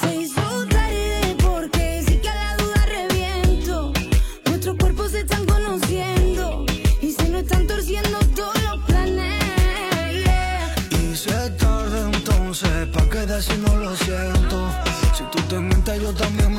[0.00, 3.92] Se hizo tarde porque sí que a la duda reviento.
[4.46, 6.64] Nuestros cuerpos se están conociendo
[7.00, 10.24] y se nos están torciendo todos los planes.
[11.02, 14.70] Y se tarda entonces, pa' que decir no lo siento.
[15.16, 16.57] Si tú te mientes, yo también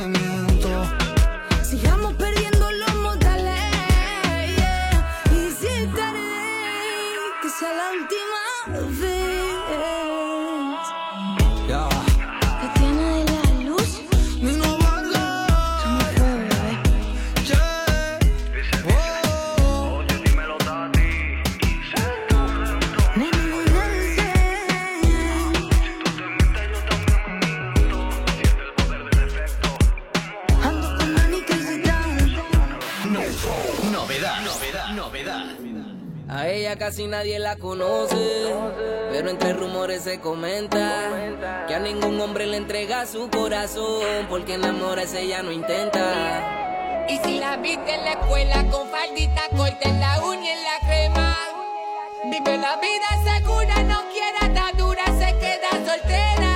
[34.99, 35.45] novedad.
[36.27, 38.53] A ella casi nadie la conoce,
[39.11, 41.09] pero entre rumores se comenta
[41.67, 47.05] que a ningún hombre le entrega su corazón, porque enamorarse ella no intenta.
[47.09, 50.63] Y si la viste en la escuela con faldita corta en la uña y en
[50.63, 51.37] la crema,
[52.25, 56.48] vive la vida segura, no quiere atadura, se queda soltera.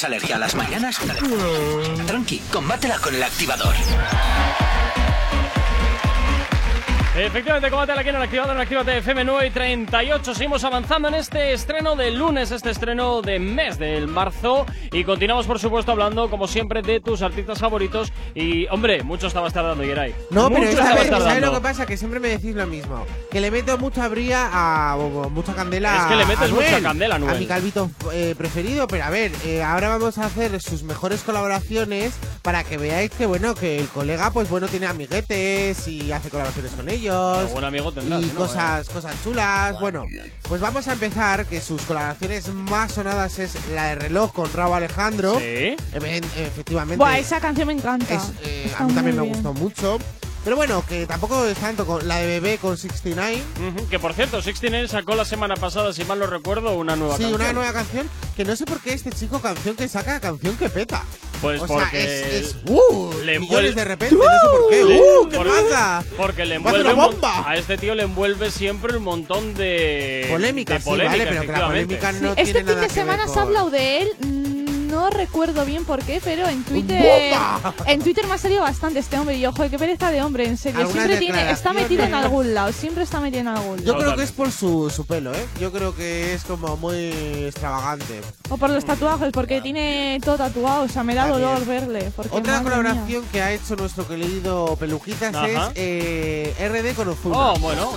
[0.00, 0.98] Tienes alergia a las mañanas,
[2.06, 3.74] tranqui, combátela con el activador.
[7.16, 10.32] Efectivamente, combate aquí en el activador en Actívate FM 9 y 38.
[10.32, 14.64] Seguimos avanzando en este estreno de lunes, este estreno de mes del marzo.
[14.92, 18.12] Y continuamos, por supuesto, hablando, como siempre, de tus artistas favoritos.
[18.32, 20.14] Y, hombre, mucho estabas tardando, Yeray.
[20.30, 21.84] No, pero Mucho esta estabas vez, ¿sabes lo que pasa?
[21.84, 23.04] Que siempre me decís lo mismo.
[23.28, 24.96] Que le meto mucha bría a.
[24.96, 27.40] o- mucha candela Es que le a metes mucha candela a Anuel.
[27.40, 28.86] mi calvito eh, preferido.
[28.86, 33.26] Pero a ver, eh, ahora vamos a hacer sus mejores colaboraciones para que veáis que,
[33.26, 36.99] bueno, que el colega, pues bueno, tiene amiguetes y hace colaboraciones con ellos.
[37.08, 38.34] Amigo tendrás, y ¿no?
[38.34, 39.78] cosas, cosas chulas.
[39.80, 40.06] Bueno,
[40.48, 41.46] pues vamos a empezar.
[41.46, 45.38] Que sus colaboraciones más sonadas es la de reloj con Raúl Alejandro.
[45.38, 45.76] Sí.
[45.94, 46.96] Efe- Efectivamente.
[46.96, 48.14] Buah, esa canción me encanta.
[48.14, 49.34] Es, eh, Está a mí también me bien.
[49.34, 49.98] gustó mucho.
[50.42, 53.42] Pero bueno, que tampoco es tanto con la de bebé con 69.
[53.76, 57.16] Ujú, Que por cierto, Sixteen sacó la semana pasada, si mal no recuerdo, una nueva
[57.16, 57.40] Sí, canción.
[57.42, 60.70] una nueva canción que no sé por qué este chico canción que saca canción que
[60.70, 61.04] peta.
[61.42, 64.84] Pues o sea, porque es, es uh, le de repente, no sé por qué.
[64.84, 66.04] Le- Uh, ¿qué porque- pasa?
[66.16, 67.48] Porque le envuelve bomba.
[67.48, 71.40] a este tío le envuelve siempre un montón de Polémica, de sí, vale, polémica, pero
[71.42, 74.02] que la polémica no Este tiene fin nada de que semana se ha hablado de
[74.02, 74.49] él.
[74.90, 77.00] No recuerdo bien por qué, pero en Twitter.
[77.02, 77.74] ¡Bomba!
[77.86, 79.36] En Twitter me ha salido bastante este hombre.
[79.36, 80.80] Y yo, joder, qué pereza de hombre, en serio.
[80.80, 82.72] Algunas Siempre tiene, está metido en algún lado.
[82.72, 83.98] Siempre está metido en algún Yo lado.
[84.04, 85.46] creo que es por su, su pelo, ¿eh?
[85.60, 86.96] Yo creo que es como muy
[87.46, 88.20] extravagante.
[88.48, 90.82] O por los tatuajes, porque tiene todo tatuado.
[90.84, 91.42] O sea, me da También.
[91.42, 92.10] dolor verle.
[92.14, 95.48] Porque, Otra colaboración que ha hecho nuestro querido Peluquitas Ajá.
[95.48, 97.36] es eh, RD con Ozuna.
[97.38, 97.92] Oh, bueno.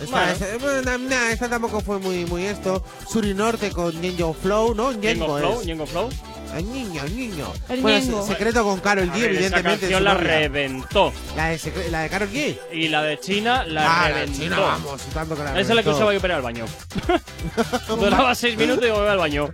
[0.00, 0.32] Esta, Bueno.
[0.32, 2.84] esta- bueno, na- na, esta tampoco fue muy, muy esto.
[3.10, 4.92] Suri Norte con Ñengo Flow, ¿no?
[4.92, 5.62] Ñengo Flow.
[5.64, 6.08] Ñengo Flow.
[6.54, 7.52] Ay, niño, niño.
[7.68, 8.26] El bueno, Ñengo.
[8.26, 9.80] secreto con Karol A G, ver, esa evidentemente.
[9.80, 11.12] canción la reventó.
[11.34, 11.60] La de,
[11.90, 12.58] la de Karol G.
[12.72, 14.38] Y la de China la Ah, la reventó.
[14.42, 16.66] China, vamos, tanto que la Esa es la que usaba yo para ir al baño.
[17.88, 19.50] Duraba seis minutos y me iba al baño.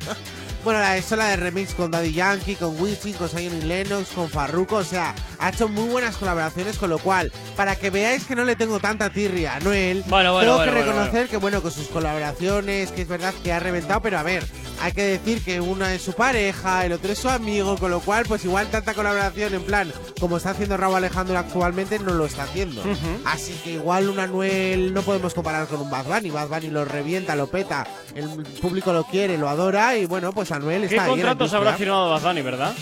[0.64, 4.10] Bueno, la de sola de remix con Daddy Yankee, con Wisin, con Zion y Lennox,
[4.10, 4.76] con Farruko.
[4.76, 8.44] O sea, ha hecho muy buenas colaboraciones, con lo cual, para que veáis que no
[8.44, 11.72] le tengo tanta tirria a Noel, Bueno, bueno, tengo bueno, que reconocer que, bueno, con
[11.72, 14.46] sus colaboraciones, que es verdad que ha reventado, pero a ver,
[14.80, 17.98] hay que decir que uno es su pareja, el otro es su amigo, con lo
[17.98, 22.26] cual, pues igual tanta colaboración en plan, como está haciendo Raúl Alejandro actualmente, no lo
[22.26, 22.84] está haciendo.
[23.24, 26.30] Así que igual un Anuel no podemos comparar con un Bad Bunny.
[26.30, 27.84] Bad Bunny lo revienta, lo peta,
[28.14, 28.28] el
[28.60, 31.10] público lo quiere, lo adora y bueno, pues Anuel ¿Qué está ahí.
[31.10, 32.72] contratos habrá firmado Bunny, verdad?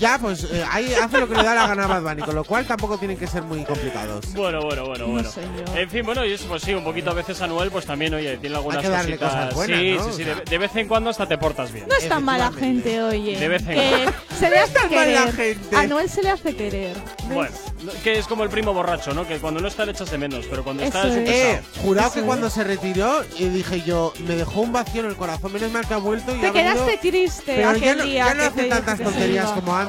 [0.00, 2.34] Ya, pues eh, ahí hace lo que le da la gana a Bad Bunny, con
[2.34, 4.32] lo cual tampoco tienen que ser muy complicados.
[4.34, 5.30] Bueno, bueno, bueno, bueno.
[5.76, 8.36] En fin, bueno, y eso, pues sí, un poquito a veces Anuel, pues también, oye,
[8.38, 9.32] tiene algunas que darle cositas.
[9.34, 10.04] cosas buenas, sí, ¿no?
[10.12, 11.86] sí, sí, de, vez en cuando hasta te portas bien.
[11.88, 13.38] No es tan mala gente, oye.
[13.38, 14.12] De vez en Que cuando.
[14.38, 15.34] se le hace tan mala querer.
[15.34, 15.76] gente.
[15.76, 16.96] A Noel se le hace querer.
[16.96, 17.34] ¿ves?
[17.34, 17.50] Bueno,
[18.04, 19.26] que es como el primo borracho, ¿no?
[19.26, 21.28] Que cuando no está le echas de menos, pero cuando está Eso es un es.
[21.30, 21.52] pesado.
[21.54, 22.26] Eh, jurado Eso que es.
[22.26, 25.52] cuando se retiró, y dije yo, me dejó un vacío en el corazón.
[25.52, 28.04] Menos mal que ha vuelto y Te ha venido- quedaste triste Pero aquel ya no,
[28.04, 28.24] día.
[28.26, 29.81] ya no que hace tantas que tonterías como antes.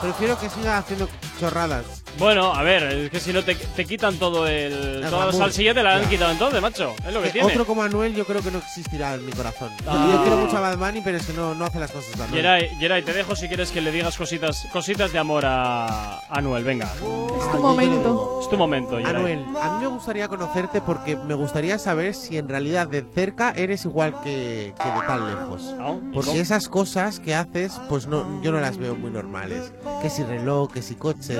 [0.00, 1.08] Prefiero que siga haciendo
[1.38, 2.05] chorradas.
[2.18, 5.04] Bueno, a ver, es que si no te, te quitan todo el.
[5.10, 6.08] toda la salsilla te la han Ya.
[6.08, 6.94] quitado entonces, macho.
[7.06, 7.46] Es lo que tiene.
[7.48, 9.68] Otro como Anuel yo creo que no existirá en mi corazón.
[9.84, 10.08] Yo- Ah.
[10.12, 12.30] Yo quiero mucho a Bad Bunny, pero es que no, no hace las cosas tan
[12.30, 12.42] bien.
[12.42, 16.64] Geray, Geray, te dejo si quieres que le digas cositas, cositas de amor a Anuel.
[16.64, 17.00] Venga, Es
[17.52, 18.38] tu momento.
[18.42, 19.14] es tu momento, Geray.
[19.14, 23.52] Anuel, a mí me gustaría conocerte porque me gustaría saber si en realidad de cerca
[23.54, 25.74] eres igual que, que de tan lejos.
[25.78, 25.94] ¿Ah?
[26.10, 26.40] ¿Y Porque cómo?
[26.40, 29.70] esas cosas que haces, pues no, yo no las veo muy normales.
[30.00, 31.36] Que si reloj, que si coche,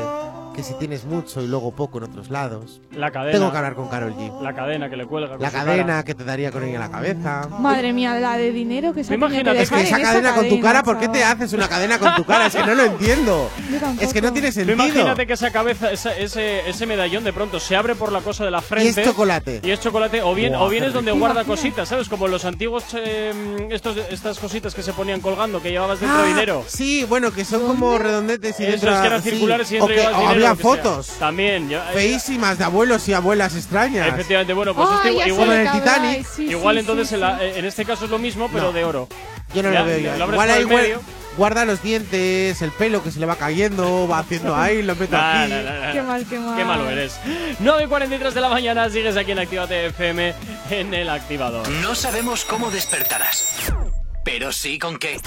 [0.54, 2.80] que si tienes mucho y luego poco en otros lados.
[2.92, 3.32] La cadena.
[3.38, 4.40] Tengo que hablar con Carol G.
[4.42, 5.30] La cadena que le cuelga.
[5.32, 6.04] con La su cadena cara.
[6.04, 7.48] que te daría con ella en la cabeza.
[7.60, 10.02] Madre mía, la de dinero que se ha tenido Imagínate, que Es que esa en
[10.02, 12.46] cadena con tu cara, ¿por qué te haces una cadena con tu cara?
[12.46, 13.50] Es que no lo entiendo.
[14.00, 14.74] Es que no tiene sentido.
[14.74, 18.44] imagínate que esa cabeza, esa- ese, ese medallón de pronto se abre por la cosa
[18.44, 19.04] de la frente.
[19.04, 19.60] chocolate.
[19.62, 20.22] Y es chocolate.
[20.22, 21.54] O bien, o bien es donde guarda Imagina.
[21.54, 22.08] cositas, ¿sabes?
[22.08, 26.26] Como los antiguos, eh, estos, estas cositas que se ponían colgando, que llevabas dentro Ah,
[26.26, 26.64] dinero.
[26.66, 29.30] Sí, bueno, que son como redondetes y Esos dentro que eran sí.
[29.30, 30.92] circulares y dentro llevabas dinero, había lo que sea.
[30.92, 31.68] fotos También.
[31.68, 34.08] yo- feísimas de abuelos y abuelas extrañas.
[34.08, 36.26] Efectivamente, bueno, pues este igual, lo en el Titanic.
[36.26, 37.44] sí, igual sí, entonces sí, en, la- sí.
[37.56, 38.72] en este caso es lo mismo, pero No.
[38.72, 39.08] de oro.
[39.54, 40.12] Yo no Ya, lo veo lo ya.
[40.14, 40.94] abres Igual ahí
[41.36, 45.16] guarda los dientes, el pelo que se le va cayendo, va haciendo ahí, lo meto
[45.16, 45.52] Nah, aquí.
[45.52, 45.92] nah, nah, nah.
[45.92, 46.56] Qué mal, qué mal.
[46.56, 47.18] Qué malo eres.
[47.60, 50.34] 9 y 43 de la mañana, sigues aquí en Actívate FM
[50.70, 51.68] en el activador.
[51.68, 53.54] No sabemos cómo despertarás,
[54.24, 55.20] pero sí con qué.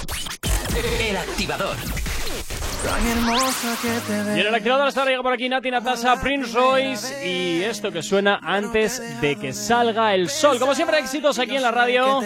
[1.00, 1.76] El activador.
[2.82, 7.92] Y en el activador hasta ahora llega por aquí Nati Natasha, Prince Royce y esto
[7.92, 10.58] que suena antes de que salga el sol.
[10.58, 12.20] Como siempre, éxitos aquí en la radio.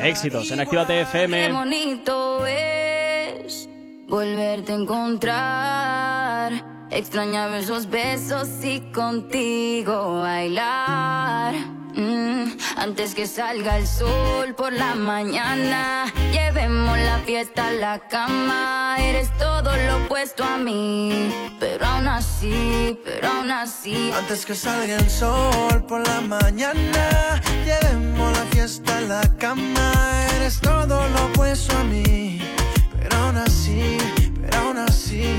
[0.00, 1.52] Éxitos en Actívate Qué FM.
[1.52, 3.68] bonito es
[4.08, 6.71] volverte a encontrar.
[6.94, 11.54] Extrañaba esos besos y contigo bailar.
[11.94, 18.96] Mm, antes que salga el sol por la mañana, llevemos la fiesta a la cama.
[18.98, 24.12] Eres todo lo opuesto a mí, pero aún así, pero aún así.
[24.14, 30.26] Antes que salga el sol por la mañana, llevemos la fiesta a la cama.
[30.36, 32.38] Eres todo lo opuesto a mí,
[32.98, 33.96] pero aún así,
[34.42, 35.38] pero aún así.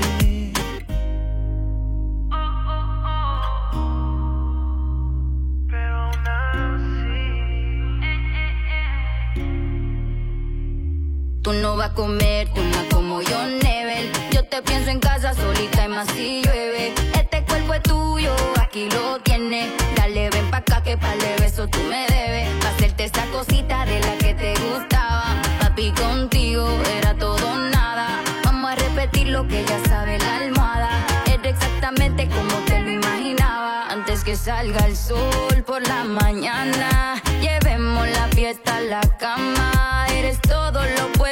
[11.44, 14.10] Tú no vas a comer, tú no como yo, Nebel.
[14.30, 16.94] Yo te pienso en casa solita y más si llueve.
[17.12, 19.70] Este cuerpo es tuyo, aquí lo tienes.
[19.94, 22.48] Dale, ven pa' acá que para de beso tú me debes.
[22.62, 25.42] Pa' hacerte esa cosita de la que te gustaba.
[25.60, 26.66] Papi, contigo
[26.96, 28.22] era todo nada.
[28.46, 31.06] Vamos a repetir lo que ya sabe la almohada.
[31.26, 33.88] Era exactamente como te lo imaginaba.
[33.90, 39.53] Antes que salga el sol por la mañana, llevemos la fiesta a la cama.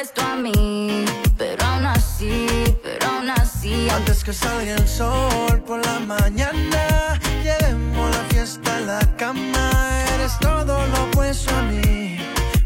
[0.03, 1.05] Opuesto a mí,
[1.37, 2.45] pero aún así,
[2.83, 3.87] pero aún así.
[3.89, 9.71] Antes que salga el sol por la mañana, llevemos la fiesta a la cama.
[10.15, 12.17] Eres todo lo opuesto a mí,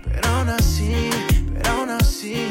[0.03, 1.11] pero aún así,
[1.53, 2.49] pero aún así.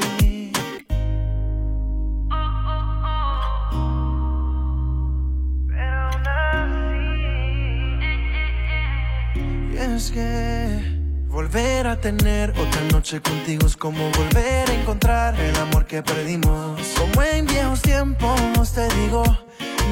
[9.72, 10.95] Y es que
[11.36, 16.80] volver a tener otra noche contigo es como volver a encontrar el amor que perdimos.
[16.98, 19.22] Como en viejos tiempos te digo,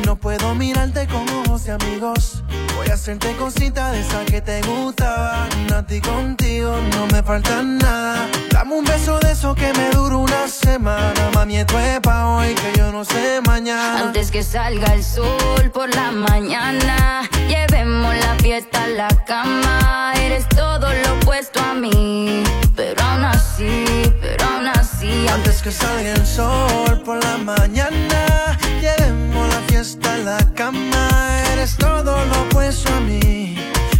[0.04, 2.42] no puedo mirarte con ojos de amigos.
[2.76, 5.48] Voy a hacerte cosita de esa que te gustaban.
[5.72, 8.28] A ti contigo no me falta nada.
[8.50, 11.30] Dame un beso de eso que me dura una semana.
[11.34, 14.00] Mami, esto es pa' hoy que yo no sé mañana.
[14.00, 20.12] Antes que salga el sol por la mañana, llevemos la fiesta a la cama.
[20.16, 22.42] Eres todo lo opuesto a mí,
[22.74, 23.84] pero aún así,
[24.20, 25.26] pero aún así.
[25.28, 28.43] Antes que salga el sol por la mañana,
[28.84, 31.08] llevemos la fiesta a la cama.
[31.52, 33.56] Eres todo lo opuesto a mí,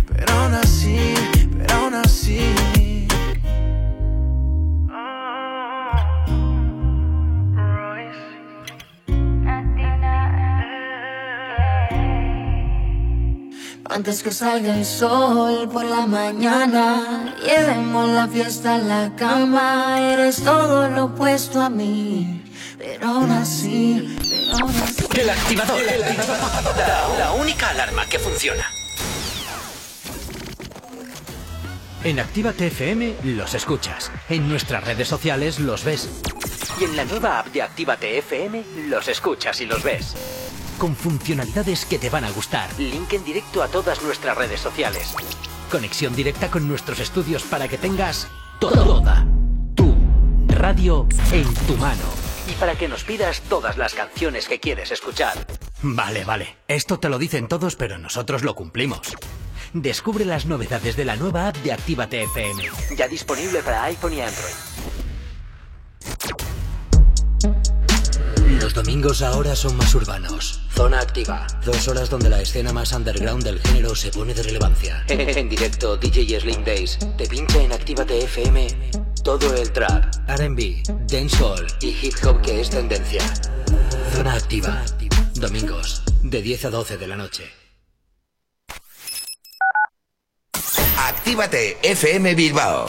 [0.08, 1.14] pero aún así,
[1.56, 2.54] pero aún así.
[13.88, 20.00] Antes que salga el sol por la mañana, llevemos la fiesta a la cama.
[20.12, 22.42] Eres todo lo opuesto a mí,
[22.76, 24.16] pero aún así,
[25.16, 25.80] El activador.
[25.82, 28.64] La, la única alarma que funciona.
[32.04, 34.12] En Actívate FM los escuchas.
[34.28, 36.08] En nuestras redes sociales los ves.
[36.80, 40.14] Y en la nueva app de Actívate FM los escuchas y los ves.
[40.78, 42.68] Con funcionalidades que te van a gustar.
[42.78, 45.14] Link en directo a todas nuestras redes sociales.
[45.68, 48.28] Conexión directa con nuestros estudios para que tengas
[48.60, 49.26] toda
[49.74, 49.96] tu
[50.46, 52.23] radio en tu mano.
[52.60, 55.46] Para que nos pidas todas las canciones que quieres escuchar.
[55.82, 56.56] Vale, vale.
[56.68, 59.14] Esto te lo dicen todos, pero nosotros lo cumplimos.
[59.72, 62.62] Descubre las novedades de la nueva app de Actívate FM.
[62.96, 64.54] Ya disponible para iPhone y Android.
[68.60, 70.62] Los domingos ahora son más urbanos.
[70.70, 71.46] Zona activa.
[71.64, 75.04] Dos horas donde la escena más underground del género se pone de relevancia.
[75.08, 81.66] En directo, DJ Slim Days te pincha en Actívate FM todo el trap, RB, dancehall
[81.80, 83.22] y hip hop que es tendencia.
[84.14, 84.84] Zona activa.
[85.34, 87.50] Domingos, de 10 a 12 de la noche.
[90.98, 92.86] Actívate FM Bilbao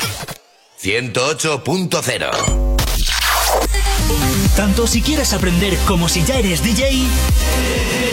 [0.82, 2.76] 108.0
[4.56, 7.08] Tanto si quieres aprender como si ya eres DJ,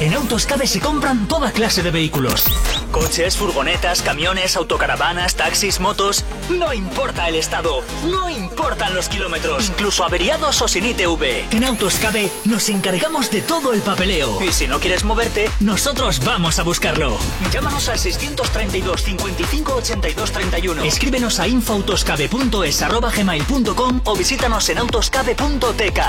[0.00, 2.44] En Autoscabe se compran toda clase de vehículos.
[2.90, 6.24] Coches, furgonetas, camiones, autocaravanas, taxis, motos.
[6.48, 11.52] No importa el estado, no importan los kilómetros, incluso averiados o sin ITV.
[11.52, 14.42] En Autoscabe nos encargamos de todo el papeleo.
[14.42, 17.16] Y si no quieres moverte, nosotros vamos a buscarlo.
[17.52, 20.84] Llámanos al 632 55 82 31.
[20.84, 26.00] Escríbenos a infoautoscabe.es arroba gmail.com o visítanos en autoscabe.tk.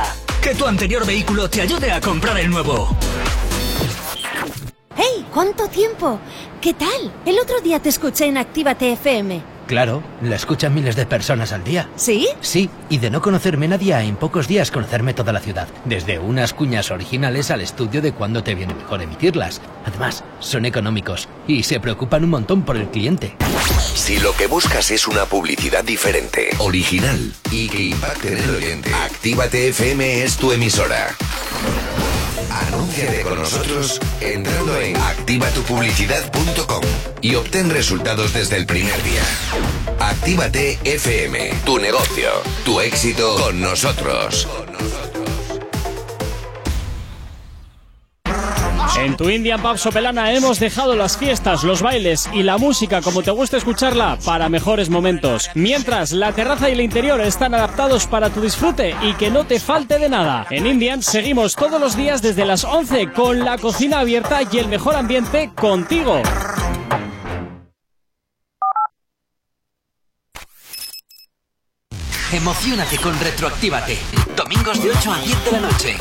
[0.42, 2.96] Que tu anterior vehículo te ayude a comprar el nuevo.
[4.96, 5.26] ¡Hey!
[5.34, 6.20] ¿Cuánto tiempo?
[6.62, 7.12] ¿Qué tal?
[7.26, 9.42] El otro día te escuché en Actívate FM.
[9.68, 11.90] Claro, la escuchan miles de personas al día.
[11.96, 12.28] ¿Sí?
[12.40, 15.68] Sí, y de no conocerme nadie a en pocos días conocerme toda la ciudad.
[15.86, 19.60] Desde unas cuñas originales al estudio de cuándo te viene mejor emitirlas.
[19.86, 23.36] Además, son económicos y se preocupan un montón por el cliente.
[23.96, 28.94] Si lo que buscas es una publicidad diferente, original y que impacte en el oyente,
[28.94, 31.08] Actívate FM es tu emisora.
[32.50, 36.82] Anúnciate con nosotros entrando en activatupublicidad.com
[37.22, 39.24] y obtén resultados desde el primer día.
[40.00, 42.30] Actívate FM, tu negocio,
[42.64, 44.48] tu éxito con nosotros.
[48.98, 53.24] En tu Indian Pub Sopelana hemos dejado las fiestas, los bailes y la música como
[53.24, 55.50] te gusta escucharla para mejores momentos.
[55.54, 59.60] Mientras la terraza y el interior están adaptados para tu disfrute y que no te
[59.60, 60.48] falte de nada.
[60.50, 64.70] En Indian seguimos todos los días desde las 11 con la cocina abierta y el
[64.70, 66.22] mejor ambiente contigo.
[72.32, 73.98] Emocionate con Retroactívate.
[74.36, 75.98] Domingos de 8 a 10 de la noche.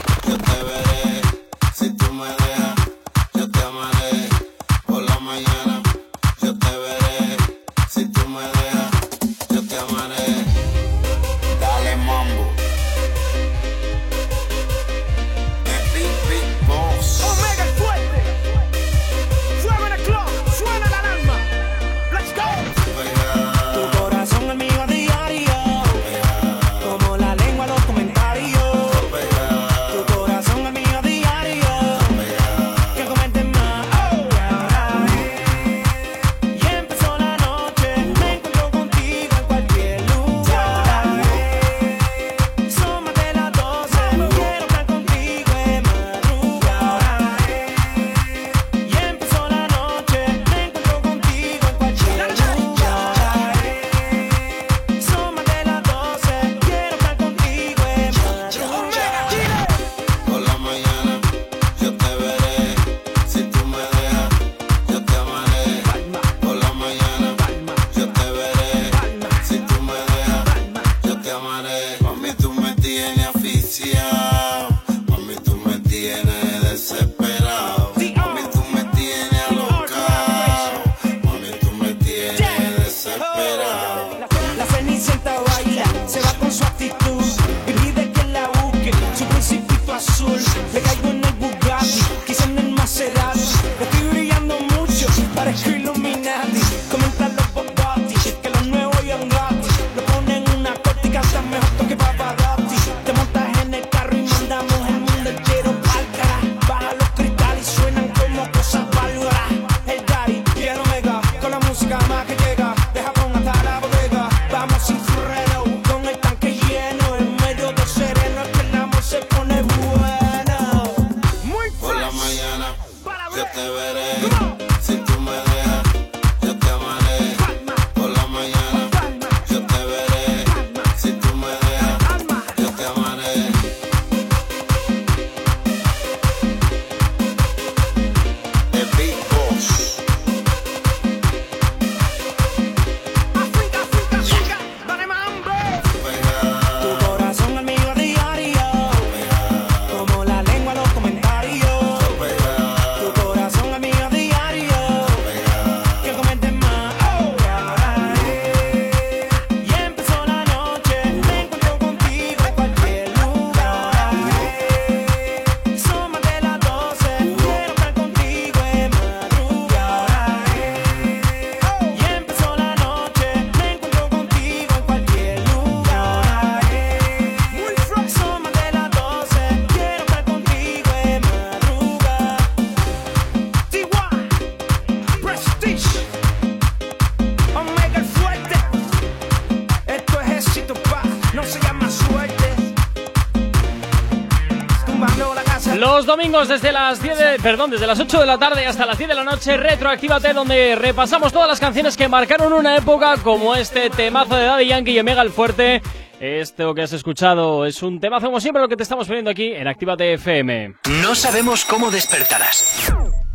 [195.76, 198.96] Los domingos desde las 10 de- perdón, desde las 8 de la tarde hasta las
[198.96, 203.54] 10 de la noche, Retroactívate, donde repasamos todas las canciones que marcaron una época, como
[203.56, 205.82] este temazo de Daddy Yankee y Omega el Fuerte.
[206.20, 209.52] Esto que has escuchado es un temazo como siempre lo que te estamos poniendo aquí
[209.52, 210.74] en Actívate FM.
[211.02, 212.92] No sabemos cómo despertarás,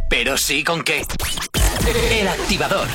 [0.09, 1.03] pero sí con qué.
[2.11, 2.87] El activador.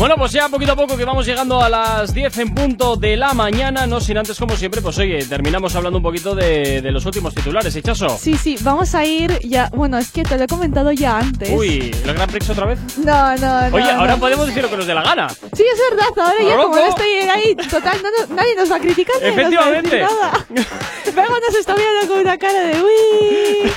[0.00, 3.18] Bueno, pues ya poquito a poco que vamos llegando a las 10 en punto de
[3.18, 6.90] la mañana, no sin antes, como siempre, pues oye, terminamos hablando un poquito de, de
[6.90, 8.08] los últimos titulares, ¿Hichazo?
[8.18, 9.68] Sí, sí, vamos a ir ya.
[9.74, 11.50] Bueno, es que te lo he comentado ya antes.
[11.52, 12.78] Uy, ¿el Gran Prix otra vez?
[12.96, 13.76] No, no, no.
[13.76, 14.20] Oye, ahora no.
[14.20, 15.28] podemos decir lo que nos dé la gana.
[15.28, 18.80] Sí, es verdad, ahora ya como no estoy ahí, total, no, nadie nos va a
[18.80, 19.16] criticar.
[19.22, 19.98] Efectivamente.
[21.14, 23.70] Luego nos está mirando con una cara de uy,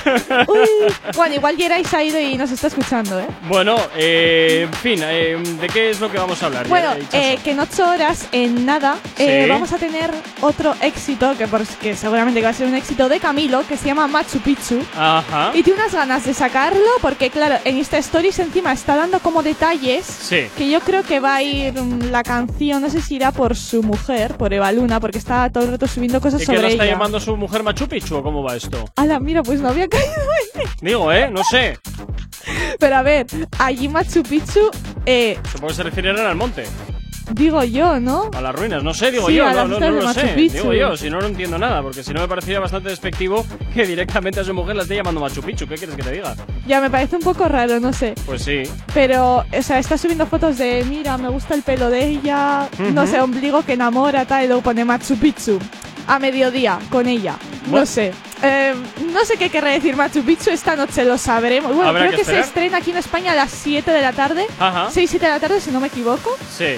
[0.48, 0.94] uy.
[1.16, 3.26] Bueno, igual Geray se ha ido y nos está escuchando, ¿eh?
[3.46, 6.68] Bueno, eh, en fin, eh, ¿de qué es lo que vamos a hablar?
[6.68, 10.10] Bueno, Eh, que en ocho horas, en nada, eh, vamos a tener
[10.40, 11.46] otro éxito, que,
[11.80, 14.82] que seguramente va a ser un éxito de Camilo, que se llama Machu Picchu.
[14.96, 15.50] Ajá.
[15.54, 19.42] Y tiene unas ganas de sacarlo porque, claro, en Insta Stories encima está dando como
[19.42, 20.46] detalles Sí.
[20.56, 23.56] que yo creo que va a ir mm, la canción, no sé si irá por
[23.56, 26.58] su mujer, por Eva Luna, porque está todo el rato subiendo cosas ¿Y que la
[26.58, 26.92] sobre está ella.
[26.94, 28.84] llamando su mujer Machu Picchu o cómo va esto?
[28.96, 30.12] Ala, mira, pues no había caído
[30.54, 31.30] en Digo, ¿eh?
[31.30, 31.78] No sé.
[32.78, 33.26] Pero a ver,
[33.58, 34.70] allí Machu Picchu,
[35.06, 36.64] eh, Supongo que se refieren al monte,
[37.32, 38.30] digo yo, ¿no?
[38.34, 38.82] a las ruinas.
[38.82, 39.46] No sé, digo Sí, yo.
[39.46, 40.28] a No, no, no lo sé.
[40.28, 40.56] Picchu.
[40.56, 41.80] Digo yo, si no, no entiendo nada.
[41.82, 45.20] Porque si no me parecería bastante despectivo que directamente a su mujer la esté llamando
[45.20, 45.66] Machu Picchu.
[45.66, 46.34] ¿Qué quieres que te diga?
[46.66, 48.14] Ya me parece un poco raro, no sé.
[48.26, 48.62] Pues sí.
[48.92, 53.02] Pero, o sea, está subiendo fotos de, mira, me gusta el pelo de ella, no
[53.04, 53.10] Ujú.
[53.10, 55.58] sé, ombligo que enamora, tal, y luego pone Machu Picchu.
[56.06, 57.36] A mediodía, con ella.
[57.66, 57.80] Bueno.
[57.80, 58.12] No sé.
[58.42, 58.74] Eh,
[59.12, 61.74] no sé qué querrá decir Machu Picchu, esta noche lo sabremos.
[61.74, 64.46] Bueno, creo que que, se estrena aquí en España a las 7 de la tarde.
[64.58, 64.88] Ajá.
[64.90, 66.36] 6, 7 de la tarde, si no me equivoco.
[66.54, 66.76] Sí.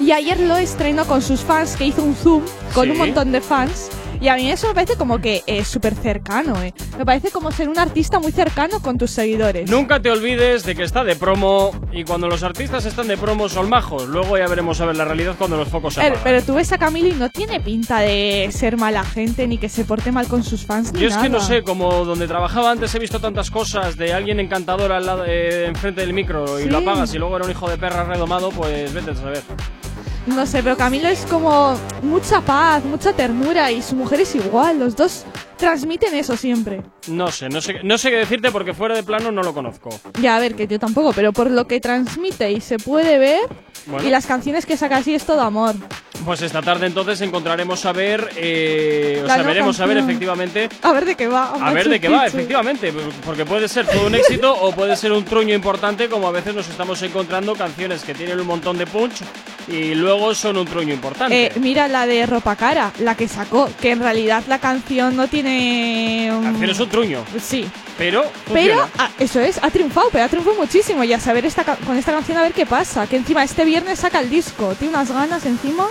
[0.00, 2.42] Y ayer lo estrenó con sus fans, que hizo un zoom
[2.74, 2.90] con Sí.
[2.90, 3.90] un montón de fans.
[4.20, 6.72] Y a mí eso me parece como que es súper cercano, ¿eh?
[6.98, 9.68] Me parece como ser un artista muy cercano con tus seguidores.
[9.70, 13.48] Nunca te olvides de que está de promo y cuando los artistas están de promo
[13.48, 14.06] son majos.
[14.08, 16.20] Luego ya veremos a ver la realidad cuando los focos se Eh, apagan.
[16.24, 19.68] pero tú ves a Camilo y no tiene pinta de ser mala gente ni que
[19.68, 21.46] se porte mal con sus fans ni Yo es que no nada.
[21.48, 25.66] sé, como donde trabajaba antes he visto tantas cosas de alguien encantador al lado, eh,
[25.66, 26.68] enfrente del micro y Sí.
[26.70, 29.42] lo apagas y luego era un hijo de perra redomado, pues vete a saber.
[30.26, 34.78] No sé, pero Camilo es como mucha paz, mucha ternura y su mujer es igual.
[34.78, 35.24] Los dos
[35.56, 36.82] transmiten eso siempre.
[37.08, 39.90] No sé, no sé, no sé qué decirte porque fuera de plano no lo conozco.
[40.20, 43.40] Ya, a ver, que yo tampoco, pero por lo que transmite y se puede ver,
[43.86, 44.06] Bueno.
[44.06, 45.74] y las canciones que saca así es todo amor.
[46.24, 50.92] Pues esta tarde entonces encontraremos a ver, eh, o sea, veremos a ver efectivamente A
[50.92, 51.52] ver de qué va.
[51.52, 52.92] A ver de qué va, efectivamente,
[53.26, 56.54] porque puede ser todo un éxito o puede ser un truño importante, como a veces
[56.54, 59.22] nos estamos encontrando canciones que tienen un montón de punch
[59.68, 61.46] y luego son un truño importante.
[61.46, 65.28] Eh, mira la de Ropa Cara, la que sacó, que en realidad la canción no
[65.28, 65.43] tiene.
[65.48, 67.66] Un- canción es un truño, Sí.
[67.98, 71.04] pero Pero ah, eso es, ha triunfado, pero ha triunfado muchísimo.
[71.04, 73.06] Y a saber esta, con esta canción a ver qué pasa.
[73.06, 74.74] Que encima este viernes saca el disco.
[74.78, 75.86] Tiene unas ganas encima.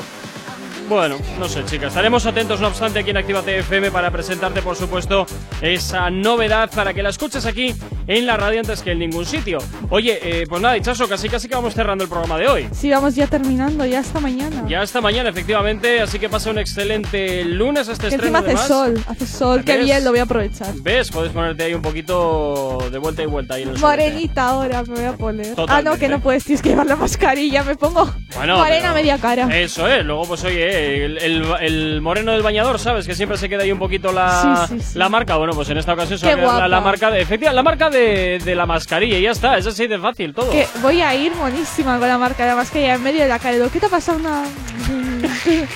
[0.93, 1.87] Bueno, no sé, chicas.
[1.87, 5.25] Estaremos atentos, no obstante, aquí en Actívate FM para presentarte, por supuesto,
[5.59, 7.73] esa novedad para que la escuches aquí
[8.05, 9.57] en la radio antes que en ningún sitio.
[9.89, 12.67] Oye, eh, pues nada, Chaso, casi casi que vamos cerrando el programa de hoy.
[12.73, 14.65] Sí, vamos ya terminando, ya hasta mañana.
[14.67, 18.37] Ya hasta mañana, efectivamente, así que pasa un excelente lunes este que estreno.
[18.39, 19.63] encima hace sol, hace sol.
[19.65, 20.73] Qué bien, lo voy a aprovechar.
[20.75, 21.09] ¿Ves?
[21.09, 23.79] Puedes ponerte ahí un poquito de vuelta y vuelta ahí en el.
[23.79, 25.47] Morenita ahora me voy a poner.
[25.47, 25.99] Ah, no, Totalmente.
[25.99, 27.63] que no puedes, tienes que llevar la mascarilla.
[27.63, 29.47] Me pongo Bueno, morena pero- media cara.
[29.59, 33.05] Eso es, luego pues oye, el, el- el moreno del bañador, ¿sabes?
[33.07, 34.97] Que siempre se queda ahí un poquito la, Sí, sí, sí.
[34.99, 35.35] la marca.
[35.37, 38.55] Bueno, pues en esta ocasión se la, la marca de, efectiva, la marca de, de
[38.55, 40.51] la mascarilla y ya está, es así de fácil todo.
[40.51, 43.39] Que voy a ir monísima con la marca de la mascarilla en medio de la.
[43.39, 44.43] Digo, ¿Qué te ha pasado una...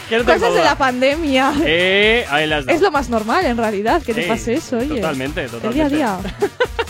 [0.09, 1.53] ¿Qué no Cosas de la pandemia.
[1.65, 4.95] Eh, ahí las Es lo más normal, en realidad, que te pase eso, oye.
[4.95, 5.95] totalmente, El totalmente.
[5.95, 6.33] día a día.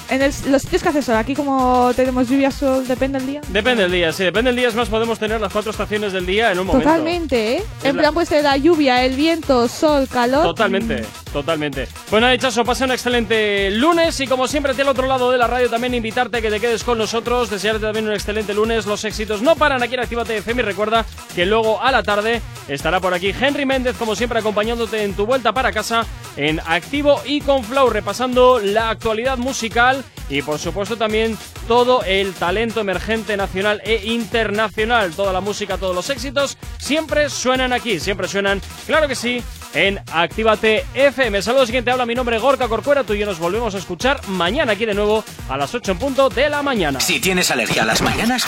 [0.10, 3.42] En el- los sitios que hace sol, aquí como tenemos lluvia, sol, depende del día.
[3.50, 6.26] Depende del día, sí, depende del día, es más, podemos tener las cuatro estaciones del
[6.26, 6.88] día en un momento.
[6.90, 7.64] Totalmente, ¿eh?
[7.84, 10.44] En la- plan, pues de la lluvia, el viento, sol, calor.
[10.44, 11.04] Totalmente,
[11.38, 11.88] totalmente.
[12.12, 15.70] Nada, Chaso, pasa un excelente lunes y como siempre, al otro lado de la radio
[15.70, 18.86] también invitarte a que te quedes con nosotros, desearte también un excelente lunes.
[18.86, 21.06] Los éxitos no paran aquí en Actívate FM y recuerda
[21.36, 25.26] que luego a la tarde estará por aquí Henry Méndez, como siempre, acompañándote en tu
[25.26, 26.06] vuelta para casa
[26.36, 31.38] en Activo y con Flow, repasando la actualidad musical y por supuesto también
[31.68, 35.12] todo el talento emergente nacional e internacional.
[35.12, 39.41] Toda la música, todos los éxitos siempre suenan aquí, siempre suenan, claro que sí,
[39.74, 41.41] en Actívate FM.
[41.41, 44.74] Saludos, siguiente habla mi nombre Gorka Corcuera, tú y yo nos volvemos a escuchar mañana
[44.74, 46.99] aquí de nuevo a las 8 en punto de la mañana.
[46.99, 48.45] Si tienes alergia a las mañanas,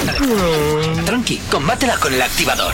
[1.06, 2.73] tranqui, combátela con el activador.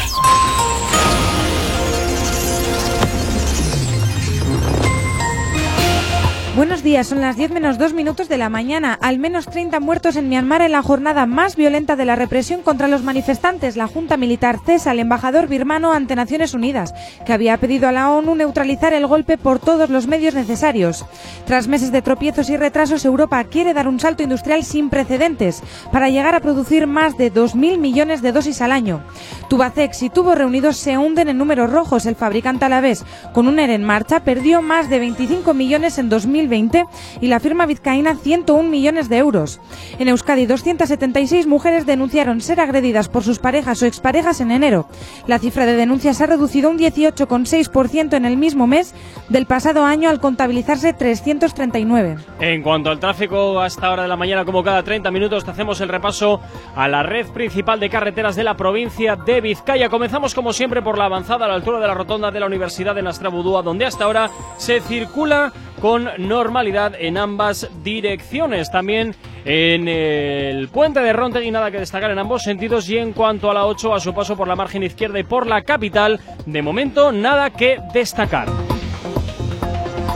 [6.56, 8.98] Buenos días, son las 10 menos 2 minutos de la mañana.
[9.02, 12.88] Al menos 30 muertos en Myanmar en la jornada más violenta de la represión contra
[12.88, 13.76] los manifestantes.
[13.76, 16.94] La Junta Militar cesa al embajador birmano ante Naciones Unidas,
[17.26, 21.06] que había pedido a la ONU neutralizar el golpe por todos los medios necesarios.
[21.45, 25.61] Tras meses de tropiezos y retrasos, Europa quiere dar un salto industrial sin precedentes
[25.91, 29.03] para llegar a producir más de 2.000 millones de dosis al año.
[29.49, 32.06] Tubacex y Tubos Reunidos se hunden en números rojos.
[32.06, 33.03] El fabricante a la vez,
[33.34, 36.07] con un ERE en marcha, perdió más de 25 millones en
[36.45, 36.85] 2020
[37.22, 39.59] y la firma vizcaína 101 millones de euros.
[39.99, 44.88] En Euskadi, 276 mujeres denunciaron ser agredidas por sus parejas o exparejas en enero.
[45.27, 48.93] La cifra de denuncias ha reducido un 18,6% en el mismo mes
[49.30, 52.17] del pasado año al contabilizarse 339.
[52.39, 55.51] En cuanto al tráfico, a esta hora de la mañana, como cada 30 minutos, te
[55.51, 56.41] hacemos el repaso
[56.76, 59.89] a la red principal de carreteras de la provincia de Vizcaya.
[59.89, 62.95] Comenzamos, como siempre, por la avanzada a la altura de la rotonda de la Universidad
[62.95, 65.51] de Nastrabudúa, donde hasta ahora se circula
[65.86, 68.72] con normalidad en ambas direcciones.
[68.72, 69.14] También
[69.45, 73.53] en el puente de Rontegui nada que destacar en ambos sentidos y en cuanto a
[73.53, 77.12] la 8 a su paso por la margen izquierda y por la capital, de momento
[77.12, 78.48] nada que destacar.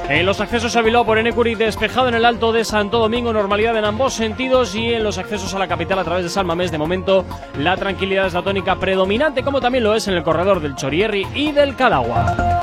[0.10, 3.78] En los accesos a Bilbao por Enecuri despejado en el Alto de Santo Domingo, normalidad
[3.78, 6.80] en ambos sentidos y en los accesos a la capital a través de Salmamés, de
[6.80, 7.26] momento
[7.60, 11.28] la tranquilidad es la tónica predominante, como también lo es en el corredor del Chorierri
[11.36, 12.60] y del Cadagua.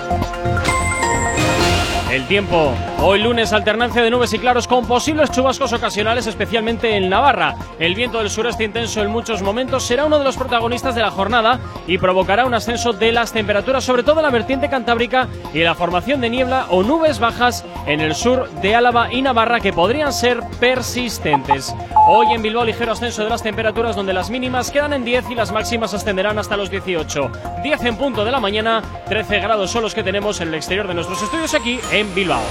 [2.11, 2.73] El tiempo.
[3.01, 7.57] Hoy lunes alternancia de nubes y claros con posibles chubascos ocasionales, especialmente en Navarra.
[7.81, 11.11] El viento del sureste intenso en muchos momentos será uno de los protagonistas de la
[11.11, 11.59] jornada
[11.89, 15.75] y provocará un ascenso de las temperaturas, sobre todo en la vertiente cantábrica y la
[15.75, 20.13] formación de niebla o nubes bajas en el sur de Álava y Navarra que podrían
[20.13, 21.75] ser persistentes.
[22.07, 25.35] Hoy en Bilbao ligero ascenso de las temperaturas donde las mínimas quedan en 10 y
[25.35, 27.33] las máximas ascenderán hasta los 18.
[27.65, 30.87] 10 en punto de la mañana, 13 grados son los que tenemos en el exterior
[30.87, 32.43] de nuestros estudios aquí en Bilbao.